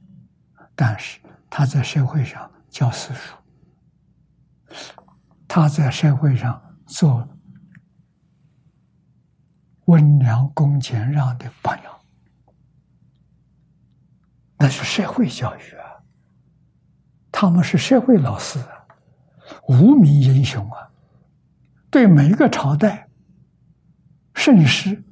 [0.76, 1.18] 但是
[1.50, 3.36] 他在社会上教私塾，
[5.52, 7.28] 他在社会上做
[9.86, 12.00] 温良恭俭让的榜样。
[14.56, 16.04] 那是社会教育啊，
[17.32, 18.86] 他们是社会老师啊，
[19.66, 20.88] 无名英雄啊，
[21.90, 23.08] 对每一个朝代
[24.34, 25.02] 盛世，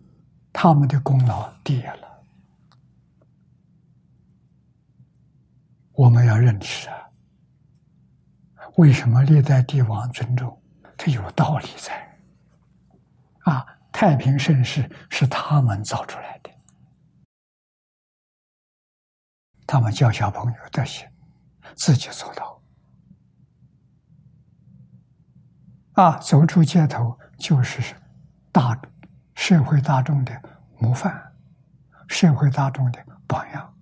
[0.52, 2.23] 他们的功劳第一了。
[5.94, 7.08] 我们要认识啊，
[8.79, 10.63] 为什么历代帝王尊重？
[10.97, 12.17] 他有道理在
[13.41, 16.51] 啊，太平盛世是他们造出来的。
[19.67, 21.11] 他们教小朋友这些，
[21.75, 22.63] 自己做到
[25.95, 27.97] 啊，走出街头就是
[28.53, 28.81] 大
[29.35, 30.41] 社会大众的
[30.79, 31.33] 模范，
[32.07, 33.75] 社会大众的榜样。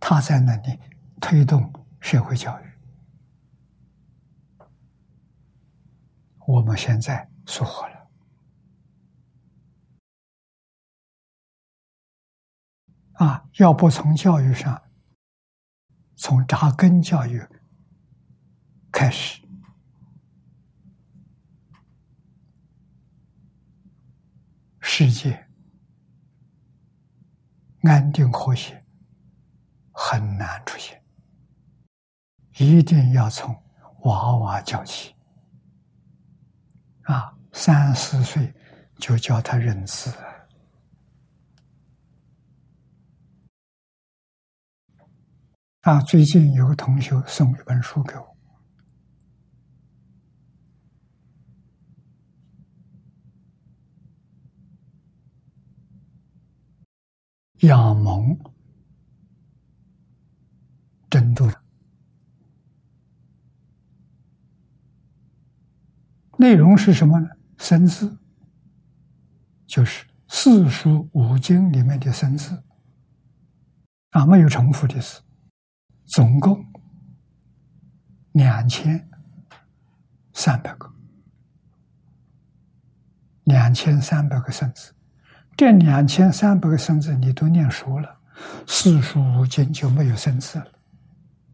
[0.00, 0.80] 他在那里
[1.20, 1.70] 推动
[2.00, 2.67] 社会教育。
[6.48, 8.08] 我们现在疏忽了
[13.16, 13.44] 啊！
[13.58, 14.82] 要不从教育上。
[16.16, 17.46] 从扎根教育
[18.90, 19.46] 开始，
[24.80, 25.46] 世界
[27.82, 28.84] 安定和谐
[29.92, 31.04] 很难出现，
[32.56, 33.54] 一定要从
[34.04, 35.14] 娃娃教起。
[37.08, 38.52] 啊，三四岁
[38.98, 40.12] 就教他认字。
[45.80, 48.36] 啊，最近有个同学送一本书给我，
[57.66, 58.38] 《养蒙
[61.08, 61.46] 真度》
[66.38, 67.28] 内容是什么呢？
[67.58, 68.16] 生字，
[69.66, 72.62] 就是四书五经里面的生字，
[74.10, 75.20] 啊，没有重复的字。
[76.06, 76.64] 总共
[78.32, 79.10] 两千
[80.32, 80.88] 三百个，
[83.44, 84.94] 两千三百个生字，
[85.56, 88.16] 这两千三百个生字你都念熟了，
[88.66, 90.72] 四书五经就没有生字了。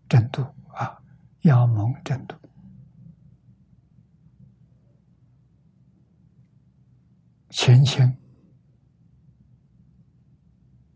[0.09, 0.43] 真度
[0.75, 0.97] 啊，
[1.41, 2.37] 要蒙真度，
[7.57, 8.05] 前心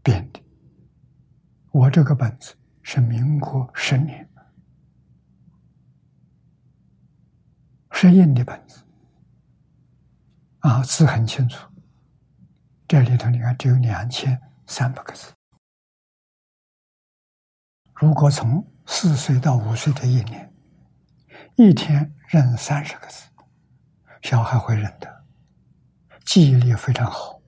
[0.03, 0.43] 编的。
[1.71, 2.53] 我这个本子
[2.83, 4.29] 是民国十年
[7.93, 8.83] 石印的本子，
[10.59, 11.73] 啊，字很清楚。
[12.89, 15.33] 这里头你看，只有两千三百个字。
[17.95, 20.53] 如果从四岁到五岁这一年，
[21.55, 23.29] 一天认三十个字，
[24.23, 25.18] 小孩会认得。
[26.29, 27.41] 记忆力非常好，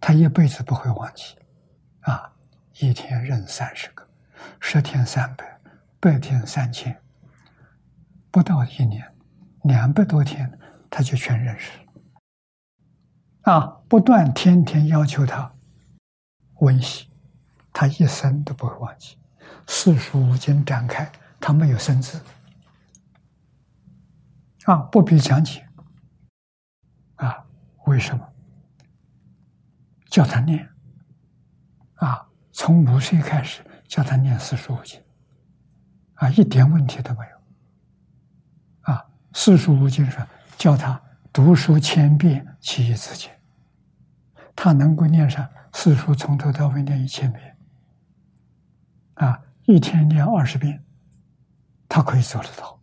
[0.00, 1.36] 他一辈子不会忘记。
[2.00, 2.28] 啊，
[2.80, 4.04] 一天认三十个，
[4.58, 5.60] 十天三百，
[6.00, 7.00] 百天三千，
[8.32, 9.06] 不到一年，
[9.62, 10.58] 两百多天
[10.90, 11.70] 他就全认识
[13.44, 13.52] 了。
[13.52, 15.54] 啊，不断天天要求他
[16.56, 17.08] 温习，
[17.72, 19.16] 他一生都不会忘记。
[19.68, 21.08] 四书五经展开，
[21.38, 22.20] 他没有生字，
[24.64, 25.67] 啊，不必讲解，
[27.88, 28.32] 为什么？
[30.10, 30.68] 叫他念，
[31.94, 35.02] 啊，从五岁开始叫他念四书五经，
[36.14, 41.00] 啊，一点问题都没有，啊，四书五经说叫他
[41.32, 43.38] 读书千遍，其义自见。
[44.54, 47.56] 他能够念上四书，从头到尾念一千遍，
[49.14, 50.84] 啊，一天念二十遍，
[51.88, 52.80] 他可以做得到。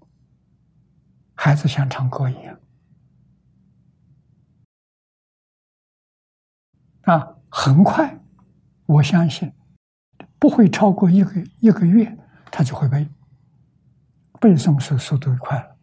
[1.34, 2.58] 孩子像唱歌一样，
[7.06, 8.20] 啊，很快，
[8.86, 9.52] 我相信
[10.40, 12.18] 不会超过一个一个月，
[12.52, 13.08] 他就会背。
[14.40, 15.76] 背诵是速度快了，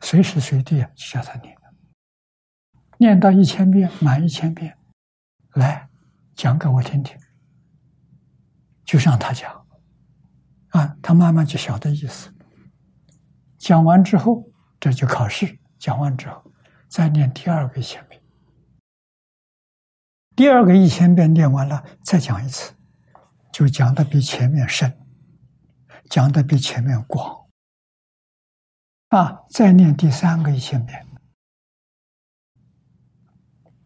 [0.00, 1.56] 随时随地啊，叫他念，
[2.98, 4.78] 念到一千遍，满一千遍。
[5.54, 5.88] 来
[6.34, 7.18] 讲给我听听，
[8.84, 9.66] 就让他讲，
[10.68, 12.32] 啊，他慢慢就晓得意思。
[13.58, 14.48] 讲完之后，
[14.78, 15.58] 这就考试。
[15.78, 16.52] 讲完之后，
[16.88, 18.15] 再念第二个一千遍。
[20.36, 22.72] 第二个一千遍念完了，再讲一次，
[23.50, 24.94] 就讲的比前面深，
[26.10, 27.46] 讲的比前面广。
[29.08, 31.06] 啊，再念第三个一千遍，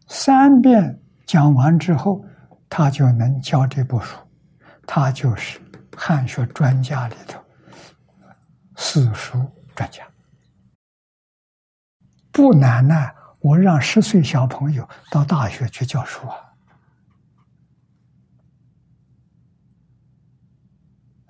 [0.07, 0.97] 三遍。
[1.25, 2.25] 讲完之后，
[2.67, 4.17] 他就能教这部书，
[4.85, 5.61] 他就是
[5.95, 7.41] 汉学专家里头
[8.75, 10.05] 四书专家。
[12.33, 13.09] 不难呢，
[13.41, 16.37] 我让十岁小朋友到大学去教书啊！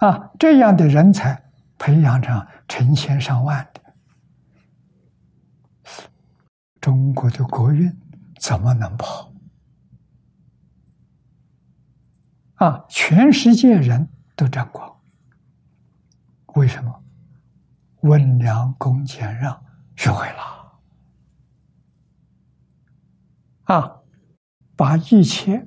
[0.07, 3.81] 啊，这样的人才培养成成千上万的，
[6.81, 7.97] 中国的国运
[8.39, 9.31] 怎么能不好？
[12.55, 12.85] 啊！
[12.89, 15.01] 全世界人都沾光，
[16.55, 17.03] 为什么？
[18.01, 19.63] 温良恭俭让
[19.95, 20.60] 学会了
[23.72, 24.02] 啊！
[24.76, 25.65] 把一切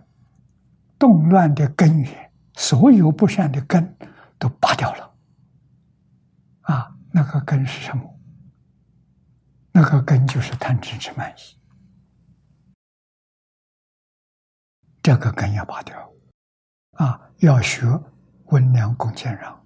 [0.98, 3.96] 动乱的根源，所有不善的根
[4.38, 5.14] 都拔掉了。
[6.62, 8.20] 啊，那个根是什么？
[9.72, 11.56] 那个根就是贪嗔痴慢疑，
[15.00, 16.12] 这个根要拔掉。
[16.92, 17.86] 啊，要学
[18.46, 19.64] 温良恭俭让。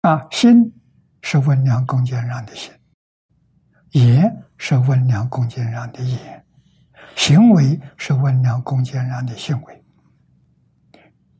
[0.00, 0.74] 啊，心
[1.22, 2.72] 是温良恭俭让的心，
[3.92, 6.44] 言是温良恭俭让的言，
[7.16, 9.84] 行为是温良恭俭让的行为。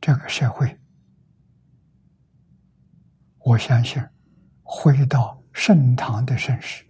[0.01, 0.79] 这个社会，
[3.39, 4.01] 我相信，
[4.63, 6.83] 回到盛唐的盛世，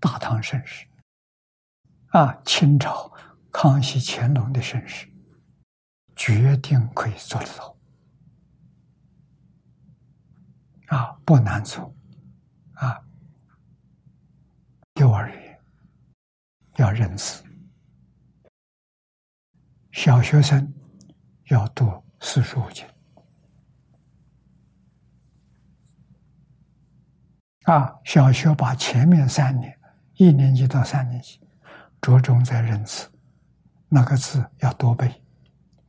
[0.00, 0.86] 大唐盛世，
[2.08, 3.12] 啊，清朝。
[3.56, 5.06] 康熙、乾隆的盛世，
[6.16, 7.76] 决定可以做得到
[10.88, 11.94] 啊，不难做
[12.72, 13.00] 啊。
[14.94, 15.43] 幼儿园
[16.76, 17.42] 要认字，
[19.92, 20.72] 小学生
[21.48, 22.84] 要读四书五经
[27.64, 27.94] 啊。
[28.04, 29.78] 小学把前面三年，
[30.14, 31.40] 一年级到三年级，
[32.00, 33.08] 着重在认字。
[33.88, 35.22] 那个字要多背，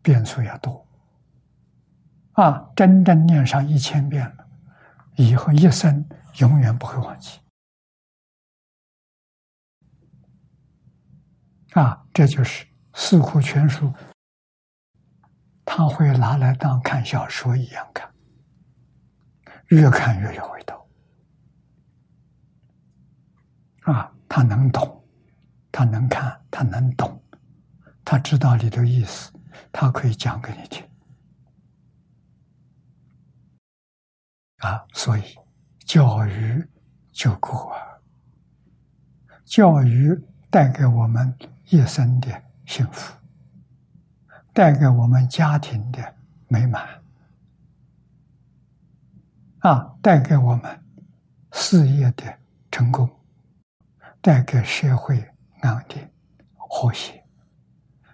[0.04, 0.88] 遍数要多，
[2.34, 4.48] 啊，真正念上一千遍了，
[5.16, 7.40] 以后一生永远不会忘记。
[11.76, 13.88] 啊，这就是《四库全书》，
[15.66, 18.10] 他会拿来当看小说一样看，
[19.68, 20.88] 越看越有味道。
[23.82, 25.06] 啊，他能懂，
[25.70, 27.22] 他能看，他能懂。
[28.06, 29.34] 他知道你的意思，
[29.74, 30.88] 他可以讲给你听
[34.60, 34.82] 啊。
[34.94, 35.24] 所以
[35.80, 36.66] 教育
[37.12, 37.78] 就够啊，
[39.44, 40.18] 教育
[40.50, 41.38] 带给我们
[41.70, 43.14] 一生的幸福，
[44.54, 46.16] 带给我们家庭的
[46.48, 47.04] 美满
[49.60, 50.84] 啊，带给我们
[51.52, 52.40] 事业的
[52.72, 53.10] 成功，
[54.22, 55.28] 带给社会
[55.62, 56.08] 安定
[56.56, 57.26] 和谐，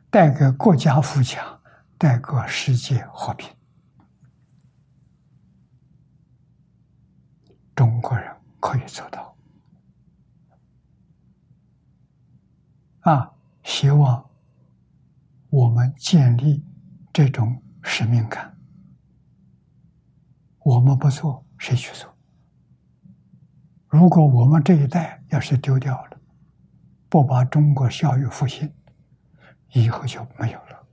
[0.10, 1.62] 带给国家富强，
[1.98, 3.54] 带给世界和平。
[7.76, 9.36] 中国人可以做到
[13.02, 13.34] 啊！
[13.64, 14.30] 希望
[15.50, 16.66] 我们建立
[17.14, 18.58] 这种使命感。
[20.60, 22.16] 我们不做，谁去做？
[23.88, 26.20] 如果我们这一代要是丢掉了，
[27.10, 28.72] 不把中国教育复兴，
[29.74, 30.88] 以后就没有了。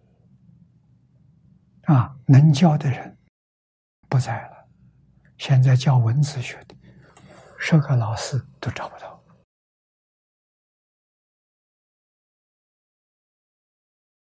[1.95, 3.17] 啊，能教的人
[4.09, 4.69] 不在了。
[5.37, 6.75] 现在教文字学的，
[7.59, 9.18] 授课老师都找不到。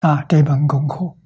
[0.03, 1.17] 啊，这门功课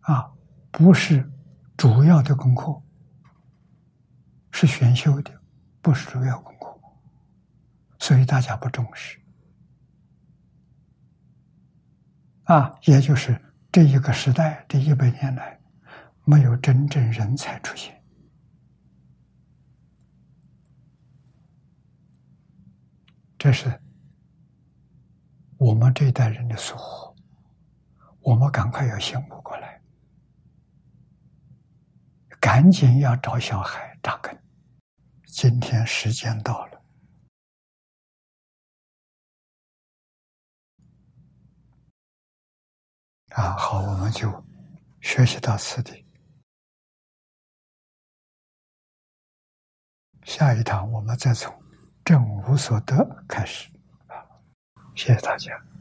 [0.00, 0.32] 啊，
[0.70, 1.32] 不是。
[1.76, 2.82] 主要的功课
[4.50, 5.42] 是选修的，
[5.82, 6.80] 不是主要功课，
[7.98, 9.20] 所以大家不重视。
[12.44, 13.38] 啊，也就是
[13.70, 15.60] 这一个时代，这一百年来，
[16.24, 18.02] 没有真正人才出现，
[23.36, 23.68] 这是
[25.58, 27.16] 我们这一代人的疏忽，
[28.20, 29.80] 我们赶快要醒悟过来。
[32.40, 34.36] 赶紧要找小孩扎根。
[35.24, 36.82] 今天时间到了，
[43.30, 44.30] 啊，好，我们就
[45.00, 46.06] 学习到此地。
[50.22, 51.52] 下一堂我们再从
[52.04, 53.70] 正无所得开始。
[54.96, 55.75] 谢谢大家。